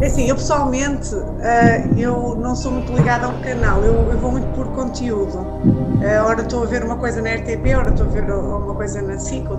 Assim, 0.05 0.29
eu 0.29 0.37
pessoalmente, 0.37 1.15
uh, 1.15 1.99
eu 1.99 2.37
não 2.37 2.55
sou 2.55 2.71
muito 2.71 2.93
ligada 2.93 3.27
ao 3.27 3.33
canal, 3.41 3.83
eu, 3.83 3.95
eu 4.11 4.19
vou 4.19 4.31
muito 4.31 4.47
por 4.55 4.67
conteúdo. 4.73 5.39
Uh, 5.39 6.23
ora 6.27 6.43
estou 6.43 6.65
a 6.65 6.67
ver 6.67 6.85
uma 6.85 6.97
coisa 6.97 7.23
na 7.23 7.31
RTP, 7.31 7.75
ora 7.75 7.89
estou 7.89 8.07
a 8.07 8.11
ver 8.11 8.31
uma 8.31 8.75
coisa 8.75 9.01
na 9.01 9.19
SIC, 9.19 9.47
ou, 9.49 9.57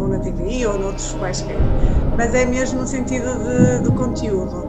ou 0.00 0.08
na 0.08 0.20
TVI, 0.20 0.64
ou 0.66 0.78
noutros 0.78 1.12
quaisquer. 1.14 1.56
Mas 2.16 2.32
é 2.34 2.46
mesmo 2.46 2.80
no 2.80 2.86
sentido 2.86 3.26
de, 3.42 3.82
de 3.82 3.90
conteúdo. 3.96 4.68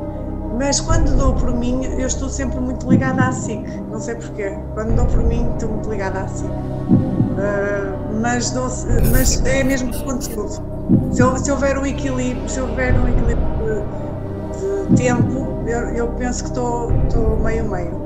Mas 0.58 0.80
quando 0.80 1.16
dou 1.16 1.34
por 1.34 1.54
mim, 1.54 1.86
eu 1.86 2.08
estou 2.08 2.28
sempre 2.28 2.60
muito 2.60 2.90
ligada 2.90 3.22
à 3.22 3.32
SIC, 3.32 3.64
não 3.92 4.00
sei 4.00 4.16
porquê. 4.16 4.58
Quando 4.74 4.96
dou 4.96 5.06
por 5.06 5.24
mim, 5.24 5.48
estou 5.54 5.70
muito 5.70 5.88
ligada 5.90 6.22
à 6.22 6.28
SIC. 6.28 6.50
Uh, 6.50 8.20
mas, 8.20 8.50
dou, 8.50 8.68
mas 9.12 9.44
é 9.46 9.64
mesmo 9.64 9.92
por 9.92 10.04
conteúdo. 10.04 10.64
Se, 11.12 11.44
se 11.44 11.52
houver 11.52 11.78
um 11.78 11.86
equilíbrio, 11.86 12.50
se 12.50 12.60
houver 12.60 12.94
um 13.00 13.08
equilíbrio 13.08 13.52
tempo, 14.88 15.64
eu, 15.68 15.80
eu 15.90 16.08
penso 16.10 16.44
que 16.44 16.50
estou 16.50 16.92
meio-meio. 17.44 18.02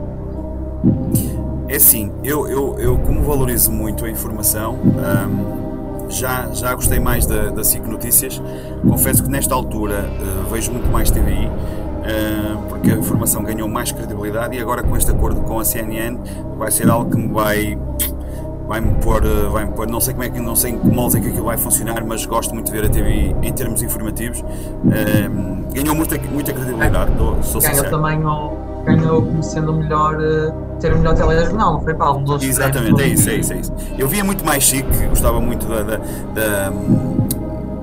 É 1.67 1.77
assim, 1.77 2.11
eu, 2.23 2.47
eu, 2.47 2.79
eu 2.79 2.97
como 2.99 3.23
valorizo 3.23 3.71
muito 3.71 4.05
a 4.05 4.09
informação, 4.09 4.75
um, 4.75 6.09
já, 6.09 6.47
já 6.53 6.73
gostei 6.75 6.99
mais 6.99 7.25
da, 7.25 7.49
da 7.49 7.61
Notícias. 7.87 8.41
Confesso 8.87 9.23
que 9.23 9.29
nesta 9.29 9.55
altura 9.55 10.05
uh, 10.05 10.49
vejo 10.49 10.71
muito 10.71 10.89
mais 10.91 11.09
TVI, 11.09 11.47
uh, 11.47 11.49
hum, 11.49 12.63
porque 12.69 12.91
a 12.91 12.95
informação 12.95 13.43
ganhou 13.43 13.67
mais 13.67 13.91
credibilidade 13.91 14.55
e 14.55 14.61
agora 14.61 14.83
com 14.83 14.95
este 14.95 15.09
acordo 15.09 15.41
com 15.41 15.59
a 15.59 15.65
CNN 15.65 16.17
vai 16.55 16.69
ser 16.69 16.89
algo 16.89 17.09
que 17.09 17.17
me 17.17 17.29
vai 17.29 17.77
vai-me 18.67 18.95
pôr, 18.95 19.23
eh, 19.25 19.49
vai 19.49 19.65
pôr, 19.67 19.87
não 19.87 19.99
sei 19.99 20.13
como 20.13 20.23
é 20.23 20.29
que, 20.29 20.39
não 20.39 20.55
sei 20.55 20.71
em 20.71 20.79
que 20.79 20.87
moldes 20.87 21.15
é 21.15 21.19
que 21.19 21.27
aquilo 21.27 21.45
vai 21.45 21.57
funcionar, 21.57 22.03
mas 22.05 22.25
gosto 22.25 22.53
muito 22.53 22.67
de 22.67 22.71
ver 22.71 22.85
a 22.85 22.89
TV 22.89 23.35
em 23.41 23.53
termos 23.53 23.81
informativos. 23.81 24.43
Um, 24.83 24.91
ehm, 24.91 25.73
ganhou 25.73 25.95
muita, 25.95 26.17
muita 26.31 26.53
credibilidade, 26.53 27.11
é. 27.11 27.43
sou 27.43 27.61
ganhou 27.61 27.75
sincero. 27.75 27.89
também 27.89 28.21
ganhou 28.85 29.21
como 29.21 29.43
sendo 29.43 29.71
o 29.71 29.75
melhor, 29.75 30.17
eh, 30.21 30.53
ter 30.79 30.93
o 30.93 30.97
melhor 30.97 31.15
telejornal, 31.15 31.73
não 31.73 31.81
foi 31.81 31.93
Paulo? 31.93 32.37
Exatamente, 32.41 33.01
é 33.01 33.07
isso, 33.07 33.29
é 33.29 33.35
isso, 33.35 33.53
é 33.53 33.57
isso. 33.57 33.73
Eu 33.97 34.07
via 34.07 34.23
muito 34.23 34.45
mais 34.45 34.63
chique, 34.63 35.05
gostava 35.07 35.39
muito 35.39 35.67
da, 35.67 35.83
da, 35.83 35.97
da, 35.97 36.73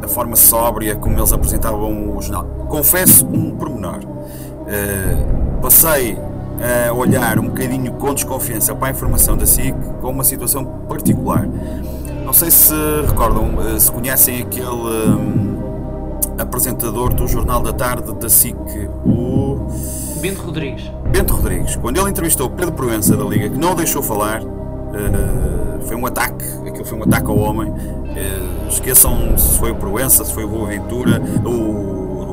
da 0.00 0.08
forma 0.08 0.36
sóbria 0.36 0.96
como 0.96 1.18
eles 1.18 1.32
apresentavam 1.32 2.16
o 2.16 2.20
jornal. 2.20 2.44
Confesso 2.68 3.26
um 3.26 3.50
pormenor. 3.56 4.00
Uh, 4.62 5.60
passei 5.60 6.16
a 6.62 6.92
olhar 6.92 7.38
um 7.38 7.46
bocadinho 7.46 7.92
com 7.94 8.14
desconfiança 8.14 8.74
para 8.74 8.88
a 8.88 8.90
informação 8.90 9.36
da 9.36 9.44
SIC 9.44 9.74
com 10.00 10.10
uma 10.10 10.24
situação 10.24 10.64
particular. 10.64 11.48
Não 12.24 12.32
sei 12.32 12.50
se 12.50 12.74
recordam, 13.06 13.50
eh, 13.68 13.78
se 13.78 13.90
conhecem 13.90 14.42
aquele 14.42 14.66
um, 14.66 15.58
apresentador 16.38 17.12
do 17.12 17.26
Jornal 17.26 17.60
da 17.60 17.72
Tarde 17.72 18.14
da 18.14 18.28
SIC, 18.28 18.56
o. 19.04 19.66
Bento 20.20 20.42
Rodrigues. 20.42 20.90
Bento 21.10 21.34
Rodrigues. 21.34 21.76
Quando 21.76 21.98
ele 21.98 22.10
entrevistou 22.10 22.48
Pedro 22.48 22.72
Proença 22.72 23.16
da 23.16 23.24
Liga, 23.24 23.50
que 23.50 23.58
não 23.58 23.72
o 23.72 23.74
deixou 23.74 24.02
falar, 24.02 24.40
uh, 24.42 25.86
foi 25.86 25.96
um 25.96 26.06
ataque, 26.06 26.44
aquilo 26.66 26.84
foi 26.84 26.98
um 26.98 27.02
ataque 27.02 27.26
ao 27.26 27.36
homem. 27.36 27.70
Uh, 27.70 28.68
esqueçam 28.68 29.36
se 29.36 29.58
foi 29.58 29.72
o 29.72 29.74
Proença, 29.74 30.24
se 30.24 30.32
foi 30.32 30.44
o 30.44 30.48
Boaventura, 30.48 31.20
o 31.44 31.91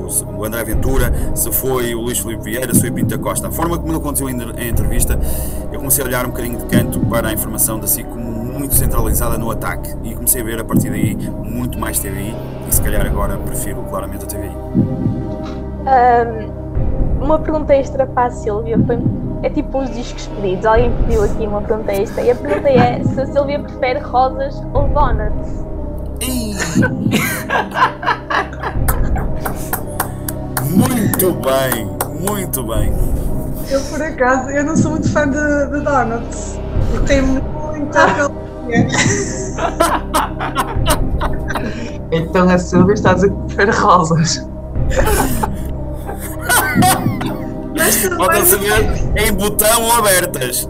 o 0.10 0.46
André 0.46 0.64
Ventura, 0.64 1.14
se 1.36 1.52
foi 1.52 1.94
o 1.96 2.02
Luís 2.02 2.20
Filipe 2.20 2.44
Vieira, 2.44 2.74
se 2.74 2.82
foi 2.82 2.90
o 2.90 2.94
Pinto 2.94 3.18
da 3.18 3.24
Costa. 3.24 3.48
A 3.48 3.52
forma 3.52 3.78
como 3.78 3.92
ele 3.92 4.00
conduziu 4.00 4.28
a 4.28 4.32
entrevista, 4.32 5.20
eu 5.72 5.80
comecei 5.80 6.04
a 6.04 6.08
olhar 6.08 6.26
um 6.26 6.30
bocadinho 6.30 6.58
de 6.58 6.66
canto 6.66 7.00
para 7.02 7.30
a 7.30 7.34
informação 7.34 7.80
da 7.80 7.88
SIC 7.88 8.08
como 8.08 8.30
muito 8.60 8.76
centralizada 8.76 9.38
no 9.38 9.50
ataque 9.50 9.96
e 10.04 10.14
comecei 10.14 10.42
a 10.42 10.44
ver 10.44 10.60
a 10.60 10.64
partir 10.64 10.90
daí 10.90 11.16
muito 11.16 11.80
mais 11.80 12.00
TVI 12.00 12.36
e 12.68 12.76
se 12.76 12.82
calhar 12.82 13.06
agora 13.06 13.38
prefiro 13.38 13.82
claramente 13.84 14.26
a 14.26 14.28
TVI. 14.28 14.52
Um, 17.22 17.24
uma 17.24 17.40
pergunta 17.40 17.74
extra 17.74 18.06
para 18.06 18.28
a 18.28 18.32
Silvia 18.32 18.78
foi 18.86 18.98
é 19.42 19.50
tipo 19.50 19.80
os 19.80 19.90
discos 19.92 20.28
pedidos. 20.28 20.66
Alguém 20.66 20.92
pediu 21.04 21.24
aqui 21.24 21.48
uma 21.48 21.62
pergunta 21.62 21.94
extra 21.94 22.22
e 22.24 22.32
a 22.32 22.36
pergunta 22.36 22.70
é 22.70 23.02
se 23.04 23.22
a 23.22 23.26
Silvia 23.28 23.60
prefere 23.60 24.00
rosas 24.00 24.62
ou 24.74 24.88
donuts. 24.90 25.64
Muito 30.70 31.34
bem, 31.34 31.98
muito 32.20 32.64
bem. 32.64 32.94
Eu, 33.70 33.82
por 33.82 34.02
acaso, 34.02 34.50
eu 34.50 34.64
não 34.64 34.76
sou 34.78 34.92
muito 34.92 35.12
fã 35.12 35.28
de, 35.30 35.38
de 35.38 35.84
donuts, 35.84 36.60
porque 36.92 37.08
tem 37.08 37.22
muita 37.22 38.06
caloria. 38.14 38.88
então 42.12 42.50
a 42.50 42.58
Silvia 42.58 42.94
está 42.94 43.12
a 43.12 43.14
dizer 43.16 43.32
que 43.32 43.38
prefere 43.48 43.72
rosas. 43.72 44.48
Mas 47.76 48.08
Pode 48.08 48.46
saber 48.48 48.86
em 49.18 49.34
botão 49.34 49.84
ou 49.84 49.92
abertas. 49.94 50.68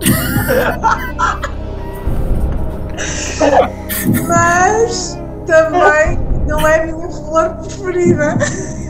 Mas 4.28 5.18
também 5.45 6.20
não 6.47 6.68
é 6.68 6.84
a 6.84 6.86
minha 6.86 7.10
flor 7.10 7.50
preferida. 7.56 8.38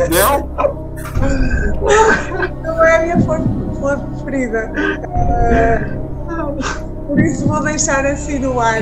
Não? 0.10 0.89
Não 2.64 2.84
é 2.84 2.96
a 2.96 3.02
minha 3.02 3.20
flor, 3.22 4.00
preferida. 4.00 4.72
Uh, 6.28 7.08
por 7.08 7.20
isso 7.20 7.48
vou 7.48 7.64
deixar 7.64 8.06
assim 8.06 8.40
no 8.40 8.60
ar. 8.60 8.82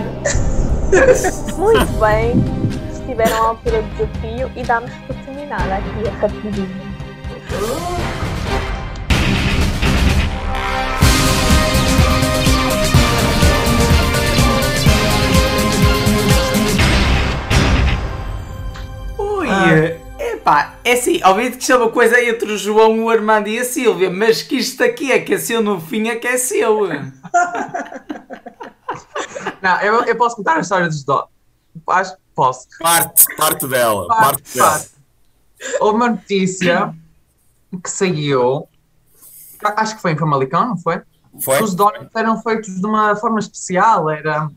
Muito 1.57 1.99
bem. 1.99 2.43
Estiveram 2.91 3.43
à 3.43 3.47
altura 3.47 3.81
do 3.81 3.89
desafio 3.95 4.51
e 4.55 4.63
damos 4.63 4.91
por 5.05 5.15
terminada 5.17 5.75
aqui 5.75 6.09
rapidinho. 6.19 6.87
É 20.87 20.93
assim, 20.93 21.19
obviamente 21.23 21.57
que 21.57 21.63
isto 21.63 21.73
é 21.73 21.77
uma 21.77 21.91
coisa 21.91 22.23
entre 22.23 22.49
o 22.49 22.57
João, 22.57 23.03
o 23.03 23.09
Armando 23.09 23.49
e 23.49 23.59
a 23.59 23.65
Silvia, 23.65 24.09
mas 24.09 24.41
que 24.41 24.55
isto 24.55 24.81
aqui 24.81 25.11
aqueceu 25.11 25.61
no 25.61 25.81
fim, 25.81 26.07
aqueceu. 26.07 26.87
Não, 29.61 29.81
eu, 29.81 30.05
eu 30.05 30.15
posso 30.15 30.37
contar 30.37 30.55
a 30.55 30.61
história 30.61 30.87
dos 30.87 31.03
donos. 31.03 31.27
Acho 31.89 32.15
que 32.15 32.21
posso. 32.33 32.67
Parte, 32.79 33.35
parte 33.35 33.67
dela. 33.67 34.07
Parte, 34.07 34.43
parte 34.43 34.55
dela. 34.55 34.69
Parte. 34.71 34.91
Houve 35.81 35.95
uma 35.97 36.09
notícia 36.09 36.95
que 37.83 37.89
saiu, 37.91 38.65
acho 39.61 39.95
que 39.95 40.01
foi 40.01 40.11
em 40.13 40.17
Famalicão, 40.17 40.69
não 40.69 40.77
foi? 40.77 41.01
Foi. 41.41 41.61
Os 41.61 41.75
donuts 41.75 42.15
eram 42.15 42.41
feitos 42.41 42.79
de 42.79 42.85
uma 42.85 43.13
forma 43.17 43.39
especial, 43.39 44.09
era 44.09 44.49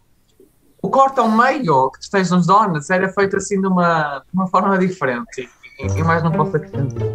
o 0.81 0.89
corte 0.89 1.18
ao 1.18 1.28
meio 1.28 1.91
que 1.91 2.01
tu 2.01 2.11
tens 2.11 2.31
nos 2.31 2.47
donuts 2.47 2.89
era 2.89 3.12
feito 3.12 3.37
assim 3.37 3.61
de 3.61 3.66
uma, 3.66 4.20
de 4.20 4.33
uma 4.33 4.47
forma 4.47 4.78
diferente 4.78 5.51
e 5.83 6.03
mais 6.03 6.22
não 6.22 6.33
posso 6.33 6.57
acrescentar. 6.57 7.07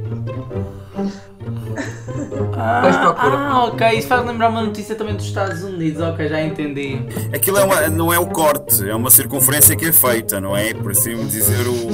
Ah, 2.57 3.15
ah, 3.17 3.65
ok. 3.65 3.87
Isso 3.97 4.07
faz 4.07 4.25
lembrar 4.25 4.49
uma 4.49 4.63
notícia 4.63 4.95
também 4.95 5.15
dos 5.15 5.25
Estados 5.25 5.61
Unidos. 5.63 6.01
Ok, 6.01 6.27
já 6.27 6.41
entendi. 6.41 6.99
Aquilo 7.33 7.57
é 7.57 7.63
uma, 7.63 7.87
não 7.89 8.13
é 8.13 8.19
o 8.19 8.27
corte, 8.27 8.89
é 8.89 8.95
uma 8.95 9.11
circunferência 9.11 9.75
que 9.75 9.85
é 9.85 9.91
feita, 9.91 10.39
não 10.39 10.55
é? 10.55 10.73
Por 10.73 10.91
assim 10.91 11.27
dizer, 11.27 11.67
o, 11.67 11.87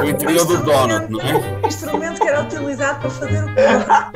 o 0.00 0.08
interior 0.08 0.46
do 0.46 0.58
donut, 0.58 1.10
não 1.10 1.20
é? 1.20 1.34
O 1.62 1.66
instrumento 1.66 2.20
que 2.20 2.28
era 2.28 2.42
utilizado 2.42 3.00
para 3.00 3.10
fazer 3.10 3.44
o 3.44 3.48
corte. 3.54 4.12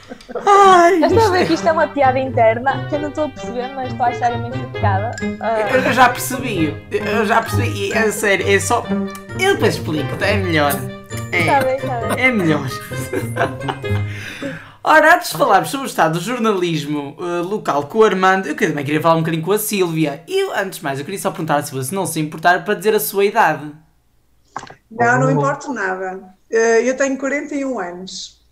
Ai, 0.44 1.02
eu 1.02 1.06
estou 1.06 1.26
a 1.26 1.30
ver 1.30 1.46
que 1.46 1.54
isto 1.54 1.68
é 1.68 1.72
uma 1.72 1.88
piada 1.88 2.18
interna 2.18 2.86
que 2.88 2.94
eu 2.94 3.00
não 3.00 3.08
estou 3.08 3.24
a 3.24 3.28
perceber, 3.28 3.68
mas 3.74 3.90
estou 3.90 4.06
a 4.06 4.08
achar 4.08 4.32
imensa 4.32 4.58
piada. 4.72 5.10
Uh... 5.22 5.86
Eu 5.86 5.92
já 5.92 6.08
percebi, 6.08 6.76
eu 6.90 7.24
já 7.24 7.40
percebi, 7.42 7.92
é 7.92 8.10
sério, 8.10 8.48
é 8.48 8.58
só. 8.58 8.84
Eu 9.40 9.54
depois 9.54 9.74
explico, 9.76 10.08
é 10.22 10.36
melhor. 10.36 10.72
É, 11.32 11.44
tá 11.44 11.60
bem, 11.60 11.78
tá 11.78 12.14
bem. 12.14 12.24
é 12.24 12.32
melhor. 12.32 12.68
Ora, 14.82 15.16
antes 15.16 15.30
de 15.30 15.38
falarmos 15.38 15.70
sobre 15.70 15.86
o 15.86 15.88
estado 15.88 16.12
do 16.12 16.20
jornalismo 16.20 17.16
uh, 17.18 17.42
local 17.42 17.88
com 17.88 17.98
o 17.98 18.04
Armando, 18.04 18.46
eu 18.46 18.56
também 18.56 18.84
queria 18.84 19.00
falar 19.00 19.16
um 19.16 19.20
bocadinho 19.20 19.42
com 19.42 19.50
a 19.50 19.58
Sílvia. 19.58 20.22
E 20.28 20.44
eu, 20.44 20.54
antes 20.54 20.78
de 20.78 20.84
mais, 20.84 21.00
eu 21.00 21.04
queria 21.04 21.18
só 21.18 21.30
perguntar 21.32 21.56
à 21.56 21.62
Sílvia 21.62 21.82
se 21.82 21.94
não 21.94 22.06
se 22.06 22.20
importar 22.20 22.64
para 22.64 22.74
dizer 22.74 22.94
a 22.94 23.00
sua 23.00 23.24
idade. 23.24 23.72
Não, 24.88 25.20
não 25.20 25.30
importa 25.30 25.72
nada. 25.72 26.36
Eh, 26.50 26.88
eu 26.88 26.96
tenho 26.96 27.18
41 27.18 27.78
anos. 27.80 28.45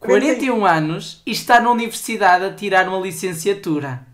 41 0.00 0.64
anos 0.64 1.22
e 1.26 1.30
está 1.30 1.60
na 1.60 1.70
universidade 1.70 2.44
a 2.44 2.52
tirar 2.52 2.88
uma 2.88 2.98
licenciatura. 2.98 4.06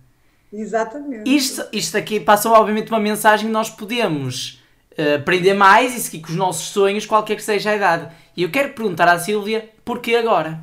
Exatamente. 0.53 1.28
Isto, 1.28 1.66
isto 1.72 1.97
aqui 1.97 2.18
passa 2.18 2.51
obviamente 2.51 2.91
uma 2.91 2.99
mensagem 2.99 3.47
que 3.47 3.53
nós 3.53 3.70
podemos 3.70 4.62
uh, 4.99 5.16
aprender 5.16 5.55
mais 5.55 5.97
e 5.97 6.01
seguir 6.01 6.22
com 6.22 6.30
os 6.30 6.37
nossos 6.37 6.68
sonhos, 6.68 7.07
qualquer 7.07 7.37
que 7.37 7.43
seja 7.43 7.70
a 7.70 7.76
idade. 7.76 8.14
E 8.37 8.43
eu 8.43 8.51
quero 8.51 8.72
perguntar 8.72 9.09
à 9.09 9.18
Sílvia, 9.18 9.70
porquê 9.84 10.16
agora? 10.16 10.61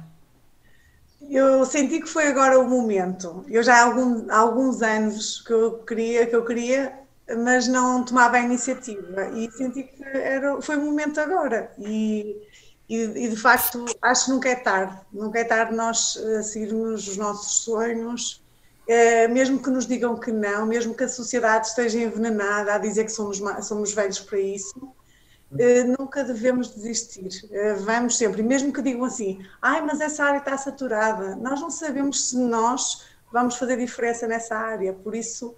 Eu 1.30 1.65
senti 1.65 2.01
que 2.01 2.07
foi 2.07 2.28
agora 2.28 2.59
o 2.59 2.69
momento. 2.69 3.45
Eu 3.47 3.63
já 3.63 3.78
há, 3.78 3.84
algum, 3.86 4.30
há 4.30 4.38
alguns 4.38 4.82
anos 4.82 5.41
que 5.41 5.53
eu 5.53 5.80
queria, 5.80 6.28
que 6.28 6.36
eu 6.36 6.43
queria, 6.43 6.93
mas 7.43 7.67
não 7.67 8.03
tomava 8.03 8.38
a 8.38 8.41
iniciativa 8.41 9.30
e 9.34 9.49
senti 9.51 9.84
que 9.84 10.03
era, 10.03 10.61
foi 10.61 10.76
o 10.76 10.82
momento 10.82 11.19
agora. 11.19 11.71
E, 11.80 12.36
e, 12.89 12.95
e, 12.95 13.29
de 13.29 13.36
facto 13.36 13.86
acho 14.01 14.25
que 14.25 14.31
nunca 14.31 14.49
é 14.49 14.55
tarde, 14.55 14.99
nunca 15.11 15.39
é 15.39 15.43
tarde 15.43 15.75
nós 15.75 16.15
uh, 16.15 16.43
seguirmos 16.43 17.07
os 17.07 17.17
nossos 17.17 17.63
sonhos, 17.63 18.43
uh, 18.88 19.31
mesmo 19.34 19.61
que 19.61 19.69
nos 19.69 19.88
digam 19.88 20.17
que 20.19 20.31
não, 20.31 20.65
mesmo 20.65 20.93
que 20.93 21.03
a 21.03 21.09
sociedade 21.09 21.67
esteja 21.67 21.99
envenenada 21.99 22.75
a 22.75 22.77
dizer 22.77 23.05
que 23.05 23.11
somos, 23.11 23.41
somos 23.65 23.93
velhos 23.93 24.19
para 24.19 24.39
isso, 24.39 24.77
uh, 24.77 25.97
nunca 25.97 26.23
devemos 26.23 26.75
desistir. 26.75 27.29
vamos 27.79 28.17
sempre, 28.17 28.43
mesmo 28.43 28.73
que 28.73 28.81
digam 28.81 29.05
assim, 29.05 29.43
ai, 29.61 29.81
mas 29.81 30.01
essa 30.01 30.25
área 30.25 30.39
está 30.39 30.57
saturada, 30.57 31.36
nós 31.38 31.61
não 31.61 31.69
sabemos 31.69 32.29
se 32.29 32.38
nós 32.38 33.05
vamos 33.31 33.55
fazer 33.55 33.77
diferença 33.77 34.27
nessa 34.27 34.55
área, 34.55 34.93
por 34.93 35.15
isso 35.15 35.55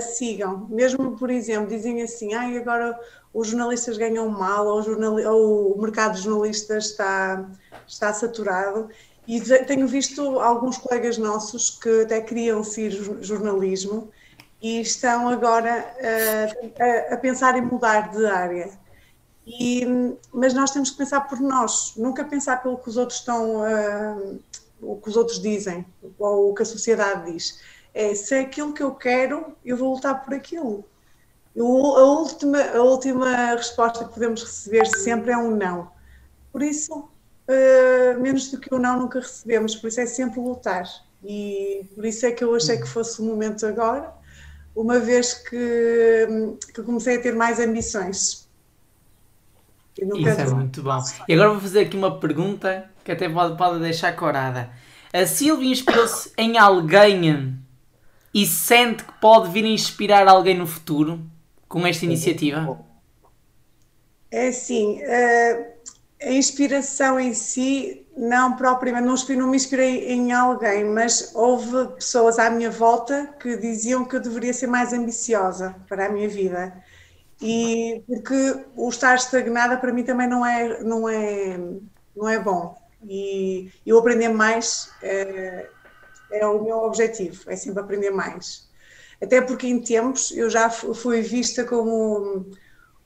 sigam. 0.00 0.66
Mesmo, 0.68 1.16
por 1.16 1.30
exemplo, 1.30 1.68
dizem 1.68 2.02
assim, 2.02 2.34
ai, 2.34 2.56
agora 2.56 2.98
os 3.32 3.48
jornalistas 3.48 3.96
ganham 3.96 4.28
mal 4.28 4.66
ou, 4.66 4.82
jornal, 4.82 5.16
ou 5.34 5.74
o 5.74 5.80
mercado 5.80 6.14
de 6.14 6.22
jornalistas 6.22 6.86
está, 6.86 7.48
está 7.86 8.12
saturado. 8.12 8.88
E 9.26 9.40
tenho 9.40 9.86
visto 9.86 10.40
alguns 10.40 10.78
colegas 10.78 11.16
nossos 11.16 11.70
que 11.70 12.02
até 12.02 12.20
queriam 12.20 12.62
ser 12.64 12.90
jornalismo 13.22 14.10
e 14.60 14.80
estão 14.80 15.28
agora 15.28 15.86
a, 17.10 17.14
a, 17.14 17.16
pensar 17.16 17.56
em 17.56 17.62
mudar 17.62 18.10
de 18.10 18.26
área. 18.26 18.70
E, 19.46 19.84
mas 20.32 20.54
nós 20.54 20.70
temos 20.70 20.90
que 20.90 20.98
pensar 20.98 21.22
por 21.22 21.40
nós, 21.40 21.94
nunca 21.96 22.24
pensar 22.24 22.62
pelo 22.62 22.78
que 22.78 22.88
os 22.88 22.96
outros 22.96 23.18
estão, 23.18 23.62
uh, 23.62 24.40
o 24.80 24.96
que 24.96 25.08
os 25.08 25.16
outros 25.16 25.40
dizem 25.40 25.84
ou 26.18 26.50
o 26.50 26.54
que 26.54 26.62
a 26.62 26.66
sociedade 26.66 27.32
diz. 27.32 27.58
É 27.94 28.14
se 28.14 28.34
é 28.34 28.40
aquilo 28.40 28.72
que 28.72 28.82
eu 28.82 28.94
quero, 28.94 29.54
eu 29.64 29.76
vou 29.76 29.94
lutar 29.94 30.24
por 30.24 30.34
aquilo. 30.34 30.84
Eu, 31.54 31.66
a, 31.66 32.04
última, 32.04 32.62
a 32.62 32.82
última 32.82 33.54
resposta 33.54 34.04
que 34.04 34.14
podemos 34.14 34.42
receber 34.42 34.86
sempre 34.86 35.32
é 35.32 35.36
um 35.36 35.54
não. 35.54 35.90
Por 36.50 36.62
isso, 36.62 36.94
uh, 36.98 38.20
menos 38.20 38.50
do 38.50 38.58
que 38.58 38.74
um 38.74 38.78
não 38.78 39.00
nunca 39.00 39.20
recebemos, 39.20 39.76
por 39.76 39.88
isso 39.88 40.00
é 40.00 40.06
sempre 40.06 40.40
lutar. 40.40 40.84
E 41.22 41.86
por 41.94 42.04
isso 42.04 42.24
é 42.26 42.32
que 42.32 42.42
eu 42.42 42.54
achei 42.54 42.78
que 42.78 42.88
fosse 42.88 43.20
o 43.20 43.24
momento 43.24 43.66
agora, 43.66 44.12
uma 44.74 44.98
vez 44.98 45.34
que, 45.34 46.26
que 46.74 46.82
comecei 46.82 47.16
a 47.18 47.22
ter 47.22 47.34
mais 47.34 47.60
ambições. 47.60 48.48
Isso 49.94 50.40
é 50.40 50.46
muito 50.46 50.82
bom. 50.82 51.02
E 51.28 51.34
agora 51.34 51.50
vou 51.50 51.60
fazer 51.60 51.80
aqui 51.80 51.96
uma 51.96 52.18
pergunta 52.18 52.90
que 53.04 53.12
até 53.12 53.28
pode, 53.28 53.56
pode 53.58 53.80
deixar 53.80 54.16
corada. 54.16 54.70
A 55.12 55.26
Silvia 55.26 55.70
inspirou-se 55.70 56.32
em 56.38 56.56
alguém 56.56 57.61
e 58.34 58.46
sente 58.46 59.04
que 59.04 59.12
pode 59.20 59.50
vir 59.50 59.64
a 59.64 59.68
inspirar 59.68 60.26
alguém 60.28 60.56
no 60.56 60.66
futuro? 60.66 61.20
com 61.72 61.86
esta 61.86 62.04
iniciativa? 62.04 62.78
É 64.30 64.48
assim, 64.48 65.00
eh, 65.00 65.72
a 66.22 66.30
inspiração 66.30 67.18
em 67.18 67.32
si, 67.32 68.06
não 68.14 68.56
propriamente, 68.56 69.06
não, 69.06 69.36
não 69.38 69.48
me 69.48 69.56
inspirei 69.56 70.12
em 70.12 70.32
alguém, 70.32 70.84
mas 70.84 71.34
houve 71.34 71.94
pessoas 71.94 72.38
à 72.38 72.50
minha 72.50 72.70
volta 72.70 73.34
que 73.40 73.56
diziam 73.56 74.04
que 74.04 74.16
eu 74.16 74.20
deveria 74.20 74.52
ser 74.52 74.66
mais 74.66 74.92
ambiciosa 74.92 75.74
para 75.88 76.06
a 76.06 76.08
minha 76.10 76.28
vida. 76.28 76.74
E 77.40 78.02
porque 78.06 78.66
o 78.76 78.90
estar 78.90 79.14
estagnada 79.14 79.78
para 79.78 79.92
mim 79.92 80.04
também 80.04 80.28
não 80.28 80.44
é, 80.44 80.82
não 80.82 81.08
é, 81.08 81.58
não 82.14 82.28
é 82.28 82.38
bom. 82.38 82.76
E 83.02 83.70
eu 83.86 83.98
aprender 83.98 84.28
mais 84.28 84.90
é, 86.32 86.46
o 86.46 86.62
meu 86.62 86.78
objetivo, 86.78 87.50
é 87.50 87.56
sempre 87.56 87.80
aprender 87.80 88.10
mais 88.10 88.70
até 89.22 89.40
porque 89.40 89.68
em 89.68 89.80
tempos 89.80 90.32
eu 90.32 90.50
já 90.50 90.68
fui 90.68 91.22
vista 91.22 91.64
como 91.64 92.44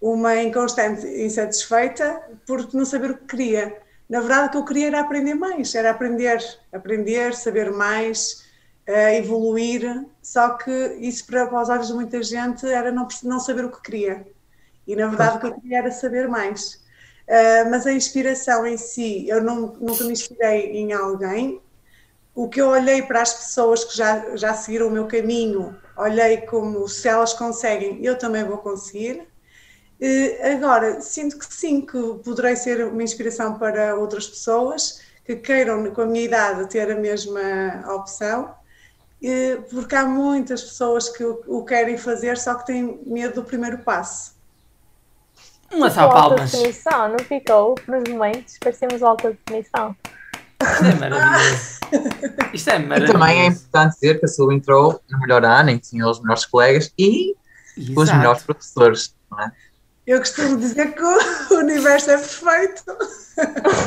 uma 0.01 0.35
inconstante 0.43 1.07
insatisfeita 1.07 2.23
por 2.47 2.73
não 2.73 2.87
saber 2.87 3.11
o 3.11 3.19
que 3.19 3.27
queria. 3.27 3.77
Na 4.09 4.21
verdade, 4.21 4.49
o 4.49 4.51
que 4.51 4.57
eu 4.57 4.65
queria 4.65 4.87
era 4.87 5.01
aprender 5.01 5.35
mais, 5.35 5.75
era 5.75 5.91
aprender, 5.91 6.39
aprender, 6.73 7.35
saber 7.35 7.71
mais, 7.71 8.47
uh, 8.89 9.15
evoluir. 9.15 10.07
Só 10.23 10.51
que 10.51 10.71
isso, 11.01 11.27
para, 11.27 11.47
para 11.47 11.63
os 11.63 11.69
olhos 11.69 11.89
de 11.89 11.95
muita 11.95 12.23
gente, 12.23 12.67
era 12.67 12.91
não, 12.91 13.07
não 13.23 13.39
saber 13.39 13.67
o 13.67 13.71
que 13.71 13.83
queria. 13.83 14.27
E 14.87 14.97
na 14.97 15.09
verdade, 15.09 15.37
o 15.37 15.41
que 15.41 15.47
eu 15.47 15.55
queria 15.61 15.79
era 15.79 15.91
saber 15.91 16.29
mais. 16.29 16.83
Uh, 17.29 17.69
mas 17.71 17.87
a 17.87 17.93
inspiração 17.93 18.67
em 18.67 18.77
si, 18.79 19.29
eu 19.29 19.43
não, 19.43 19.75
nunca 19.81 20.05
me 20.05 20.13
inspirei 20.13 20.71
em 20.77 20.93
alguém. 20.93 21.61
O 22.37 22.49
que 22.49 22.61
eu 22.61 22.69
olhei 22.69 23.03
para 23.03 23.23
as 23.23 23.35
pessoas 23.35 23.83
que 23.83 23.97
já, 23.97 24.37
já 24.37 24.55
seguiram 24.55 24.87
o 24.87 24.91
meu 24.91 25.09
caminho 25.09 25.77
olhei 25.97 26.43
como 26.43 26.87
se 26.89 27.09
elas 27.09 27.33
conseguem, 27.33 28.05
eu 28.05 28.17
também 28.19 28.45
vou 28.45 28.59
conseguir. 28.59 29.27
Agora, 30.55 31.01
sinto 31.01 31.39
que 31.39 31.47
sim, 31.53 31.81
que 31.81 31.99
poderei 32.23 32.55
ser 32.55 32.87
uma 32.87 33.03
inspiração 33.03 33.59
para 33.59 33.97
outras 33.97 34.29
pessoas 34.29 35.01
que 35.25 35.37
queiram, 35.37 35.91
com 35.93 36.03
a 36.03 36.07
minha 36.07 36.25
idade, 36.25 36.69
ter 36.69 36.91
a 36.91 36.95
mesma 36.95 37.41
opção, 37.95 38.55
porque 39.71 39.97
há 39.97 40.05
muitas 40.05 40.63
pessoas 40.63 41.09
que 41.09 41.25
o 41.25 41.65
querem 41.65 41.97
fazer, 41.97 42.37
só 42.37 42.55
que 42.55 42.67
têm 42.67 43.01
medo 43.07 43.37
do 43.37 43.45
primeiro 43.45 43.79
passo. 43.79 44.37
Uma 45.73 45.91
só 45.91 46.09
palmas. 46.09 46.53
definição, 46.53 47.09
não 47.09 47.19
ficou? 47.19 47.75
Nos 47.89 48.09
momentos, 48.09 48.57
parecemos 48.61 49.03
alta 49.03 49.31
definição. 49.31 49.97
Isto 50.77 50.85
é 50.85 50.95
maravilhoso. 50.95 51.77
Isto 52.53 52.71
é 52.71 52.79
maravilhoso. 52.79 53.11
E 53.11 53.13
também 53.13 53.41
é 53.41 53.47
importante 53.47 53.95
dizer 53.95 54.19
que 54.19 54.27
a 54.27 54.29
Sul 54.29 54.53
entrou 54.53 55.01
no 55.11 55.19
melhor 55.21 55.45
ano, 55.45 55.71
em 55.71 55.79
que 55.79 55.89
tinha 55.89 56.07
os 56.07 56.21
melhores 56.21 56.45
colegas 56.45 56.93
e 56.99 57.35
Exato. 57.77 58.01
os 58.01 58.13
melhores 58.13 58.43
professores. 58.43 59.15
É? 59.41 59.51
Eu 60.07 60.21
costumo 60.21 60.57
dizer 60.57 60.95
que 60.95 61.03
o 61.03 61.19
universo 61.59 62.11
é 62.11 62.17
perfeito. 62.17 62.85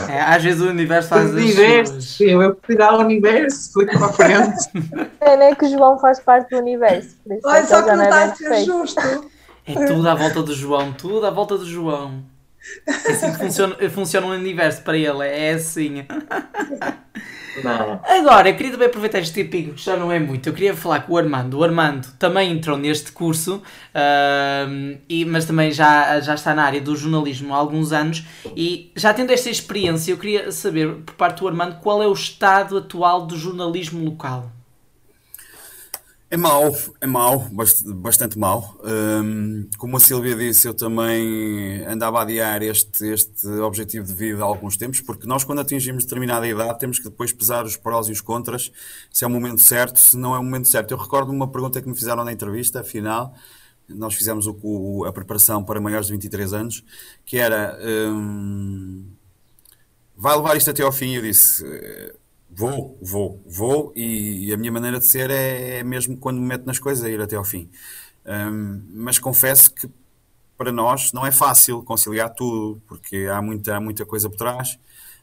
É, 0.09 0.21
às 0.21 0.43
vezes 0.43 0.61
o 0.61 0.67
universo 0.67 1.09
faz 1.09 1.31
o 1.31 1.33
universo, 1.33 1.95
as 1.95 2.03
suas... 2.05 2.29
Eu 2.29 2.39
vou 2.39 2.55
tirar 2.67 2.93
o 2.95 2.99
universo, 2.99 3.71
fui 3.71 3.85
para 3.85 4.05
a 4.05 4.13
frente. 4.13 5.09
É, 5.21 5.35
nem 5.37 5.53
que 5.53 5.65
o 5.65 5.69
João 5.69 5.99
faz 5.99 6.19
parte 6.19 6.49
do 6.49 6.57
universo. 6.57 7.15
Olha, 7.43 7.57
é 7.57 7.65
só 7.65 7.83
que 7.83 7.91
não 7.91 8.03
está 8.03 8.23
a 8.23 8.35
ser 8.35 8.65
justo. 8.65 8.99
É 9.65 9.85
tudo 9.85 10.09
à 10.09 10.15
volta 10.15 10.41
do 10.41 10.55
João, 10.55 10.93
tudo 10.93 11.25
à 11.25 11.29
volta 11.29 11.57
do 11.57 11.65
João. 11.65 12.23
É 12.87 13.11
assim 13.11 13.31
que 13.31 13.37
funciona, 13.37 13.89
funciona 13.89 14.27
o 14.27 14.31
universo 14.31 14.81
para 14.81 14.97
ele, 14.97 15.27
é 15.27 15.53
assim. 15.53 16.05
Não. 17.63 17.99
Agora, 18.05 18.49
eu 18.49 18.55
queria 18.55 18.71
também 18.71 18.87
aproveitar 18.87 19.19
este 19.19 19.43
típico, 19.43 19.73
que 19.73 19.81
já 19.81 19.97
não 19.97 20.11
é 20.11 20.19
muito. 20.19 20.47
Eu 20.47 20.53
queria 20.53 20.75
falar 20.75 21.01
com 21.01 21.13
o 21.13 21.17
Armando. 21.17 21.57
O 21.57 21.63
Armando 21.63 22.07
também 22.17 22.51
entrou 22.51 22.77
neste 22.77 23.11
curso, 23.11 23.57
uh, 23.57 24.97
e, 25.07 25.25
mas 25.25 25.45
também 25.45 25.71
já, 25.71 26.19
já 26.21 26.35
está 26.35 26.53
na 26.53 26.63
área 26.63 26.81
do 26.81 26.95
jornalismo 26.95 27.53
há 27.53 27.57
alguns 27.57 27.91
anos. 27.91 28.23
E 28.55 28.91
já 28.95 29.13
tendo 29.13 29.31
esta 29.31 29.49
experiência, 29.49 30.11
eu 30.11 30.17
queria 30.17 30.51
saber, 30.51 30.95
por 31.05 31.15
parte 31.15 31.39
do 31.39 31.47
Armando, 31.47 31.79
qual 31.79 32.01
é 32.01 32.07
o 32.07 32.13
estado 32.13 32.77
atual 32.77 33.25
do 33.25 33.37
jornalismo 33.37 34.03
local. 34.03 34.51
É 36.31 36.37
mau, 36.37 36.71
é 37.01 37.07
mau, 37.07 37.49
bastante 37.95 38.37
mau. 38.37 38.79
Um, 38.83 39.67
como 39.79 39.97
a 39.97 39.99
Silvia 39.99 40.35
disse, 40.35 40.67
eu 40.67 40.75
também 40.75 41.83
andava 41.87 42.19
a 42.19 42.21
adiar 42.21 42.61
este, 42.61 43.03
este 43.07 43.47
objetivo 43.47 44.05
de 44.05 44.13
vida 44.13 44.43
há 44.43 44.45
alguns 44.45 44.77
tempos, 44.77 45.01
porque 45.01 45.25
nós, 45.25 45.43
quando 45.43 45.57
atingimos 45.57 46.03
determinada 46.03 46.47
idade, 46.47 46.77
temos 46.77 46.99
que 46.99 47.05
depois 47.05 47.33
pesar 47.33 47.65
os 47.65 47.75
prós 47.75 48.09
e 48.09 48.11
os 48.11 48.21
contras, 48.21 48.71
se 49.11 49.23
é 49.23 49.27
o 49.27 49.29
momento 49.29 49.59
certo, 49.59 49.97
se 49.97 50.15
não 50.15 50.35
é 50.35 50.37
o 50.37 50.43
momento 50.43 50.67
certo. 50.67 50.91
Eu 50.91 50.99
recordo 50.99 51.31
uma 51.31 51.47
pergunta 51.47 51.81
que 51.81 51.89
me 51.89 51.95
fizeram 51.95 52.23
na 52.23 52.31
entrevista, 52.31 52.81
afinal, 52.81 53.33
nós 53.87 54.13
fizemos 54.13 54.45
o, 54.45 54.55
o, 54.61 55.05
a 55.05 55.11
preparação 55.11 55.63
para 55.63 55.81
maiores 55.81 56.05
de 56.05 56.13
23 56.13 56.53
anos, 56.53 56.85
que 57.25 57.39
era: 57.39 57.75
um, 58.07 59.03
vai 60.15 60.37
levar 60.37 60.55
isto 60.55 60.69
até 60.69 60.83
ao 60.83 60.91
fim? 60.91 61.15
Eu 61.15 61.23
disse 61.23 61.65
Vou, 62.59 62.97
vou, 63.01 63.41
vou 63.45 63.93
e 63.95 64.51
a 64.51 64.57
minha 64.57 64.69
maneira 64.69 64.99
de 64.99 65.05
ser 65.05 65.29
é, 65.29 65.77
é 65.77 65.83
mesmo 65.83 66.17
quando 66.17 66.41
me 66.41 66.45
meto 66.45 66.65
nas 66.65 66.77
coisas, 66.77 67.05
é 67.05 67.09
ir 67.09 67.21
até 67.21 67.37
ao 67.37 67.45
fim. 67.45 67.69
Um, 68.25 68.83
mas 68.95 69.17
confesso 69.17 69.73
que 69.73 69.89
para 70.57 70.69
nós 70.69 71.13
não 71.13 71.25
é 71.25 71.31
fácil 71.31 71.81
conciliar 71.83 72.29
tudo, 72.31 72.81
porque 72.85 73.29
há 73.31 73.41
muita, 73.41 73.79
muita 73.79 74.05
coisa 74.05 74.29
por 74.29 74.35
trás. 74.35 74.77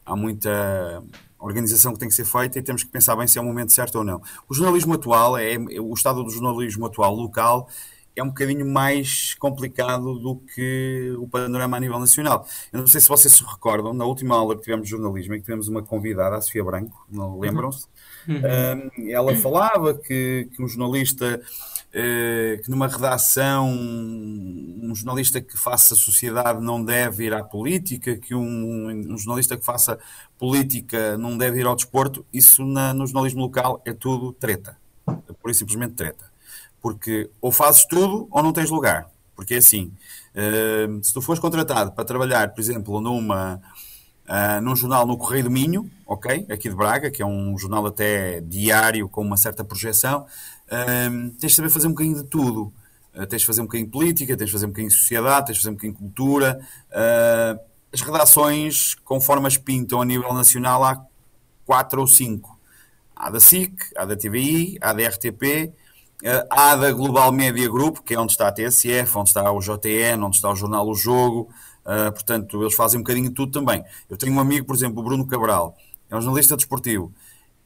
há 0.07 0.17
muita 0.17 1.03
organização 1.39 1.93
que 1.93 1.99
tem 1.99 2.09
que 2.09 2.15
ser 2.15 2.25
feita 2.25 2.59
e 2.59 2.63
temos 2.63 2.83
que 2.83 2.89
pensar 2.89 3.15
bem 3.15 3.27
se 3.27 3.39
é 3.39 3.43
o 3.43 3.45
momento 3.45 3.71
certo 3.71 3.97
ou 3.97 4.05
não. 4.05 4.23
O 4.49 4.55
jornalismo 4.55 4.95
atual, 4.95 5.37
é, 5.37 5.59
o 5.79 5.93
estado 5.93 6.25
do 6.25 6.31
jornalismo 6.31 6.87
atual 6.87 7.15
local 7.15 7.69
é 8.17 8.23
um 8.23 8.29
bocadinho 8.29 8.67
mais 8.67 9.35
complicado 9.35 10.19
do 10.19 10.37
que 10.37 11.15
o 11.19 11.29
panorama 11.29 11.77
a 11.77 11.81
nível 11.81 11.99
nacional. 11.99 12.47
Eu 12.73 12.81
não 12.81 12.87
sei 12.87 13.01
se 13.01 13.09
vocês 13.09 13.33
se 13.33 13.45
recordam, 13.45 13.93
na 13.93 14.05
última 14.05 14.35
aula 14.35 14.57
que 14.57 14.63
tivemos 14.63 14.87
de 14.87 14.91
jornalismo, 14.91 15.35
em 15.35 15.39
que 15.39 15.45
tivemos 15.45 15.69
uma 15.69 15.83
convidada, 15.83 16.37
a 16.37 16.41
Sofia 16.41 16.65
Branco, 16.65 17.07
não 17.11 17.39
lembram-se? 17.39 17.87
Uhum. 18.27 18.37
Um, 18.37 19.11
ela 19.11 19.37
falava 19.37 19.95
que, 19.95 20.49
que 20.53 20.63
um 20.63 20.67
jornalista 20.67 21.41
eh, 21.99 22.61
que 22.63 22.71
numa 22.71 22.89
redação 22.89 23.71
um 23.71 24.93
jornalista 24.95 25.41
que 25.41 25.57
faça 25.57 25.95
sociedade 25.95 26.63
não 26.63 26.85
deve 26.85 27.25
ir 27.25 27.33
à 27.33 27.43
política, 27.43 28.17
que 28.19 28.35
um, 28.35 28.89
um 28.89 29.17
jornalista 29.17 29.57
que 29.57 29.65
faça 29.65 29.99
política 30.39 31.17
não 31.17 31.39
deve 31.39 31.61
ir 31.61 31.67
ao 31.67 31.75
desporto, 31.75 32.27
isso 32.31 32.67
na, 32.67 32.93
no 32.93 33.07
jornalismo 33.07 33.41
local 33.41 33.81
é 33.87 33.95
tudo 33.95 34.33
treta. 34.33 34.77
É 35.09 35.33
por 35.33 35.55
simplesmente 35.55 35.95
treta. 35.95 36.36
Porque 36.87 37.29
ou 37.41 37.51
fazes 37.51 37.85
tudo 37.85 38.29
ou 38.31 38.43
não 38.45 38.53
tens 38.53 38.71
lugar. 38.71 39.11
Porque 39.35 39.55
é 39.55 39.57
assim, 39.57 39.93
uh, 40.37 41.03
se 41.05 41.13
tu 41.13 41.21
fores 41.21 41.41
contratado 41.41 41.91
para 41.91 42.05
trabalhar, 42.05 42.55
por 42.55 42.61
exemplo, 42.61 43.01
numa, 43.01 43.61
uh, 44.29 44.61
num 44.63 44.77
jornal 44.77 45.05
no 45.05 45.19
Correio 45.19 45.43
do 45.43 45.51
Minho, 45.51 45.91
ok, 46.07 46.47
aqui 46.49 46.69
de 46.69 46.77
Braga, 46.77 47.11
que 47.11 47.21
é 47.21 47.27
um 47.27 47.59
jornal 47.59 47.85
até 47.87 48.41
diário 48.41 49.09
com 49.09 49.21
uma 49.21 49.37
certa 49.37 49.65
projeção, 49.65 50.27
um, 51.11 51.31
tens 51.31 51.51
de 51.51 51.57
saber 51.57 51.71
fazer 51.71 51.89
um 51.89 51.91
bocadinho 51.91 52.23
de 52.23 52.23
tudo. 52.23 52.73
Uh, 53.13 53.27
tens 53.27 53.41
de 53.41 53.47
fazer 53.49 53.63
um 53.63 53.65
bocadinho 53.65 53.87
de 53.87 53.93
política, 53.93 54.37
tens 54.37 54.47
de 54.47 54.53
fazer 54.53 54.67
um 54.67 54.69
bocadinho 54.69 54.91
de 54.91 54.97
sociedade, 54.97 55.47
tens 55.47 55.55
de 55.55 55.61
fazer 55.63 55.71
um 55.71 55.75
bocadinho 55.75 55.95
de 55.95 55.99
cultura. 55.99 56.61
Uh, 56.93 57.61
as 57.93 58.01
redações, 58.01 58.95
conforme 59.05 59.49
as 59.49 59.57
pintam 59.57 60.01
a 60.01 60.05
nível 60.05 60.33
nacional, 60.33 60.85
há 60.85 61.05
quatro 61.65 62.01
ou 62.01 62.07
cinco. 62.07 62.57
Há 63.17 63.29
da 63.29 63.41
SIC, 63.41 63.75
há 63.97 64.05
da 64.05 64.15
TVI, 64.15 64.79
há 64.81 64.93
da 64.93 65.09
RTP, 65.09 65.73
uh, 66.23 66.47
há 66.51 66.77
da 66.77 66.93
Global 66.93 67.31
Media 67.33 67.69
Group, 67.69 67.99
que 67.99 68.15
é 68.15 68.19
onde 68.19 68.33
está 68.33 68.49
a 68.49 68.53
TSF, 68.53 69.19
onde 69.19 69.31
está 69.31 69.51
o 69.51 69.61
JTN, 69.61 70.25
onde 70.25 70.37
está 70.37 70.51
o 70.51 70.57
jornal 70.57 70.89
O 70.89 70.95
Jogo. 70.95 71.49
Uh, 71.85 72.13
portanto, 72.13 72.61
eles 72.63 72.75
fazem 72.75 72.99
um 72.99 73.03
bocadinho 73.03 73.29
de 73.29 73.35
tudo 73.35 73.53
também. 73.53 73.85
Eu 74.09 74.17
tenho 74.17 74.33
um 74.33 74.41
amigo, 74.41 74.67
por 74.67 74.75
exemplo, 74.75 75.01
o 75.01 75.05
Bruno 75.05 75.27
Cabral, 75.27 75.77
é 76.11 76.17
um 76.17 76.21
jornalista 76.21 76.57
desportivo 76.57 77.13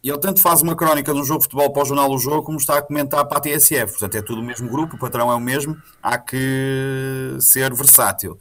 e 0.02 0.08
ele 0.08 0.18
tanto 0.18 0.40
faz 0.40 0.62
uma 0.62 0.74
crónica 0.74 1.12
de 1.12 1.20
um 1.20 1.24
jogo 1.24 1.40
de 1.40 1.44
futebol 1.44 1.70
para 1.72 1.82
o 1.82 1.84
jornal 1.84 2.10
O 2.10 2.18
Jogo, 2.18 2.42
como 2.42 2.58
está 2.58 2.78
a 2.78 2.82
comentar 2.82 3.24
para 3.26 3.38
a 3.38 3.40
TSF. 3.40 3.92
Portanto, 3.92 4.14
é 4.14 4.22
tudo 4.22 4.40
o 4.40 4.44
mesmo 4.44 4.68
grupo, 4.68 4.96
o 4.96 4.98
patrão 4.98 5.30
é 5.30 5.34
o 5.34 5.40
mesmo, 5.40 5.76
há 6.02 6.18
que 6.18 7.36
ser 7.38 7.72
versátil. 7.74 8.38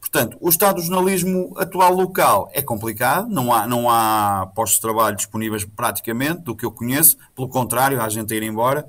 Portanto, 0.00 0.36
o 0.40 0.48
estado 0.48 0.76
do 0.76 0.82
jornalismo 0.82 1.54
atual 1.56 1.92
local 1.92 2.48
é 2.52 2.62
complicado, 2.62 3.28
não 3.28 3.52
há, 3.52 3.66
não 3.66 3.90
há 3.90 4.50
postos 4.54 4.76
de 4.76 4.82
trabalho 4.82 5.16
disponíveis 5.16 5.64
praticamente, 5.64 6.42
do 6.42 6.54
que 6.54 6.64
eu 6.64 6.70
conheço, 6.70 7.16
pelo 7.34 7.48
contrário, 7.48 8.00
há 8.00 8.08
gente 8.08 8.32
a 8.32 8.36
ir 8.36 8.42
embora. 8.42 8.88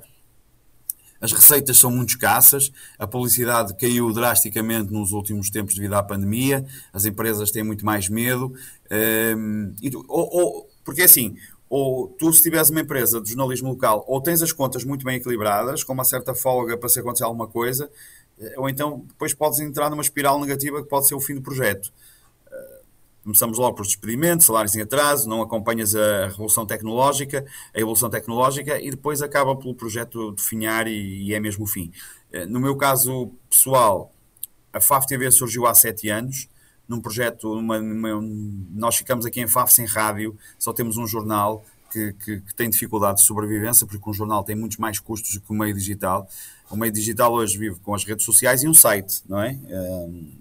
As 1.20 1.32
receitas 1.32 1.78
são 1.78 1.90
muito 1.90 2.10
escassas, 2.10 2.72
a 2.98 3.06
publicidade 3.06 3.74
caiu 3.76 4.12
drasticamente 4.12 4.92
nos 4.92 5.12
últimos 5.12 5.50
tempos 5.50 5.74
devido 5.74 5.94
à 5.94 6.02
pandemia, 6.02 6.64
as 6.92 7.04
empresas 7.04 7.50
têm 7.50 7.62
muito 7.62 7.84
mais 7.84 8.08
medo. 8.08 8.54
Um, 9.36 9.74
e, 9.82 9.94
ou, 9.94 10.04
ou, 10.08 10.70
porque 10.84 11.02
assim, 11.02 11.36
ou 11.70 12.08
tu, 12.18 12.32
se 12.32 12.42
tiveres 12.42 12.68
uma 12.68 12.80
empresa 12.80 13.20
de 13.20 13.28
jornalismo 13.28 13.68
local, 13.68 14.04
ou 14.08 14.20
tens 14.20 14.42
as 14.42 14.50
contas 14.52 14.82
muito 14.82 15.04
bem 15.04 15.16
equilibradas, 15.16 15.84
com 15.84 15.92
uma 15.92 16.04
certa 16.04 16.34
folga 16.34 16.76
para 16.76 16.88
se 16.88 16.98
acontecer 16.98 17.22
alguma 17.22 17.46
coisa, 17.46 17.88
eh, 18.40 18.54
ou 18.56 18.68
então 18.68 19.04
depois 19.06 19.32
podes 19.32 19.60
entrar 19.60 19.88
numa 19.88 20.02
espiral 20.02 20.40
negativa 20.40 20.82
que 20.82 20.88
pode 20.88 21.06
ser 21.06 21.14
o 21.14 21.20
fim 21.20 21.34
do 21.34 21.42
projeto. 21.42 21.92
Começamos 23.22 23.58
logo 23.58 23.76
por 23.76 23.84
despedimentos, 23.84 24.46
salários 24.46 24.74
em 24.74 24.80
atraso, 24.80 25.28
não 25.28 25.42
acompanhas 25.42 25.94
a 25.94 26.28
revolução 26.28 26.64
tecnológica, 26.64 27.44
a 27.74 27.78
evolução 27.78 28.08
tecnológica 28.08 28.80
e 28.80 28.90
depois 28.90 29.20
acaba 29.20 29.54
pelo 29.54 29.74
projeto 29.74 30.32
definhar 30.32 30.86
e, 30.86 31.24
e 31.24 31.34
é 31.34 31.40
mesmo 31.40 31.64
o 31.64 31.66
fim. 31.66 31.92
Eh, 32.32 32.46
no 32.46 32.58
meu 32.58 32.76
caso 32.76 33.30
pessoal, 33.48 34.10
a 34.72 34.80
FAF 34.80 35.06
TV 35.06 35.30
surgiu 35.30 35.66
há 35.66 35.74
sete 35.74 36.08
anos, 36.08 36.48
num 36.88 37.00
projeto, 37.00 37.60
nós 38.72 38.96
ficamos 38.96 39.24
aqui 39.24 39.40
em 39.40 39.46
Faf 39.46 39.72
sem 39.72 39.86
rádio, 39.86 40.36
só 40.58 40.72
temos 40.72 40.96
um 40.96 41.06
jornal 41.06 41.64
que, 41.92 42.12
que, 42.14 42.40
que, 42.40 42.54
tem 42.54 42.68
dificuldade 42.68 43.20
de 43.20 43.26
sobrevivência, 43.26 43.86
porque 43.86 44.10
um 44.10 44.12
jornal 44.12 44.42
tem 44.42 44.56
muitos 44.56 44.76
mais 44.78 44.98
custos 44.98 45.34
do 45.34 45.40
que 45.40 45.52
o 45.52 45.54
meio 45.54 45.74
digital. 45.74 46.28
O 46.68 46.76
meio 46.76 46.92
digital 46.92 47.32
hoje 47.32 47.58
vive 47.58 47.76
com 47.80 47.94
as 47.94 48.04
redes 48.04 48.24
sociais 48.24 48.62
e 48.62 48.68
um 48.68 48.74
site, 48.74 49.22
não 49.28 49.40
é? 49.40 49.56
Um, 49.68 50.32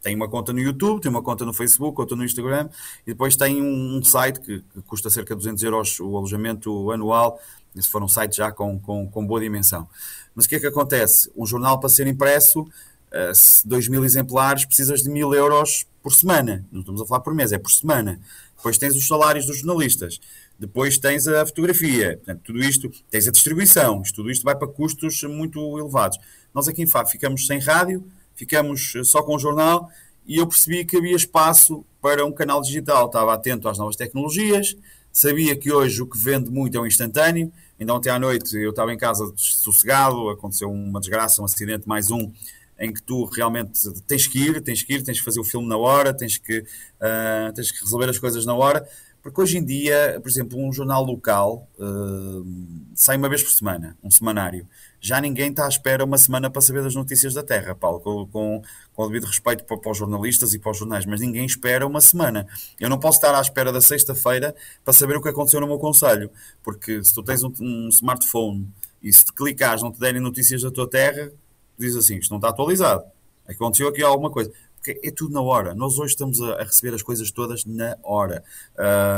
tem 0.00 0.14
uma 0.14 0.28
conta 0.28 0.52
no 0.52 0.60
YouTube, 0.60 1.00
tem 1.00 1.10
uma 1.10 1.22
conta 1.22 1.44
no 1.44 1.52
Facebook, 1.52 1.96
conta 1.96 2.14
no 2.14 2.24
Instagram 2.24 2.68
e 3.06 3.10
depois 3.10 3.36
tem 3.36 3.60
um, 3.62 4.02
site 4.02 4.40
que, 4.40 4.60
que, 4.60 4.82
custa 4.82 5.10
cerca 5.10 5.34
de 5.34 5.38
200 5.38 5.62
euros 5.64 6.00
o 6.00 6.16
alojamento 6.16 6.90
anual, 6.90 7.40
se 7.76 7.88
for 7.88 8.02
um 8.02 8.08
site 8.08 8.36
já 8.36 8.50
com, 8.50 8.78
com, 8.78 9.08
com 9.08 9.26
boa 9.26 9.40
dimensão. 9.40 9.88
Mas 10.34 10.46
o 10.46 10.48
que 10.48 10.56
é 10.56 10.60
que 10.60 10.66
acontece? 10.66 11.30
Um 11.36 11.44
jornal 11.44 11.78
para 11.80 11.88
ser 11.88 12.06
impresso, 12.06 12.62
uh, 12.62 13.66
2 13.66 13.88
mil 13.88 14.04
exemplares, 14.04 14.64
precisas 14.64 15.02
de 15.02 15.10
mil 15.10 15.34
euros 15.34 15.86
por 16.02 16.12
semana. 16.12 16.64
Não 16.72 16.80
estamos 16.80 17.00
a 17.02 17.06
falar 17.06 17.20
por 17.20 17.34
mês, 17.34 17.52
é 17.52 17.58
por 17.58 17.70
semana. 17.70 18.20
Depois 18.56 18.78
tens 18.78 18.96
os 18.96 19.06
salários 19.06 19.46
dos 19.46 19.58
jornalistas. 19.58 20.20
Depois 20.58 20.98
tens 20.98 21.28
a 21.28 21.46
fotografia. 21.46 22.16
Portanto, 22.16 22.42
tudo 22.44 22.58
isto, 22.60 22.90
tens 23.10 23.28
a 23.28 23.30
distribuição. 23.30 24.02
Tudo 24.14 24.30
isto 24.30 24.42
vai 24.42 24.56
para 24.56 24.66
custos 24.66 25.22
muito 25.22 25.78
elevados. 25.78 26.18
Nós 26.52 26.66
aqui 26.66 26.82
em 26.82 26.86
Fábio 26.86 27.12
ficamos 27.12 27.46
sem 27.46 27.60
rádio, 27.60 28.04
ficamos 28.38 28.92
só 29.04 29.22
com 29.22 29.34
o 29.34 29.38
jornal 29.38 29.90
e 30.26 30.36
eu 30.36 30.46
percebi 30.46 30.84
que 30.84 30.96
havia 30.96 31.16
espaço 31.16 31.84
para 32.00 32.24
um 32.24 32.30
canal 32.30 32.62
digital. 32.62 33.06
Estava 33.06 33.34
atento 33.34 33.68
às 33.68 33.76
novas 33.76 33.96
tecnologias, 33.96 34.76
sabia 35.12 35.56
que 35.56 35.72
hoje 35.72 36.00
o 36.00 36.06
que 36.06 36.16
vende 36.16 36.50
muito 36.50 36.78
é 36.78 36.80
um 36.80 36.86
instantâneo. 36.86 37.52
Ainda 37.80 37.94
ontem 37.94 38.10
à 38.10 38.18
noite 38.18 38.56
eu 38.56 38.70
estava 38.70 38.92
em 38.92 38.98
casa 38.98 39.32
sossegado, 39.36 40.30
aconteceu 40.30 40.70
uma 40.70 41.00
desgraça, 41.00 41.42
um 41.42 41.44
acidente, 41.44 41.88
mais 41.88 42.10
um, 42.10 42.30
em 42.78 42.92
que 42.92 43.02
tu 43.02 43.24
realmente 43.24 43.80
tens 44.06 44.26
que 44.26 44.38
ir, 44.38 44.60
tens 44.60 44.82
que 44.82 44.94
ir, 44.94 45.02
tens 45.02 45.18
que 45.18 45.24
fazer 45.24 45.40
o 45.40 45.44
filme 45.44 45.66
na 45.68 45.76
hora, 45.76 46.14
tens 46.14 46.38
que, 46.38 46.60
uh, 46.60 47.52
tens 47.54 47.72
que 47.72 47.80
resolver 47.80 48.08
as 48.08 48.18
coisas 48.18 48.46
na 48.46 48.54
hora, 48.54 48.86
porque 49.22 49.40
hoje 49.40 49.58
em 49.58 49.64
dia, 49.64 50.18
por 50.22 50.28
exemplo, 50.28 50.58
um 50.58 50.72
jornal 50.72 51.04
local 51.04 51.68
uh, 51.78 52.46
sai 52.94 53.16
uma 53.16 53.28
vez 53.28 53.42
por 53.42 53.50
semana, 53.50 53.96
um 54.02 54.10
semanário. 54.10 54.66
Já 55.00 55.20
ninguém 55.20 55.50
está 55.50 55.66
à 55.66 55.68
espera 55.68 56.04
uma 56.04 56.18
semana 56.18 56.50
para 56.50 56.60
saber 56.60 56.82
das 56.82 56.94
notícias 56.94 57.34
da 57.34 57.42
Terra, 57.42 57.74
Paulo, 57.74 58.00
com, 58.00 58.26
com, 58.26 58.62
com 58.92 59.02
o 59.02 59.06
devido 59.06 59.26
respeito 59.26 59.64
para, 59.64 59.76
para, 59.76 59.92
os 59.92 59.98
jornalistas 59.98 60.54
e 60.54 60.58
para 60.58 60.72
os 60.72 60.78
jornais, 60.78 61.06
mas 61.06 61.20
ninguém 61.20 61.46
espera 61.46 61.86
uma 61.86 62.00
semana. 62.00 62.46
Eu 62.80 62.90
não 62.90 62.98
posso 62.98 63.18
estar 63.18 63.36
à 63.36 63.40
espera 63.40 63.72
da 63.72 63.80
sexta-feira 63.80 64.54
para 64.84 64.92
saber 64.92 65.16
o 65.16 65.22
que 65.22 65.28
aconteceu 65.28 65.60
no 65.60 65.66
meu 65.66 65.78
conselho, 65.78 66.30
porque 66.62 67.02
se 67.04 67.14
tu 67.14 67.22
tens 67.22 67.42
um, 67.42 67.52
um 67.60 67.88
smartphone 67.90 68.68
e 69.02 69.12
se 69.12 69.24
te 69.24 69.32
clicares 69.32 69.82
não 69.82 69.92
te 69.92 70.00
derem 70.00 70.20
notícias 70.20 70.62
da 70.62 70.70
tua 70.70 70.88
terra, 70.88 71.30
diz 71.78 71.94
assim: 71.94 72.16
isto 72.16 72.30
não 72.30 72.38
está 72.38 72.48
atualizado, 72.48 73.04
aconteceu 73.48 73.88
aqui 73.88 74.02
alguma 74.02 74.30
coisa. 74.30 74.50
Porque 74.76 75.00
é 75.02 75.10
tudo 75.10 75.34
na 75.34 75.42
hora. 75.42 75.74
Nós 75.74 75.98
hoje 75.98 76.12
estamos 76.12 76.40
a, 76.40 76.60
a 76.60 76.64
receber 76.64 76.94
as 76.94 77.02
coisas 77.02 77.30
todas 77.32 77.64
na 77.64 77.96
hora. 78.02 78.44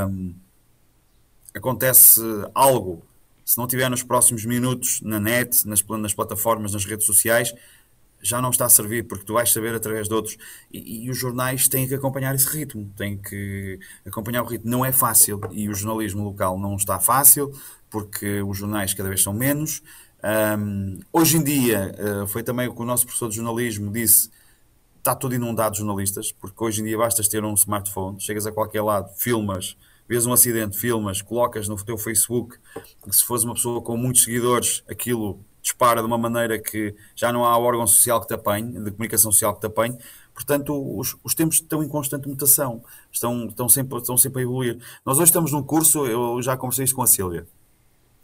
Um, 0.09 0.35
acontece 1.55 2.21
algo, 2.55 3.03
se 3.51 3.59
não 3.59 3.67
tiver 3.67 3.91
nos 3.91 4.05
próximos 4.05 4.45
minutos 4.45 5.01
na 5.03 5.19
net, 5.19 5.67
nas, 5.67 5.83
nas 5.83 6.15
plataformas, 6.15 6.73
nas 6.73 6.85
redes 6.85 7.05
sociais, 7.05 7.53
já 8.23 8.41
não 8.41 8.51
está 8.51 8.67
a 8.67 8.69
servir, 8.69 9.09
porque 9.09 9.25
tu 9.25 9.33
vais 9.33 9.53
saber 9.53 9.75
através 9.75 10.07
de 10.07 10.15
outros. 10.15 10.37
E, 10.73 11.07
e, 11.07 11.11
os 11.11 11.19
jornais 11.19 11.67
têm 11.67 11.89
que 11.89 11.93
acompanhar 11.93 12.33
esse 12.33 12.47
ritmo, 12.47 12.89
têm 12.97 13.19
que 13.19 13.81
acompanhar 14.07 14.43
o 14.43 14.47
ritmo. 14.47 14.71
Não 14.71 14.85
é 14.85 14.93
fácil 14.93 15.41
e 15.51 15.69
o 15.69 15.75
jornalismo 15.75 16.23
local 16.23 16.61
não 16.61 16.77
está 16.77 17.01
fácil, 17.01 17.53
porque 17.91 18.41
os 18.41 18.57
jornais 18.57 18.95
cada 18.95 19.09
vez 19.09 19.21
são 19.21 19.33
menos. 19.33 19.83
Um, 20.57 21.01
hoje 21.13 21.39
em 21.39 21.43
dia, 21.43 21.93
uh, 21.99 22.29
foi 22.29 22.45
também 22.45 22.69
o 22.69 22.75
que 22.75 22.81
o 22.81 22.85
nosso 22.85 23.05
professor 23.05 23.31
de 23.31 23.35
jornalismo 23.35 23.91
disse: 23.91 24.31
está 24.99 25.13
tudo 25.17 25.35
inundado 25.35 25.73
de 25.73 25.79
jornalistas, 25.79 26.31
porque 26.31 26.63
hoje 26.63 26.83
em 26.83 26.85
dia 26.85 26.97
bastas 26.97 27.27
ter 27.27 27.43
um 27.43 27.55
smartphone, 27.55 28.21
chegas 28.21 28.47
a 28.47 28.53
qualquer 28.53 28.83
lado, 28.83 29.13
filmas, 29.17 29.77
vês 30.11 30.27
um 30.27 30.33
acidente, 30.33 30.77
filmas, 30.77 31.23
colocas 31.23 31.69
no 31.69 31.77
teu 31.77 31.97
Facebook. 31.97 32.57
Se 33.13 33.25
fores 33.25 33.45
uma 33.45 33.55
pessoa 33.55 33.81
com 33.81 33.97
muitos 33.97 34.25
seguidores, 34.25 34.83
aquilo 34.91 35.39
dispara 35.63 36.01
de 36.01 36.07
uma 36.09 36.19
maneira 36.19 36.59
que 36.59 36.97
já 37.15 37.33
não 37.33 37.45
há 37.45 37.57
órgão 37.57 37.87
social 37.87 38.21
que 38.21 38.27
te 38.27 38.35
apanhe, 38.35 38.73
de 38.73 38.91
comunicação 38.91 39.31
social 39.31 39.55
que 39.55 39.61
te 39.61 39.67
apanhe. 39.67 39.97
Portanto, 40.35 40.75
os, 40.99 41.17
os 41.23 41.33
tempos 41.33 41.57
estão 41.57 41.81
em 41.81 41.89
constante 41.89 42.29
mutação, 42.29 42.83
estão, 43.13 43.47
estão, 43.47 43.69
sempre, 43.69 43.99
estão 43.99 44.17
sempre 44.17 44.41
a 44.41 44.43
evoluir. 44.43 44.79
Nós 45.07 45.19
hoje 45.19 45.27
estamos 45.27 45.53
num 45.53 45.63
curso, 45.63 46.05
eu 46.05 46.43
já 46.43 46.57
conversei 46.57 46.87
isto 46.87 46.97
com 46.97 47.03
a 47.03 47.07
Sílvia 47.07 47.47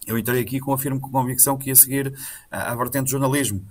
eu 0.06 0.16
entrei 0.16 0.40
aqui 0.40 0.60
com 0.60 0.72
a 0.72 0.78
firme 0.78 1.00
convicção 1.00 1.58
que 1.58 1.68
ia 1.68 1.74
seguir 1.74 2.16
a, 2.50 2.72
a 2.72 2.76
vertente 2.76 3.04
do 3.04 3.10
jornalismo. 3.10 3.66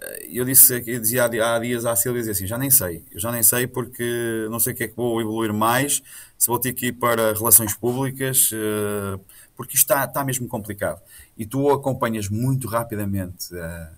Eh, 0.00 0.28
eu 0.32 0.44
disse, 0.44 0.74
eu 0.86 1.00
dizia 1.00 1.24
há 1.24 1.58
dias 1.58 1.84
à 1.86 1.94
Silvia, 1.96 2.20
dizia 2.20 2.32
assim, 2.32 2.46
já 2.46 2.58
nem 2.58 2.70
sei, 2.70 3.04
eu 3.12 3.20
já 3.20 3.30
nem 3.32 3.42
sei 3.42 3.66
porque 3.66 4.46
não 4.50 4.58
sei 4.60 4.72
o 4.72 4.76
que 4.76 4.84
é 4.84 4.88
que 4.88 4.96
vou 4.96 5.20
evoluir 5.20 5.52
mais, 5.52 6.02
se 6.38 6.46
vou 6.48 6.58
ter 6.58 6.72
que 6.72 6.86
ir 6.86 6.92
para 6.92 7.32
relações 7.34 7.74
públicas, 7.74 8.50
eh, 8.52 9.20
porque 9.56 9.76
isto 9.76 9.84
está, 9.84 10.04
está 10.04 10.24
mesmo 10.24 10.48
complicado. 10.48 11.00
E 11.36 11.46
tu 11.46 11.70
acompanhas 11.70 12.28
muito 12.28 12.66
rapidamente 12.68 13.54
eh, 13.54 13.90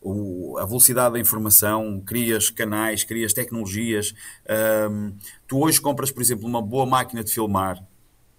o, 0.00 0.58
a 0.58 0.66
velocidade 0.66 1.14
da 1.14 1.20
informação, 1.20 2.00
crias 2.00 2.50
canais, 2.50 3.04
crias 3.04 3.32
tecnologias. 3.32 4.14
Um, 4.90 5.14
tu 5.46 5.58
hoje 5.64 5.80
compras, 5.80 6.10
por 6.10 6.22
exemplo, 6.22 6.46
uma 6.46 6.60
boa 6.60 6.84
máquina 6.84 7.24
de 7.24 7.32
filmar, 7.32 7.82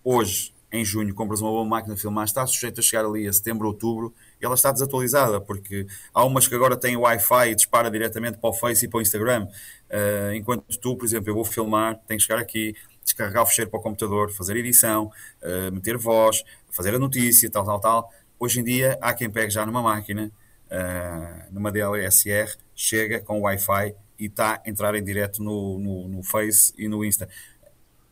hoje, 0.04 0.54
em 0.72 0.86
junho, 0.86 1.14
compras 1.16 1.42
uma 1.42 1.50
boa 1.50 1.66
máquina 1.66 1.96
de 1.96 2.02
filmar, 2.02 2.26
está 2.26 2.46
sujeito 2.46 2.80
a 2.80 2.84
chegar 2.84 3.06
ali 3.06 3.28
a 3.28 3.34
setembro, 3.34 3.68
outubro, 3.68 4.14
ela 4.42 4.56
está 4.56 4.72
desatualizada, 4.72 5.40
porque 5.40 5.86
há 6.14 6.24
umas 6.24 6.48
que 6.48 6.56
agora 6.56 6.76
têm 6.76 6.98
Wi-Fi 6.98 7.52
e 7.52 7.56
dispara 7.56 7.90
diretamente 7.90 8.38
para 8.38 8.50
o 8.50 8.54
Face 8.54 8.86
e 8.86 8.88
para 8.88 8.98
o 8.98 9.02
Instagram, 9.02 9.46
uh, 9.46 10.34
enquanto 10.34 10.64
tu, 10.80 10.96
por 10.96 11.06
exemplo, 11.06 11.30
eu 11.30 11.36
vou 11.36 11.46
filmar, 11.46 12.00
tenho 12.08 12.20
que 12.20 12.26
chegar 12.26 12.40
aqui, 12.40 12.76
descarregar 13.04 13.44
o 13.44 13.46
fecheiro 13.46 13.70
para 13.70 13.80
o 13.80 13.84
computador, 13.84 14.32
fazer 14.32 14.58
edição, 14.58 15.12
uh, 15.42 15.72
meter 15.72 15.98
voz, 15.98 16.44
fazer 16.72 16.94
a 16.94 17.00
notícia, 17.00 17.50
tal, 17.50 17.66
tal, 17.66 17.80
tal. 17.80 18.14
Hoje 18.40 18.60
em 18.60 18.64
dia, 18.64 18.98
há 19.02 19.14
quem 19.14 19.30
pegue 19.30 19.52
já 19.52 19.66
numa 19.66 19.82
máquina, 19.82 20.32
uh, 20.68 21.54
numa 21.54 21.72
DLSR, 21.72 22.56
chega 22.76 23.22
com 23.22 23.42
Wi-Fi 23.42 23.96
e 24.20 24.26
está 24.26 24.62
a 24.66 24.70
entrar 24.70 24.96
em 24.96 25.04
direto 25.04 25.42
no, 25.44 25.80
no, 25.80 26.08
no, 26.08 26.24
Face 26.24 26.74
e 26.78 26.88
no 26.88 27.04
Insta. 27.04 27.30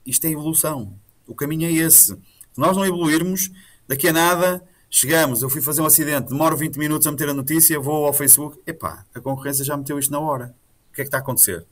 Isto 0.06 0.28
é 0.28 0.32
evolução. 0.32 0.94
O 1.28 1.36
caminho 1.36 1.68
é 1.68 1.72
esse. 1.72 2.08
Se 2.08 2.60
nós 2.60 2.76
não 2.76 2.86
evoluirmos, 2.86 3.50
daqui 3.88 4.08
a 4.08 4.14
nada, 4.14 4.64
chegamos, 4.96 5.42
eu 5.42 5.50
fui 5.50 5.60
fazer 5.60 5.82
um 5.82 5.88
acidente, 5.88 6.30
demoro 6.30 6.56
20 6.56 6.78
minutos 6.78 7.08
a 7.08 7.12
meter 7.12 7.28
a 7.28 7.34
notícia, 7.34 7.80
vou 7.80 8.06
ao 8.06 8.14
Facebook, 8.14 8.60
epá, 8.66 9.04
a 9.12 9.20
concorrência 9.20 9.66
já 9.66 9.76
meteu 9.76 9.98
isto 9.98 10.12
na 10.12 10.20
hora. 10.20 10.56
O 10.92 10.94
que 10.94 11.02
é 11.02 11.04
que 11.04 11.08
está 11.08 11.18
a 11.18 11.20
acontecer? 11.20 11.66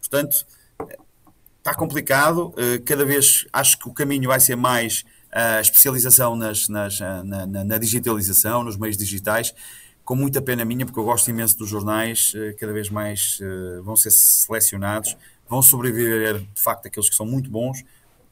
Portanto, 0.00 0.44
está 1.58 1.72
complicado. 1.76 2.52
Eh, 2.56 2.78
cada 2.78 3.04
vez 3.04 3.46
acho 3.52 3.78
que 3.78 3.88
o 3.88 3.94
caminho 3.94 4.28
vai 4.28 4.40
ser 4.40 4.56
mais 4.56 5.04
a 5.30 5.60
especialização 5.60 6.34
nas, 6.34 6.68
nas, 6.68 6.98
na, 6.98 7.46
na, 7.46 7.64
na 7.64 7.78
digitalização, 7.78 8.64
nos 8.64 8.76
meios 8.76 8.96
digitais 8.96 9.54
com 10.04 10.16
muita 10.16 10.42
pena 10.42 10.64
minha, 10.64 10.84
porque 10.84 10.98
eu 10.98 11.04
gosto 11.04 11.28
imenso 11.30 11.56
dos 11.56 11.68
jornais, 11.68 12.32
eh, 12.34 12.52
cada 12.58 12.72
vez 12.72 12.90
mais 12.90 13.38
vão 13.84 13.94
ser 13.94 14.10
selecionados, 14.10 15.16
vão 15.48 15.62
sobreviver 15.62 16.40
de 16.40 16.60
facto 16.60 16.86
aqueles 16.86 17.08
que 17.08 17.14
são 17.14 17.26
muito 17.26 17.48
bons, 17.48 17.84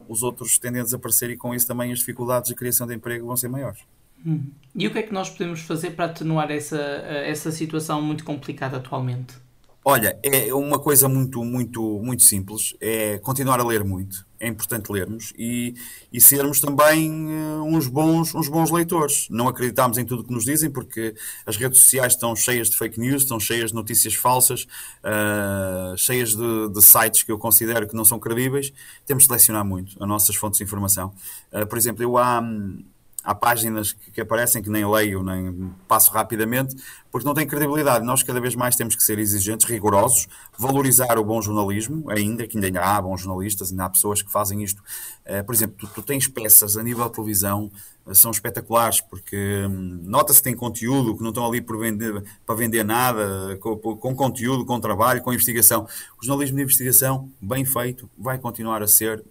os 0.09 0.24
outros 0.24 0.59
tendem 0.59 0.80
a 0.80 0.85
desaparecer 0.85 1.30
e 1.30 1.37
com 1.37 1.55
isso 1.55 1.68
também 1.68 1.93
as 1.93 2.01
dificuldades 2.01 2.49
de 2.49 2.57
criação 2.57 2.85
de 2.85 2.95
emprego 2.95 3.26
vão 3.26 3.37
ser 3.37 3.49
maiores. 3.49 3.80
Hum. 4.27 4.51
E 4.75 4.87
o 4.87 4.91
que 4.91 4.99
é 4.99 5.03
que 5.03 5.12
nós 5.12 5.31
podemos 5.31 5.61
fazer 5.61 5.91
para 5.91 6.07
atenuar 6.07 6.51
essa, 6.51 6.77
eh, 6.77 7.31
essa 7.31 7.53
situação 7.53 8.03
muito 8.03 8.25
complicada 8.25 8.79
atualmente? 8.79 9.35
Olha, 9.87 10.18
é 10.22 10.53
uma 10.55 10.79
coisa 10.79 11.11
muito, 11.11 11.45
muito, 11.45 12.01
muito 12.03 12.22
simples. 12.22 12.75
É 12.81 13.18
continuar 13.18 13.61
a 13.61 13.64
ler 13.64 13.85
muito. 13.85 14.27
É 14.41 14.49
importante 14.49 14.91
lermos 14.91 15.35
e, 15.39 15.75
e 16.11 16.20
sermos 16.22 16.59
também 16.59 17.27
uh, 17.27 17.62
uns, 17.62 17.87
bons, 17.87 18.35
uns 18.35 18.49
bons 18.49 18.70
leitores. 18.70 19.29
Não 19.29 19.47
acreditarmos 19.47 19.99
em 19.99 20.07
tudo 20.07 20.25
que 20.25 20.33
nos 20.33 20.45
dizem, 20.45 20.70
porque 20.70 21.14
as 21.45 21.59
redes 21.59 21.81
sociais 21.81 22.14
estão 22.14 22.35
cheias 22.35 22.70
de 22.70 22.79
fake 22.79 22.99
news, 22.99 23.22
estão 23.22 23.39
cheias 23.39 23.70
de 23.70 23.75
notícias 23.75 24.14
falsas, 24.14 24.66
uh, 25.03 25.97
cheias 25.99 26.35
de, 26.35 26.68
de, 26.70 26.83
sites 26.83 27.22
que 27.22 27.31
eu 27.31 27.39
considero 27.39 27.87
que 27.87 27.95
não 27.95 28.07
são 28.07 28.18
credíveis. 28.18 28.72
Temos 29.05 29.25
de 29.25 29.29
selecionar 29.29 29.66
muito 29.66 30.03
as 30.03 30.09
nossas 30.09 30.35
fontes 30.35 30.57
de 30.59 30.64
informação. 30.64 31.14
Uh, 31.53 31.66
por 31.66 31.77
exemplo, 31.77 32.03
eu 32.03 32.16
há. 32.16 32.41
Um, 32.41 32.83
há 33.25 33.35
páginas 33.35 33.93
que, 33.93 34.11
que, 34.12 34.20
aparecem 34.20 34.62
que 34.62 34.68
nem 34.68 34.87
leio, 34.87 35.22
nem 35.22 35.72
passo 35.89 36.12
rapidamente, 36.12 36.77
porque 37.11 37.27
não 37.27 37.35
têm 37.35 37.47
credibilidade. 37.47 38.05
Nós 38.05 38.22
cada 38.22 38.41
vez 38.41 38.55
mais 38.55 38.77
temos 38.77 38.95
que 38.95 39.03
ser 39.03 39.18
exigentes, 39.18 39.66
rigorosos, 39.66 40.29
valorizar 40.59 41.18
o 41.18 41.25
bom 41.25 41.41
jornalismo, 41.41 42.11
ainda 42.11 42.47
que 42.47 42.59
ainda 42.59 42.81
há 42.81 43.01
bons 43.01 43.22
jornalistas, 43.22 43.70
ainda 43.70 43.87
há 43.87 43.91
pessoas 43.91 44.20
que 44.20 44.31
fazem 44.31 44.62
isto. 44.62 44.83
Uh, 45.25 45.43
por 45.45 45.55
exemplo, 45.55 45.77
tu, 45.79 45.87
tu, 45.87 46.03
tens 46.03 46.29
peças 46.29 46.77
a 46.77 46.83
nível 46.83 47.07
de 47.07 47.12
televisão, 47.12 47.70
uh, 48.05 48.14
são 48.14 48.31
espetaculares, 48.31 49.01
porque 49.01 49.64
um, 49.66 50.01
nota-se 50.03 50.41
que 50.41 50.45
tem 50.45 50.55
conteúdo, 50.55 51.16
que 51.16 51.22
não 51.22 51.31
estão 51.31 51.47
ali 51.47 51.62
por 51.62 51.79
vender, 51.79 52.22
para 52.45 52.55
vender 52.55 52.85
nada, 52.85 53.57
com, 53.59 53.77
com 53.77 54.14
conteúdo, 54.14 54.66
com 54.66 54.79
trabalho, 54.79 55.22
com 55.22 55.33
investigação. 55.33 55.87
O 56.20 56.25
jornalismo 56.25 56.57
de 56.59 56.62
investigação, 56.62 57.31
bem 57.41 57.64
feito, 57.64 58.11
vai 58.18 58.39
continuar 58.39 58.83
a 58.83 58.87
ser 58.87 59.25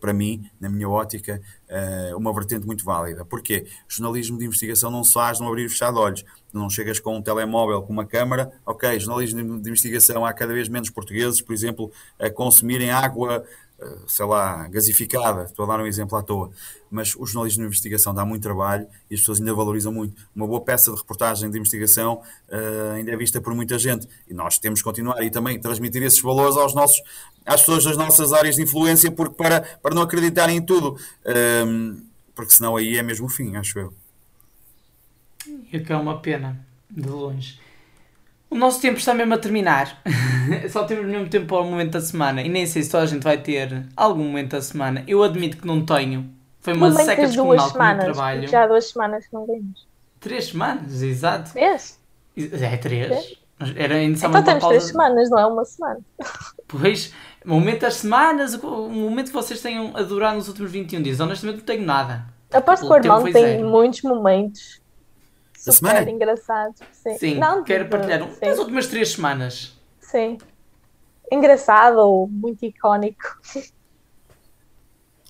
para 0.00 0.12
mim, 0.12 0.48
na 0.60 0.68
minha 0.68 0.88
ótica, 0.88 1.40
uh, 1.68 2.16
uma 2.16 2.32
vertente 2.32 2.66
muito 2.66 2.84
válida. 2.84 3.24
Porquê? 3.24 3.66
Jornalismo 3.88 4.38
de 4.38 4.44
investigação 4.44 4.90
não 4.90 5.02
se 5.02 5.12
faz 5.12 5.40
num 5.40 5.48
abrir 5.48 5.66
e 5.66 5.68
fechar 5.68 5.92
de 5.92 5.98
olhos. 5.98 6.24
Não 6.52 6.68
chegas 6.68 6.98
com 6.98 7.16
um 7.16 7.22
telemóvel, 7.22 7.82
com 7.82 7.92
uma 7.92 8.04
câmara, 8.04 8.52
ok, 8.66 8.98
jornalismo 8.98 9.60
de 9.60 9.68
investigação, 9.68 10.24
há 10.24 10.32
cada 10.32 10.52
vez 10.52 10.68
menos 10.68 10.90
portugueses, 10.90 11.40
por 11.40 11.52
exemplo, 11.52 11.92
a 12.18 12.28
consumirem 12.28 12.90
água 12.90 13.44
eh, 13.69 13.69
sei 14.06 14.26
lá, 14.26 14.68
gasificada, 14.68 15.44
estou 15.44 15.64
a 15.64 15.68
dar 15.68 15.82
um 15.82 15.86
exemplo 15.86 16.16
à 16.16 16.22
toa, 16.22 16.50
mas 16.90 17.14
o 17.16 17.24
jornalismo 17.24 17.62
de 17.62 17.66
investigação 17.68 18.12
dá 18.12 18.24
muito 18.24 18.42
trabalho 18.42 18.86
e 19.10 19.14
as 19.14 19.20
pessoas 19.20 19.40
ainda 19.40 19.54
valorizam 19.54 19.92
muito. 19.92 20.14
Uma 20.34 20.46
boa 20.46 20.60
peça 20.60 20.90
de 20.90 20.98
reportagem 20.98 21.50
de 21.50 21.58
investigação 21.58 22.22
uh, 22.48 22.92
ainda 22.94 23.12
é 23.12 23.16
vista 23.16 23.40
por 23.40 23.54
muita 23.54 23.78
gente 23.78 24.06
e 24.28 24.34
nós 24.34 24.58
temos 24.58 24.80
que 24.80 24.84
continuar 24.84 25.22
e 25.22 25.30
também 25.30 25.58
transmitir 25.58 26.02
esses 26.02 26.20
valores 26.20 26.56
aos 26.56 26.74
nossos, 26.74 27.00
às 27.46 27.60
pessoas 27.60 27.84
das 27.84 27.96
nossas 27.96 28.32
áreas 28.32 28.56
de 28.56 28.62
influência 28.62 29.10
porque 29.10 29.34
para, 29.34 29.60
para 29.60 29.94
não 29.94 30.02
acreditarem 30.02 30.58
em 30.58 30.62
tudo, 30.62 30.98
uh, 31.24 32.02
porque 32.34 32.52
senão 32.52 32.76
aí 32.76 32.96
é 32.96 33.02
mesmo 33.02 33.26
o 33.26 33.30
fim, 33.30 33.56
acho 33.56 33.78
eu. 33.78 33.94
E 35.72 35.80
que 35.80 35.92
é 35.92 35.96
uma 35.96 36.20
pena, 36.20 36.66
de 36.90 37.08
longe. 37.08 37.58
O 38.50 38.56
nosso 38.56 38.80
tempo 38.80 38.98
está 38.98 39.14
mesmo 39.14 39.32
a 39.34 39.38
terminar. 39.38 40.02
Só 40.70 40.84
temos 40.84 41.06
mesmo 41.06 41.28
tempo 41.28 41.46
para 41.46 41.60
o 41.60 41.64
momento 41.64 41.92
da 41.92 42.00
semana. 42.00 42.42
E 42.42 42.48
nem 42.48 42.66
sei 42.66 42.82
se 42.82 42.90
toda 42.90 43.04
a 43.04 43.06
gente 43.06 43.22
vai 43.22 43.38
ter 43.40 43.86
algum 43.96 44.24
momento 44.24 44.50
da 44.52 44.62
semana. 44.62 45.04
Eu 45.06 45.22
admito 45.22 45.56
que 45.58 45.66
não 45.66 45.84
tenho. 45.86 46.28
Foi 46.60 46.74
uma 46.74 46.90
Momento 46.90 47.06
seca 47.06 47.26
descomunal 47.26 47.70
com 47.72 47.78
o 47.78 47.82
meu 47.86 47.98
trabalho. 47.98 48.48
Já 48.48 48.64
há 48.64 48.66
duas 48.66 48.90
semanas 48.90 49.26
que 49.26 49.32
não 49.32 49.46
vimos. 49.46 49.88
Três 50.18 50.46
semanas, 50.48 51.00
exato. 51.02 51.52
Três? 51.52 51.98
É 52.36 52.76
três. 52.76 53.08
Três? 53.08 53.38
Era 53.76 53.96
ainda 53.96 54.16
só 54.18 54.28
Então 54.28 54.42
temos 54.42 54.60
pausa. 54.60 54.68
três 54.68 54.84
semanas, 54.90 55.30
não 55.30 55.38
é 55.38 55.46
uma 55.46 55.64
semana. 55.64 56.00
Pois, 56.68 57.12
momento 57.44 57.80
das 57.80 57.94
semanas, 57.94 58.54
o 58.54 58.88
momento 58.88 59.26
que 59.28 59.32
vocês 59.32 59.60
tenham 59.60 59.96
adorado 59.96 60.36
nos 60.36 60.48
últimos 60.48 60.70
21 60.70 61.02
dias. 61.02 61.18
Honestamente, 61.20 61.58
não 61.58 61.64
tenho 61.64 61.84
nada. 61.84 62.26
Aposto 62.52 62.86
que 62.86 62.92
O 62.92 62.96
o 62.96 63.00
tempo 63.00 63.18
irmão 63.18 63.20
foi 63.20 63.32
tem 63.32 63.42
zero. 63.42 63.68
muitos 63.68 64.02
momentos 64.02 64.79
super 65.64 65.72
semana? 65.72 66.10
engraçados. 66.10 66.80
Sim, 66.92 67.18
Sim, 67.18 67.34
Não, 67.38 67.62
quero 67.64 67.84
de- 67.84 67.90
partilhar 67.90 68.22
um 68.22 68.32
Sim, 68.32 68.40
das 68.40 68.58
últimas 68.58 68.86
três 68.86 69.12
semanas. 69.12 69.78
sim. 70.00 70.38
Engraçado 71.32 71.98
ou 71.98 72.26
muito 72.28 72.64
icónico. 72.64 73.22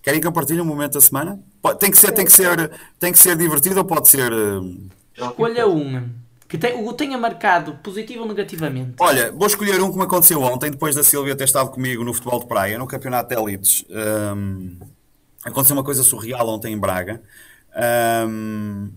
Querem 0.03 0.21
que 0.21 0.27
eu 0.27 0.33
partilhe 0.33 0.61
um 0.61 0.65
momento 0.65 0.95
da 0.95 1.01
semana? 1.01 1.39
Tem 1.79 1.91
que 1.91 1.99
ser, 1.99 2.13
tem 2.13 2.25
que 2.25 2.33
ser, 2.33 2.71
tem 2.99 3.13
que 3.13 3.19
ser 3.19 3.37
divertido 3.37 3.79
ou 3.81 3.85
pode 3.85 4.09
ser. 4.09 4.33
uh, 4.33 4.89
Escolha 5.15 5.69
um 5.69 6.09
que 6.49 6.57
tem, 6.57 6.75
o 6.85 6.93
tenha 6.95 7.19
marcado 7.19 7.75
positivo 7.83 8.23
ou 8.23 8.29
negativamente. 8.29 8.95
Olha, 8.99 9.31
vou 9.31 9.47
escolher 9.47 9.81
um 9.83 9.93
que 9.93 9.99
me 9.99 10.05
aconteceu 10.05 10.41
ontem, 10.43 10.71
depois 10.71 10.97
da 10.97 11.05
Silvia 11.05 11.37
ter 11.37 11.45
estado 11.45 11.71
comigo 11.71 12.03
no 12.03 12.13
futebol 12.15 12.41
de 12.41 12.47
praia, 12.47 12.79
no 12.79 12.87
campeonato 12.87 13.29
de 13.35 13.41
elites. 13.41 13.85
Um, 13.91 14.79
aconteceu 15.45 15.77
uma 15.77 15.85
coisa 15.85 16.03
surreal 16.03 16.49
ontem 16.49 16.73
em 16.73 16.79
Braga. 16.79 17.23
Um, 18.27 18.91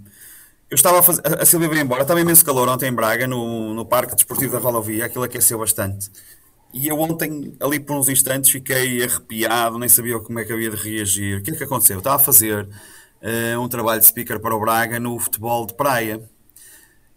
eu 0.70 0.76
estava 0.76 1.00
a 1.00 1.04
fazer. 1.04 1.22
A 1.40 1.46
Silvia 1.46 1.70
veio 1.70 1.82
embora, 1.82 2.02
estava 2.02 2.20
imenso 2.22 2.44
calor 2.46 2.68
ontem 2.68 2.88
em 2.90 2.94
Braga, 2.94 3.28
no, 3.28 3.74
no 3.74 3.86
Parque 3.86 4.16
Desportivo 4.16 4.54
da 4.54 4.60
Rodovia, 4.60 5.06
aquilo 5.06 5.24
aqueceu 5.24 5.60
bastante. 5.60 6.10
E 6.74 6.88
eu 6.88 7.00
ontem, 7.00 7.56
ali 7.60 7.80
por 7.80 7.96
uns 7.96 8.10
instantes, 8.10 8.50
fiquei 8.52 9.04
arrepiado, 9.04 9.78
nem 9.78 9.88
sabia 9.88 10.20
como 10.20 10.40
é 10.40 10.46
que 10.46 10.52
havia 10.54 10.72
de 10.72 10.76
reagir. 10.76 11.40
O 11.40 11.44
que 11.44 11.52
é 11.52 11.56
que 11.56 11.64
aconteceu? 11.64 11.96
Eu 11.96 12.00
estava 12.00 12.16
a 12.16 12.20
fazer 12.20 12.68
eh, 13.22 13.58
um 13.58 13.68
trabalho 13.70 14.00
de 14.02 14.08
speaker 14.08 14.40
para 14.40 14.56
o 14.56 14.60
Braga 14.60 15.00
no 15.00 15.20
futebol 15.20 15.66
de 15.68 15.76
praia. 15.76 16.20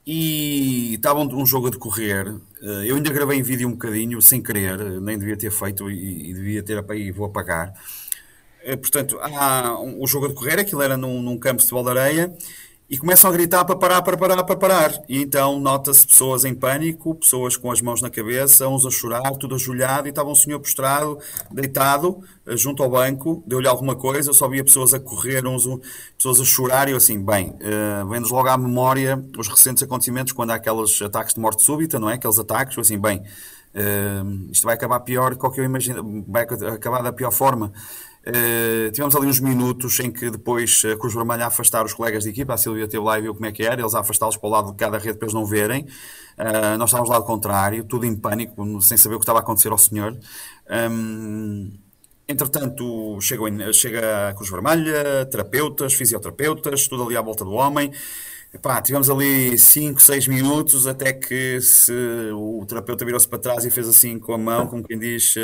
E 0.07 0.95
estava 0.95 1.21
um, 1.21 1.43
um 1.43 1.47
jogo 1.47 1.67
a 1.67 1.71
decorrer. 1.71 2.29
eh, 2.63 2.85
eu 2.91 2.97
ainda 2.97 3.11
gravei 3.11 3.39
em 3.39 3.43
vídeo 3.43 3.69
um 3.69 3.73
bocadinho, 3.73 4.21
sem 4.23 4.43
querer, 4.43 4.79
nem 5.01 5.19
devia 5.19 5.37
ter 5.37 5.51
feito 5.51 5.91
e, 5.91 6.31
e 6.31 6.35
devia 6.35 6.63
ter 6.63 6.85
e 6.95 7.11
vou 7.11 7.27
apagar. 7.27 7.73
Eh, 8.63 8.77
portanto, 8.77 9.19
há 9.21 9.79
um, 9.81 10.03
o 10.03 10.07
jogo 10.07 10.27
a 10.27 10.29
decorrer, 10.29 10.59
aquilo 10.61 10.83
era 10.83 10.97
num, 10.97 11.23
num 11.23 11.39
campo 11.39 11.59
de 11.59 11.63
futebol 11.69 11.85
de 11.85 11.99
areia, 11.99 12.33
e 12.89 12.97
começam 12.97 13.28
a 13.28 13.32
gritar 13.32 13.64
para 13.64 13.74
parar, 13.74 14.03
para 14.03 14.16
parar, 14.16 14.45
para 14.45 14.57
parar. 14.57 15.03
E 15.09 15.20
então 15.20 15.59
nota-se 15.59 16.07
pessoas 16.07 16.45
em 16.45 16.55
pânico, 16.55 17.16
pessoas 17.16 17.57
com 17.57 17.70
as 17.70 17.82
mãos 17.82 18.01
na 18.01 18.09
cabeça, 18.09 18.68
uns 18.68 18.87
a 18.87 18.91
chorar, 18.91 19.28
tudo 19.32 19.57
ajoelhado, 19.57 20.07
e 20.07 20.11
estava 20.11 20.28
um 20.28 20.34
senhor 20.34 20.61
prostrado, 20.61 21.18
deitado, 21.51 22.20
eh, 22.47 22.57
junto 22.57 22.82
ao 22.82 22.91
banco, 22.91 23.43
deu-lhe 23.47 23.66
alguma 23.66 23.97
coisa, 23.97 24.30
eu 24.30 24.34
só 24.34 24.49
via 24.49 24.62
pessoas 24.62 24.95
a 24.95 25.01
correr, 25.01 25.45
uns, 25.47 25.66
pessoas 26.16 26.41
a 26.41 26.45
chorar, 26.45 26.89
e 26.89 26.93
eu 26.93 26.97
assim, 26.97 27.22
bem, 27.22 27.57
eh, 27.61 28.05
vem-nos 28.09 28.30
logo 28.30 28.49
à 28.49 28.57
memória 28.57 29.22
os 29.37 29.49
recentes 29.49 29.82
acontecimentos, 29.82 30.32
quando 30.32 30.51
há 30.51 30.55
aqueles 30.55 31.03
ataques 31.03 31.34
de 31.34 31.41
morte 31.41 31.62
súbita, 31.64 31.99
não 31.99 32.09
é? 32.09 32.14
Aqueles 32.14 32.39
ataques, 32.39 32.76
eu 32.76 32.82
assim, 32.82 32.99
bem, 32.99 33.22
eh, 33.74 34.22
isto 34.53 34.64
vai 34.64 34.74
acabar 34.74 35.01
pior 35.01 35.34
do 35.34 35.51
que 35.51 35.61
eu 35.61 35.64
imagino, 35.64 36.24
vai 36.28 36.45
acabar 36.45 37.03
da 37.03 37.12
pior 37.12 37.32
forma. 37.32 37.72
Uh, 38.29 38.91
tivemos 38.91 39.14
ali 39.14 39.27
uns 39.29 39.39
minutos 39.39 40.01
em 40.01 40.11
que 40.11 40.29
depois 40.31 40.83
a 40.85 40.97
Cruz 40.97 41.14
Vermelha 41.14 41.45
a 41.45 41.47
afastar 41.47 41.85
os 41.85 41.95
colegas 41.95 42.24
de 42.24 42.31
equipa, 42.31 42.55
a 42.55 42.57
Silvia 42.57 42.85
esteve 42.85 43.05
lá 43.05 43.18
e 43.18 43.22
viu 43.22 43.33
como 43.33 43.47
é 43.47 43.53
que 43.53 43.62
era, 43.62 43.81
eles 43.81 43.95
a 43.95 44.01
afastá-los 44.01 44.37
para 44.37 44.49
o 44.49 44.51
lado 44.51 44.70
de 44.72 44.77
cada 44.77 44.99
rede 44.99 45.16
para 45.16 45.27
eles 45.27 45.35
não 45.35 45.47
verem. 45.47 45.87
Uh, 46.37 46.77
nós 46.77 46.91
estávamos 46.91 47.09
lá 47.09 47.18
do 47.20 47.24
contrário, 47.24 47.85
tudo 47.85 48.05
em 48.05 48.16
pânico, 48.16 48.83
sem 48.83 48.97
saber 48.97 49.14
o 49.14 49.18
que 49.18 49.22
estava 49.22 49.39
a 49.39 49.43
acontecer 49.43 49.70
ao 49.70 49.79
senhor. 49.79 50.18
Um, 50.68 51.72
entretanto, 52.29 53.16
chegou 53.20 53.47
em- 53.49 53.72
chega 53.72 54.31
a 54.31 54.35
Cruz 54.35 54.51
Vermelha, 54.51 55.24
terapeutas, 55.31 55.95
fisioterapeutas, 55.95 56.89
tudo 56.89 57.05
ali 57.05 57.16
à 57.16 57.20
volta 57.22 57.45
do 57.45 57.53
homem. 57.53 57.93
Epá, 58.53 58.81
tivemos 58.81 59.11
ali 59.11 59.59
5, 59.59 60.01
6 60.01 60.29
minutos 60.29 60.87
até 60.87 61.12
que 61.12 61.61
se, 61.61 61.93
o 62.33 62.64
terapeuta 62.66 63.05
virou-se 63.05 63.29
para 63.29 63.39
trás 63.39 63.64
e 63.64 63.70
fez 63.70 63.87
assim 63.89 64.18
com 64.18 64.33
a 64.33 64.39
mão, 64.39 64.66
como 64.66 64.83
quem 64.83 64.99
diz: 64.99 65.35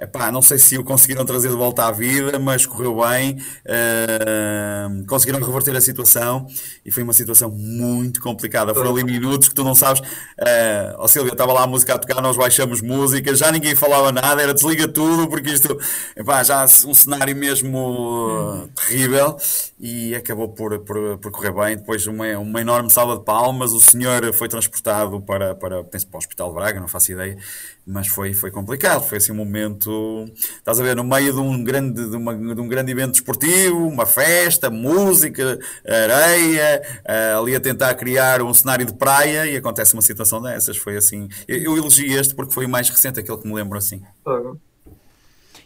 epá, 0.00 0.32
não 0.32 0.40
sei 0.40 0.58
se 0.58 0.78
o 0.78 0.84
conseguiram 0.84 1.24
trazer 1.24 1.48
de 1.48 1.56
volta 1.56 1.84
à 1.84 1.92
vida, 1.92 2.38
mas 2.38 2.64
correu 2.64 2.96
bem, 3.02 3.36
uh, 3.66 5.06
conseguiram 5.06 5.38
reverter 5.40 5.76
a 5.76 5.80
situação 5.80 6.46
e 6.84 6.90
foi 6.90 7.02
uma 7.02 7.12
situação 7.12 7.50
muito 7.50 8.20
complicada. 8.20 8.74
Foram 8.74 8.92
ali 8.92 9.04
minutos 9.04 9.48
que 9.48 9.54
tu 9.54 9.62
não 9.62 9.74
sabes. 9.74 10.00
Uh, 10.00 10.96
oh 10.98 11.08
Silvia, 11.08 11.32
estava 11.32 11.52
lá 11.52 11.64
a 11.64 11.66
música 11.66 11.94
a 11.94 11.98
tocar, 11.98 12.22
nós 12.22 12.36
baixamos 12.36 12.80
música, 12.80 13.34
já 13.34 13.52
ninguém 13.52 13.74
falava 13.74 14.10
nada, 14.10 14.42
era 14.42 14.54
desliga 14.54 14.88
tudo, 14.88 15.28
porque 15.28 15.50
isto, 15.50 15.78
epá, 16.16 16.42
já 16.42 16.64
um 16.86 16.94
cenário 16.94 17.36
mesmo 17.36 18.68
terrível 18.74 19.36
e 19.78 20.14
acabou 20.14 20.48
por, 20.48 20.78
por, 20.80 21.18
por 21.18 21.30
correr 21.30 21.52
bem. 21.52 21.76
Depois, 21.76 22.06
uma, 22.06 22.26
uma 22.38 22.60
enorme 22.60 22.90
salva 22.90 23.16
de 23.16 23.24
palmas. 23.24 23.72
O 23.72 23.80
senhor 23.80 24.32
foi 24.34 24.48
transportado 24.48 25.20
para, 25.22 25.54
para, 25.54 25.82
penso, 25.84 26.06
para 26.06 26.16
o 26.16 26.18
Hospital 26.18 26.48
de 26.48 26.54
Braga, 26.54 26.80
não 26.80 26.88
faço 26.88 27.12
ideia, 27.12 27.36
mas 27.86 28.08
foi, 28.08 28.32
foi 28.32 28.50
complicado. 28.50 29.06
Foi 29.06 29.18
assim 29.18 29.32
um 29.32 29.36
momento, 29.36 30.24
estás 30.36 30.78
a 30.80 30.82
ver, 30.82 30.96
no 30.96 31.04
meio 31.04 31.32
de 31.32 31.40
um 31.40 31.62
grande, 31.62 32.08
de, 32.08 32.16
uma, 32.16 32.34
de 32.34 32.60
um 32.60 32.68
grande 32.68 32.92
evento 32.92 33.12
desportivo, 33.12 33.86
uma 33.86 34.06
festa, 34.06 34.70
música, 34.70 35.58
areia, 35.86 36.82
eh, 37.04 37.34
ali 37.36 37.54
a 37.54 37.60
tentar 37.60 37.94
criar 37.94 38.42
um 38.42 38.52
cenário 38.54 38.86
de 38.86 38.94
praia 38.94 39.46
e 39.46 39.56
acontece 39.56 39.94
uma 39.94 40.02
situação 40.02 40.40
dessas. 40.40 40.76
Foi 40.76 40.96
assim. 40.96 41.28
Eu, 41.48 41.58
eu 41.62 41.76
elegi 41.78 42.12
este 42.12 42.34
porque 42.34 42.54
foi 42.54 42.66
o 42.66 42.68
mais 42.68 42.88
recente, 42.88 43.20
aquele 43.20 43.38
que 43.38 43.48
me 43.48 43.54
lembro 43.54 43.76
assim. 43.76 44.02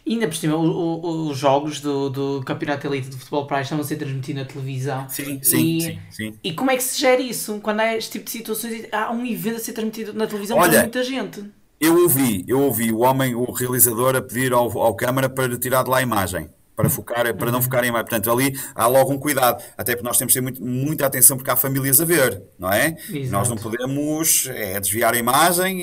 E 0.05 0.13
ainda 0.13 0.27
por 0.27 0.35
cima, 0.35 0.55
o, 0.55 0.61
o, 0.63 1.29
os 1.29 1.37
jogos 1.37 1.79
do, 1.79 2.09
do 2.09 2.43
Campeonato 2.45 2.85
Elite 2.85 3.09
de 3.09 3.17
Futebol 3.17 3.47
Praia 3.47 3.63
estão 3.63 3.79
a 3.79 3.83
ser 3.83 3.95
transmitidos 3.95 4.43
na 4.43 4.47
televisão. 4.47 5.09
Sim, 5.09 5.39
sim, 5.41 5.77
e, 5.77 5.81
sim, 5.81 5.99
sim. 6.11 6.39
E 6.43 6.53
como 6.53 6.69
é 6.69 6.77
que 6.77 6.83
se 6.83 7.01
gera 7.01 7.19
isso? 7.19 7.59
Quando 7.59 7.79
há 7.79 7.95
este 7.95 8.11
tipo 8.11 8.25
de 8.25 8.31
situações, 8.31 8.87
há 8.91 9.11
um 9.11 9.25
evento 9.25 9.55
a 9.55 9.59
ser 9.59 9.73
transmitido 9.73 10.13
na 10.13 10.27
televisão 10.27 10.57
Olha, 10.57 10.71
para 10.71 10.81
muita 10.81 11.03
gente. 11.03 11.43
Eu 11.79 12.03
ouvi, 12.03 12.43
eu 12.47 12.61
ouvi 12.61 12.91
o 12.91 12.99
homem, 12.99 13.35
o 13.35 13.51
realizador, 13.51 14.15
a 14.15 14.21
pedir 14.21 14.53
ao, 14.53 14.77
ao 14.79 14.95
câmara 14.95 15.29
para 15.29 15.57
tirar 15.57 15.83
de 15.83 15.89
lá 15.89 15.97
a 15.97 16.01
imagem. 16.01 16.49
Para, 16.75 16.89
focar, 16.89 17.33
para 17.37 17.51
não 17.51 17.61
focar 17.61 17.83
em 17.85 17.87
imagem. 17.87 18.05
Portanto, 18.07 18.29
ali 18.31 18.53
há 18.73 18.87
logo 18.87 19.11
um 19.11 19.17
cuidado. 19.17 19.63
Até 19.77 19.93
porque 19.93 20.07
nós 20.07 20.17
temos 20.17 20.33
que 20.33 20.39
ter 20.39 20.43
muito, 20.43 20.63
muita 20.63 21.05
atenção 21.05 21.37
porque 21.37 21.49
há 21.49 21.55
famílias 21.55 22.01
a 22.01 22.05
ver, 22.05 22.43
não 22.59 22.69
é? 22.71 22.97
Exato. 23.09 23.31
Nós 23.31 23.49
não 23.49 23.57
podemos 23.57 24.47
é, 24.47 24.79
desviar 24.79 25.13
a 25.13 25.17
imagem 25.17 25.81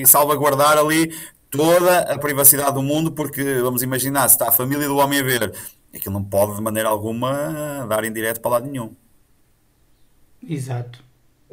e 0.00 0.06
salvaguardar 0.06 0.78
ali 0.78 1.12
toda 1.50 2.00
a 2.00 2.18
privacidade 2.18 2.74
do 2.74 2.82
mundo, 2.82 3.10
porque 3.12 3.42
vamos 3.60 3.82
imaginar, 3.82 4.28
se 4.28 4.36
está 4.36 4.48
a 4.48 4.52
família 4.52 4.86
do 4.86 4.96
homem 4.98 5.18
a 5.18 5.22
ver, 5.22 5.52
aquilo 5.92 6.14
não 6.14 6.24
pode 6.24 6.54
de 6.54 6.62
maneira 6.62 6.88
alguma 6.88 7.86
dar 7.88 8.04
em 8.04 8.12
direto 8.12 8.40
para 8.40 8.52
lado 8.52 8.66
nenhum. 8.68 8.94
Exato. 10.46 11.02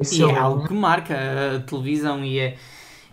Isso 0.00 0.14
E 0.14 0.22
é 0.22 0.30
é 0.30 0.36
algo 0.36 0.66
que 0.66 0.72
marca 0.74 1.56
a 1.56 1.60
televisão 1.60 2.24
e 2.24 2.38
é. 2.38 2.56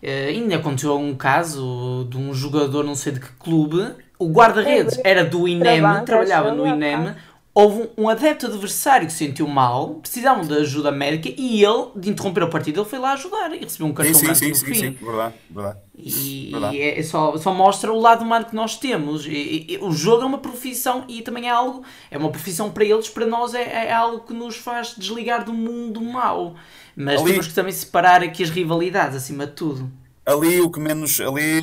Eh, 0.08 0.28
ainda 0.30 0.56
aconteceu 0.58 0.98
um 0.98 1.16
caso 1.16 2.08
de 2.10 2.18
um 2.18 2.34
jogador, 2.34 2.84
não 2.84 2.96
sei 2.96 3.14
de 3.14 3.20
que 3.20 3.32
clube, 3.34 3.78
o 4.20 4.28
guarda-redes 4.32 4.98
É, 4.98 5.02
era 5.04 5.24
do 5.26 5.48
INEM, 5.48 6.04
trabalhava 6.06 6.52
no 6.52 6.66
INEM, 6.68 7.14
tá. 7.14 7.16
houve 7.54 7.90
um, 7.98 8.10
adepto 8.10 8.48
adversário 8.48 9.08
que 9.08 9.14
se 9.14 9.20
sentiu 9.20 9.48
mal, 9.48 9.96
precisavam 9.96 10.46
de 10.46 10.54
ajuda 10.56 10.92
médica 10.92 11.30
e 11.38 11.64
ele, 11.64 11.92
de 11.96 12.10
interromper 12.10 12.44
a 12.44 12.48
partida, 12.48 12.80
ele 12.82 12.90
foi 12.90 13.00
lá 13.00 13.14
ajudar 13.14 13.54
e 13.54 13.60
recebeu 13.60 13.88
um 13.88 13.94
Sim, 14.00 14.14
cartão 14.14 14.14
sim, 14.14 14.26
branco 14.26 14.36
sim, 14.36 14.54
no 14.54 14.56
sim, 14.56 14.74
fim. 14.74 14.74
sim, 14.74 14.92
verdade, 15.02 15.36
verdade. 15.50 15.80
E, 15.98 16.52
Verdade. 16.52 16.78
e 16.78 16.82
é 16.82 17.04
só, 17.04 17.38
só 17.38 17.54
mostra 17.54 17.92
o 17.94 17.98
lado 18.00 18.24
humano 18.24 18.46
que 18.46 18.56
nós 18.56 18.78
temos. 18.78 19.26
E- 19.26 19.66
e- 19.70 19.78
o 19.82 19.92
jogo 19.94 20.24
é 20.24 20.26
uma 20.26 20.40
profissão 20.40 21.06
e 21.08 21.22
também 21.22 21.48
é 21.48 21.52
algo, 21.52 21.84
é 22.12 22.18
uma 22.18 22.30
profissão 22.30 22.70
para 22.70 22.84
eles, 22.84 23.08
para 23.10 23.26
nós 23.26 23.54
é, 23.54 23.64
é 23.88 23.94
algo 23.94 24.20
que 24.26 24.34
nos 24.34 24.58
faz 24.58 24.94
desligar 24.98 25.46
do 25.46 25.54
mundo 25.54 26.02
mau. 26.02 26.56
Mas 26.96 27.20
Ali- 27.22 27.32
temos 27.32 27.48
que 27.48 27.54
também 27.54 27.74
separar 27.74 28.24
aqui 28.24 28.44
as 28.44 28.50
rivalidades, 28.50 29.18
acima 29.18 29.46
de 29.46 29.54
tudo. 29.54 29.92
Ali 30.26 30.60
o 30.60 30.72
que 30.72 30.80
menos, 30.80 31.20
ali, 31.20 31.62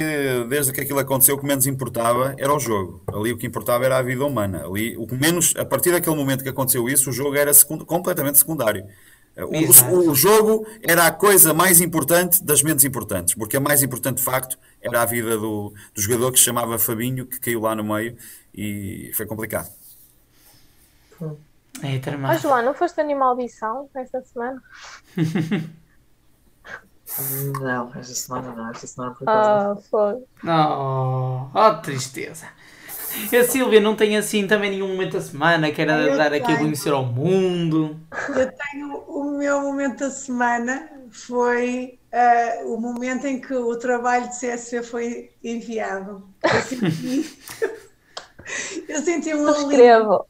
desde 0.48 0.72
que 0.72 0.80
aquilo 0.80 1.00
aconteceu, 1.00 1.34
o 1.34 1.38
que 1.38 1.44
menos 1.44 1.66
importava 1.66 2.34
era 2.38 2.54
o 2.54 2.60
jogo. 2.60 3.02
Ali 3.12 3.32
o 3.32 3.36
que 3.36 3.46
importava 3.46 3.84
era 3.84 3.98
a 3.98 4.02
vida 4.02 4.24
humana. 4.24 4.64
Ali, 4.64 4.96
o 4.96 5.04
que 5.06 5.16
menos, 5.16 5.52
a 5.56 5.64
partir 5.64 5.90
daquele 5.90 6.14
momento 6.14 6.44
que 6.44 6.48
aconteceu 6.48 6.88
isso, 6.88 7.10
o 7.10 7.12
jogo 7.12 7.34
era 7.34 7.52
secund- 7.52 7.84
completamente 7.84 8.38
secundário. 8.38 8.84
O, 9.36 9.56
Exato. 9.56 9.92
o- 9.92 10.10
o 10.10 10.14
jogo 10.14 10.64
era 10.82 11.06
a 11.06 11.10
coisa 11.10 11.52
mais 11.54 11.80
importante 11.80 12.44
das 12.44 12.62
menos 12.62 12.84
importantes, 12.84 13.34
porque 13.34 13.56
a 13.56 13.60
mais 13.60 13.82
importante 13.82 14.18
de 14.18 14.22
facto 14.22 14.56
era 14.80 15.02
a 15.02 15.06
vida 15.06 15.36
do, 15.38 15.72
do 15.94 16.00
jogador 16.00 16.30
que 16.30 16.38
se 16.38 16.44
chamava 16.44 16.78
Fabinho, 16.78 17.26
que 17.26 17.40
caiu 17.40 17.60
lá 17.62 17.74
no 17.74 17.82
meio 17.82 18.14
e 18.54 19.10
foi 19.14 19.24
complicado. 19.26 19.70
É 21.82 21.98
tramado. 21.98 22.38
Joana, 22.38 22.62
não 22.62 22.74
foste 22.74 23.00
animal 23.00 23.34
de 23.34 23.42
audição 23.42 23.88
esta 23.94 24.22
semana? 24.22 24.62
Não, 27.60 27.90
esta 27.94 28.14
semana 28.14 28.54
não, 28.54 28.70
esta 28.70 28.86
semana 28.86 29.14
por 29.14 29.28
acaso. 29.28 29.78
Ah, 29.78 29.82
foi. 29.90 30.24
Oh, 30.48 31.50
oh, 31.54 31.82
tristeza. 31.82 32.46
A 33.38 33.44
Silvia 33.44 33.80
não 33.80 33.94
tem 33.94 34.16
assim 34.16 34.46
também 34.46 34.70
nenhum 34.70 34.88
momento 34.88 35.12
da 35.12 35.20
semana, 35.20 35.70
quer 35.70 35.86
Eu 35.88 36.16
dar 36.16 36.32
aqui 36.32 36.50
a 36.50 36.58
conhecer 36.58 36.90
ao 36.90 37.04
mundo. 37.04 38.00
Eu 38.34 38.50
tenho 38.50 38.96
o 39.06 39.36
meu 39.36 39.60
momento 39.60 39.98
da 39.98 40.10
semana 40.10 40.88
foi 41.10 41.98
ah, 42.10 42.62
o 42.64 42.78
momento 42.78 43.26
em 43.26 43.40
que 43.40 43.54
o 43.54 43.76
trabalho 43.76 44.28
de 44.30 44.38
CSV 44.38 44.82
foi 44.82 45.30
enviado. 45.44 46.26
Eu 46.42 46.62
senti, 46.62 47.38
eu 48.88 49.02
senti 49.02 49.34
um 49.34 49.46
alívio, 49.46 50.24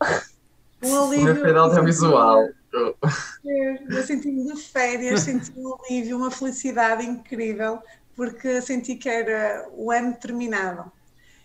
Um 0.83 0.89
O 0.89 0.91
meu 0.91 1.05
alívio. 1.05 1.41
foi 1.41 1.53
de 1.53 1.59
audiovisual. 1.59 2.49
Eu 3.45 4.03
senti-me 4.03 4.53
de 4.53 4.61
férias, 4.62 5.20
senti 5.22 5.53
um 5.57 5.74
alívio, 5.85 6.16
uma 6.16 6.30
felicidade 6.30 7.05
incrível, 7.05 7.80
porque 8.16 8.61
senti 8.62 8.97
que 8.97 9.09
era 9.09 9.68
o 9.72 9.91
ano 9.91 10.14
terminado. 10.14 10.91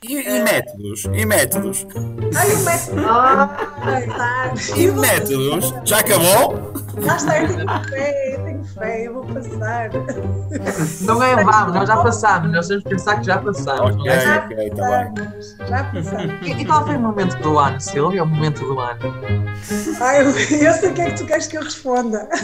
E, 0.04 0.14
e 0.16 0.42
métodos? 0.44 1.06
E 1.06 1.26
métodos? 1.26 1.88
Ai, 2.36 2.54
o 2.54 2.60
método. 2.60 3.02
Ah, 3.10 4.54
E 4.76 4.88
métodos? 4.92 5.74
Já 5.86 6.00
acabou? 6.00 6.72
Lá 7.02 7.16
está, 7.16 7.42
eu 7.42 7.48
tenho 7.56 7.68
fé, 7.90 8.36
eu 8.36 8.44
tenho 8.44 8.64
fé, 8.66 9.08
eu 9.08 9.14
vou 9.16 9.26
passar. 9.26 9.90
Não 11.02 11.24
é 11.24 11.44
vamos, 11.44 11.74
nós 11.74 11.88
já 11.88 11.98
passámos, 11.98 12.52
nós 12.52 12.68
temos 12.68 12.84
que 12.84 12.90
pensar 12.90 13.20
que 13.20 13.26
já 13.26 13.38
passamos. 13.40 13.96
Ok, 13.96 14.06
não 14.06 14.12
é? 14.12 14.38
ok, 14.38 14.68
está 14.68 15.04
bem. 15.04 15.14
Já 15.68 15.84
passamos. 15.84 16.48
E, 16.48 16.52
e 16.52 16.66
qual 16.66 16.86
foi 16.86 16.96
o 16.96 17.00
momento 17.00 17.36
do 17.42 17.58
ano, 17.60 17.82
Silvia? 17.82 18.24
O 18.24 18.28
momento 18.28 18.60
do 18.66 18.80
ano? 18.80 19.00
Ai, 20.00 20.22
eu, 20.22 20.26
eu 20.30 20.74
sei 20.74 20.92
o 20.92 20.94
que 20.94 21.02
é 21.02 21.10
que 21.12 21.18
tu 21.18 21.26
queres 21.26 21.48
que 21.48 21.58
eu 21.58 21.64
responda. 21.64 22.28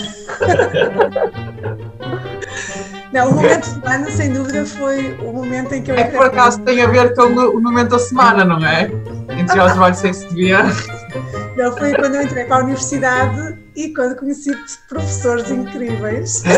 Não, 3.13 3.29
o 3.29 3.35
momento 3.35 3.79
do 3.79 3.87
ano, 3.87 4.11
sem 4.11 4.33
dúvida, 4.33 4.65
foi 4.65 5.13
o 5.19 5.31
momento 5.31 5.71
em 5.71 5.83
que 5.83 5.91
eu 5.91 5.95
É 5.95 6.05
que 6.05 6.17
por 6.17 6.25
acaso 6.25 6.59
tem 6.61 6.81
a 6.81 6.87
ver 6.87 7.13
com 7.13 7.21
o, 7.21 7.61
momento 7.61 7.89
da 7.89 7.99
semana, 7.99 8.43
não 8.43 8.57
é? 8.65 8.89
Entre 9.29 9.59
o 9.59 9.63
trabalho 9.65 9.93
sem 9.93 10.11
se 10.11 10.27
devia. 10.29 10.63
Não, 11.55 11.71
foi 11.77 11.93
quando 11.93 12.15
eu 12.15 12.23
entrei 12.23 12.45
para 12.45 12.55
a 12.55 12.63
universidade 12.63 13.59
e 13.75 13.93
quando 13.93 14.15
conheci 14.15 14.51
professores 14.89 15.51
incríveis. 15.51 16.41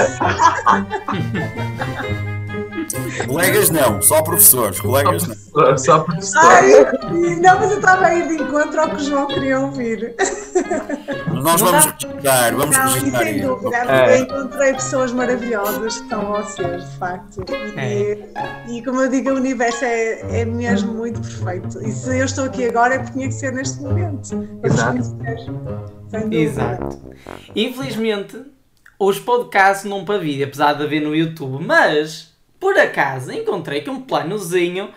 Colegas 3.27 3.69
não, 3.69 4.01
só 4.01 4.21
professores. 4.21 4.79
Colegas 4.79 5.27
não. 5.27 5.35
Só, 5.35 5.77
só 5.77 5.99
professor. 5.99 6.41
Ai, 6.43 6.71
e- 6.71 7.35
não, 7.37 7.59
mas 7.59 7.71
eu 7.71 7.77
estava 7.77 8.05
a 8.07 8.15
ir 8.15 8.27
de 8.27 8.35
encontro 8.43 8.81
ao 8.81 8.89
que 8.89 8.95
o 8.95 8.99
João 8.99 9.27
queria 9.27 9.59
ouvir. 9.59 10.15
Nós 11.33 11.61
vamos 11.61 11.85
registrar, 11.85 12.55
vamos 12.55 12.75
Não, 12.77 12.87
e 12.87 12.93
registrar 12.93 13.23
sem 13.23 13.41
dúvida, 13.41 13.77
É. 13.77 14.19
eu 14.19 14.23
encontrei 14.23 14.73
pessoas 14.73 15.11
maravilhosas 15.11 15.97
que 15.97 16.03
estão 16.03 16.25
vocês, 16.31 16.83
de 16.91 16.97
facto. 16.97 17.45
E, 17.77 18.77
e 18.77 18.83
como 18.83 19.01
eu 19.01 19.09
digo, 19.09 19.31
o 19.31 19.35
universo 19.35 19.83
é, 19.85 20.41
é 20.41 20.45
mesmo 20.45 20.93
muito 20.93 21.21
perfeito. 21.21 21.81
E 21.81 21.91
se 21.91 22.17
eu 22.17 22.25
estou 22.25 22.45
aqui 22.45 22.65
agora 22.67 22.95
é 22.95 22.99
porque 22.99 23.13
tinha 23.13 23.27
que 23.27 23.33
ser 23.33 23.51
neste 23.53 23.81
momento. 23.81 24.47
Exato. 24.63 25.17
Exato. 26.31 27.01
Infelizmente, 27.55 28.41
os 28.99 29.19
podcasts 29.19 29.89
não 29.89 30.05
para 30.05 30.17
vídeo, 30.17 30.45
apesar 30.45 30.73
de 30.73 30.83
haver 30.83 31.01
no 31.01 31.15
YouTube, 31.15 31.63
mas 31.65 32.33
por 32.65 32.79
acaso 32.79 33.31
encontrei 33.31 33.79
aqui 33.81 33.89
um 33.91 34.01
planozinho 34.01 34.89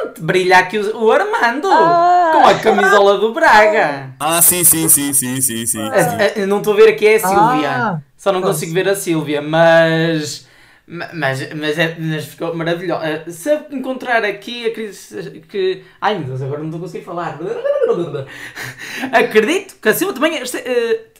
onde 0.00 0.20
brilha 0.20 0.58
aqui 0.58 0.78
o, 0.78 1.04
o 1.04 1.10
Armando 1.10 1.66
Ah. 1.68 2.30
com 2.32 2.46
a 2.46 2.54
camisola 2.54 3.18
do 3.18 3.32
Braga. 3.32 4.10
Ah, 4.20 4.40
sim, 4.40 4.62
sim, 4.62 4.88
sim, 4.88 5.12
sim, 5.12 5.40
sim, 5.40 5.66
sim. 5.66 5.80
A- 5.82 5.92
a- 6.22 6.38
eu 6.38 6.46
não 6.46 6.58
estou 6.58 6.72
a 6.72 6.76
ver 6.76 6.90
aqui 6.90 7.04
é 7.06 7.16
a 7.16 7.20
Sílvia, 7.20 7.70
Ah, 7.70 8.00
só 8.16 8.30
não 8.30 8.40
consigo 8.42 8.72
ver 8.72 8.88
a 8.88 8.94
Sílvia, 8.94 9.42
mas. 9.42 10.46
ma- 10.86 11.08
Mas, 11.12 11.52
mas, 11.52 11.76
é, 11.78 11.96
mas 11.98 12.24
ficou 12.26 12.54
maravilhoso. 12.54 13.02
Eh, 13.02 13.24
Se 13.28 13.50
eu 13.52 13.60
encontrar 13.72 14.24
aqui, 14.24 14.66
acredito 14.66 15.48
que. 15.48 15.82
Ai 16.00 16.14
meu 16.18 16.28
Deus, 16.28 16.42
agora 16.42 16.58
não 16.60 16.66
estou 16.66 16.78
a 16.78 16.82
conseguir 16.84 17.04
falar. 17.04 17.38
Acredito 19.12 19.76
que 19.80 19.88
a 19.88 19.94
Silvia 19.94 20.14
também 20.14 20.42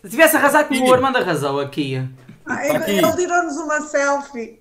tivesse 0.08 0.36
arrasado 0.36 0.68
como 0.68 0.88
o 0.88 0.94
Armando 0.94 1.18
arrasou 1.18 1.58
aqui. 1.60 2.00
Ah, 2.46 2.54
Aqui. 2.54 2.92
ele 2.92 3.12
tirou-nos 3.12 3.56
uma 3.56 3.80
selfie. 3.80 4.60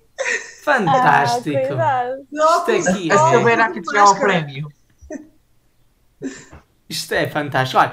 Fantástico. 0.62 1.74
Ah, 1.78 2.16
óculos, 2.58 2.86
aqui, 2.86 3.10
a 3.10 3.14
é. 3.14 3.18
Silvia 3.30 3.52
era 3.52 3.64
aqui 3.66 3.80
tirar 3.80 4.04
o 4.04 4.18
prémio. 4.18 4.68
Isto 6.88 7.14
é 7.14 7.28
fantástico. 7.28 7.80
Olha, 7.80 7.92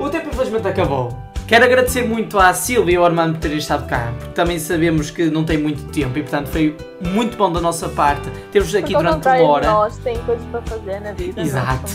o 0.00 0.08
tempo 0.08 0.28
infelizmente 0.28 0.66
acabou. 0.66 1.28
Quero 1.48 1.64
agradecer 1.64 2.06
muito 2.06 2.38
à 2.38 2.52
Silvia 2.52 2.92
e 2.92 2.96
ao 2.96 3.06
Armando 3.06 3.32
por 3.32 3.40
terem 3.40 3.56
estado 3.56 3.88
cá, 3.88 4.12
porque 4.18 4.34
também 4.34 4.58
sabemos 4.58 5.10
que 5.10 5.30
não 5.30 5.44
tem 5.44 5.56
muito 5.56 5.82
tempo 5.90 6.18
e, 6.18 6.22
portanto, 6.22 6.48
foi 6.48 6.76
muito 7.00 7.38
bom 7.38 7.50
da 7.50 7.58
nossa 7.58 7.88
parte 7.88 8.28
termos 8.52 8.74
aqui 8.74 8.92
Porque 8.92 9.02
durante 9.02 9.26
uma 9.26 9.40
hora. 9.40 9.66
Nós 9.66 9.96
tem 9.96 10.18
coisas 10.24 10.44
para 10.48 10.60
fazer 10.60 11.00
na 11.00 11.12
vida. 11.12 11.40
nós 11.40 11.48
Exato. 11.48 11.92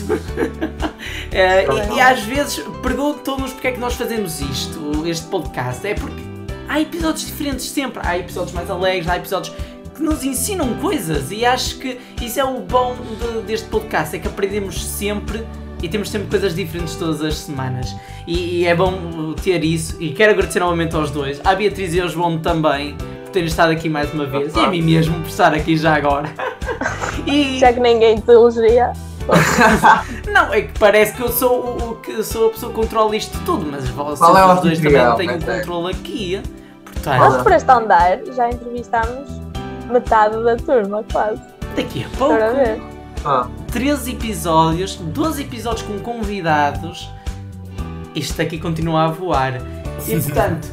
Eh, 1.30 1.66
e, 1.66 1.96
e 1.96 2.00
às 2.00 2.20
vezes 2.22 2.64
perguntam-nos 2.80 3.52
porque 3.52 3.68
é 3.68 3.72
que 3.72 3.80
nós 3.80 3.94
fazemos 3.94 4.40
isto, 4.40 5.06
este 5.06 5.26
podcast. 5.26 5.86
É 5.86 5.94
porque 5.94 6.22
há 6.68 6.80
episódios 6.80 7.26
diferentes 7.26 7.66
sempre. 7.68 8.00
Há 8.04 8.18
episódios 8.18 8.52
mais 8.52 8.70
alegres, 8.70 9.08
há 9.08 9.16
episódios 9.16 9.54
que 9.94 10.02
nos 10.02 10.24
ensinam 10.24 10.74
coisas. 10.74 11.30
E 11.30 11.44
acho 11.44 11.78
que 11.78 11.98
isso 12.20 12.40
é 12.40 12.44
o 12.44 12.60
bom 12.60 12.94
de- 13.20 13.42
deste 13.42 13.68
podcast: 13.68 14.16
é 14.16 14.18
que 14.18 14.28
aprendemos 14.28 14.84
sempre 14.84 15.44
e 15.82 15.88
temos 15.88 16.08
sempre 16.10 16.28
coisas 16.28 16.54
diferentes 16.54 16.94
todas 16.96 17.20
as 17.22 17.36
semanas. 17.36 17.94
E, 18.26 18.60
e 18.60 18.66
é 18.66 18.74
bom 18.74 19.34
ter 19.42 19.62
isso. 19.64 19.96
E 20.00 20.10
quero 20.12 20.32
agradecer 20.32 20.60
novamente 20.60 20.94
aos 20.96 21.10
dois, 21.10 21.40
à 21.44 21.54
Beatriz 21.54 21.92
e 21.94 22.00
ao 22.00 22.08
João 22.08 22.38
também. 22.38 22.94
Por 23.24 23.30
terem 23.30 23.48
estado 23.48 23.72
aqui 23.72 23.88
mais 23.88 24.12
uma 24.14 24.26
vez, 24.26 24.54
e 24.54 24.58
a 24.60 24.68
mim 24.68 24.80
mesmo 24.80 25.18
por 25.20 25.28
estar 25.28 25.52
aqui 25.52 25.76
já 25.76 25.94
agora. 25.94 26.28
E... 27.26 27.58
Já 27.58 27.72
que 27.72 27.80
ninguém 27.80 28.20
te 28.20 28.30
elogia. 28.30 28.92
Não, 30.30 30.52
é 30.52 30.62
que 30.62 30.78
parece 30.78 31.14
que 31.14 31.22
eu 31.22 31.28
sou 31.28 31.64
o, 31.64 31.90
o 31.92 31.96
que 31.96 32.22
sou 32.22 32.48
a 32.48 32.50
pessoa 32.50 32.72
que 32.72 32.78
controla 32.78 33.16
isto 33.16 33.38
tudo, 33.44 33.66
mas 33.70 33.88
vocês 33.88 34.20
é 34.36 34.44
os 34.44 34.60
dois 34.60 34.78
também 34.78 35.16
têm 35.16 35.36
o 35.36 35.38
Beto? 35.38 35.58
controle 35.68 35.94
aqui. 35.94 36.42
Nós 36.84 36.94
Portanto, 37.04 37.42
por 37.42 37.52
este 37.52 37.70
andar 37.70 38.24
já 38.34 38.50
entrevistámos 38.50 39.28
metade 39.90 40.42
da 40.42 40.56
turma, 40.56 41.04
quase. 41.12 41.40
daqui 41.76 42.04
a 42.04 42.16
pouco, 42.16 42.34
Para 42.34 42.52
ver. 42.52 42.82
Ah, 43.24 43.46
13 43.72 44.12
episódios, 44.12 44.96
12 44.96 45.42
episódios 45.42 45.82
com 45.82 45.98
convidados, 45.98 47.10
isto 48.14 48.40
aqui 48.40 48.58
continua 48.58 49.04
a 49.04 49.08
voar. 49.08 49.54
E 50.06 50.16
portanto, 50.20 50.68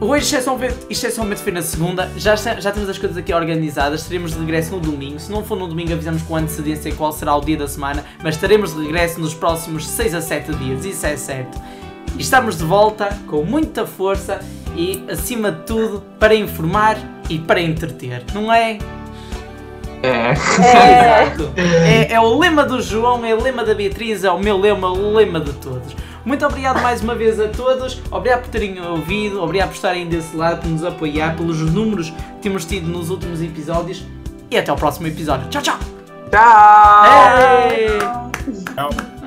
hoje, 0.00 0.24
excepcionalmente, 0.24 0.76
excepcionalmente 0.88 1.42
foi 1.42 1.52
na 1.52 1.62
segunda, 1.62 2.10
já, 2.16 2.34
já 2.34 2.72
temos 2.72 2.88
as 2.88 2.98
coisas 2.98 3.16
aqui 3.16 3.32
organizadas, 3.32 4.00
estaremos 4.00 4.32
de 4.32 4.38
regresso 4.38 4.72
no 4.72 4.80
domingo. 4.80 5.18
Se 5.20 5.30
não 5.30 5.44
for 5.44 5.56
no 5.56 5.68
domingo, 5.68 5.92
avisamos 5.92 6.22
com 6.22 6.36
antecedência 6.36 6.92
qual 6.94 7.12
será 7.12 7.36
o 7.36 7.40
dia 7.40 7.56
da 7.56 7.68
semana, 7.68 8.04
mas 8.22 8.34
estaremos 8.34 8.74
de 8.74 8.82
regresso 8.82 9.20
nos 9.20 9.34
próximos 9.34 9.86
6 9.86 10.14
a 10.14 10.20
7 10.20 10.52
dias, 10.54 10.84
isso 10.84 11.06
é 11.06 11.16
certo. 11.16 11.60
E 12.16 12.22
estamos 12.22 12.56
de 12.56 12.64
volta 12.64 13.08
com 13.26 13.44
muita 13.44 13.86
força 13.86 14.40
e, 14.76 15.04
acima 15.10 15.52
de 15.52 15.64
tudo, 15.64 16.02
para 16.18 16.34
informar 16.34 16.96
e 17.28 17.38
para 17.38 17.60
entreter, 17.60 18.24
não 18.32 18.52
é? 18.52 18.72
é. 18.72 19.00
É, 20.02 20.32
Exato. 21.30 21.52
É, 21.56 22.12
é 22.14 22.20
o 22.20 22.38
lema 22.38 22.64
do 22.64 22.80
João, 22.80 23.24
é 23.24 23.34
o 23.34 23.42
lema 23.42 23.64
da 23.64 23.74
Beatriz, 23.74 24.24
é 24.24 24.30
o 24.30 24.38
meu 24.38 24.58
lema, 24.58 24.90
o 24.90 25.14
lema 25.14 25.40
de 25.40 25.52
todos. 25.54 25.94
Muito 26.24 26.44
obrigado 26.44 26.82
mais 26.82 27.02
uma 27.02 27.14
vez 27.14 27.40
a 27.40 27.48
todos, 27.48 28.00
obrigado 28.10 28.42
por 28.42 28.50
terem 28.50 28.80
ouvido, 28.80 29.42
obrigado 29.42 29.68
por 29.68 29.76
estarem 29.76 30.06
desse 30.06 30.36
lado, 30.36 30.60
por 30.60 30.68
nos 30.68 30.84
apoiar, 30.84 31.36
pelos 31.36 31.58
números 31.60 32.10
que 32.10 32.42
temos 32.42 32.64
tido 32.64 32.86
nos 32.86 33.10
últimos 33.10 33.42
episódios 33.42 34.04
e 34.50 34.58
até 34.58 34.70
ao 34.70 34.76
próximo 34.76 35.06
episódio. 35.06 35.48
Tchau, 35.48 35.62
tchau! 35.62 35.78
Tchau! 36.30 37.70
Ei! 37.70 37.98
Tchau. 38.74 39.19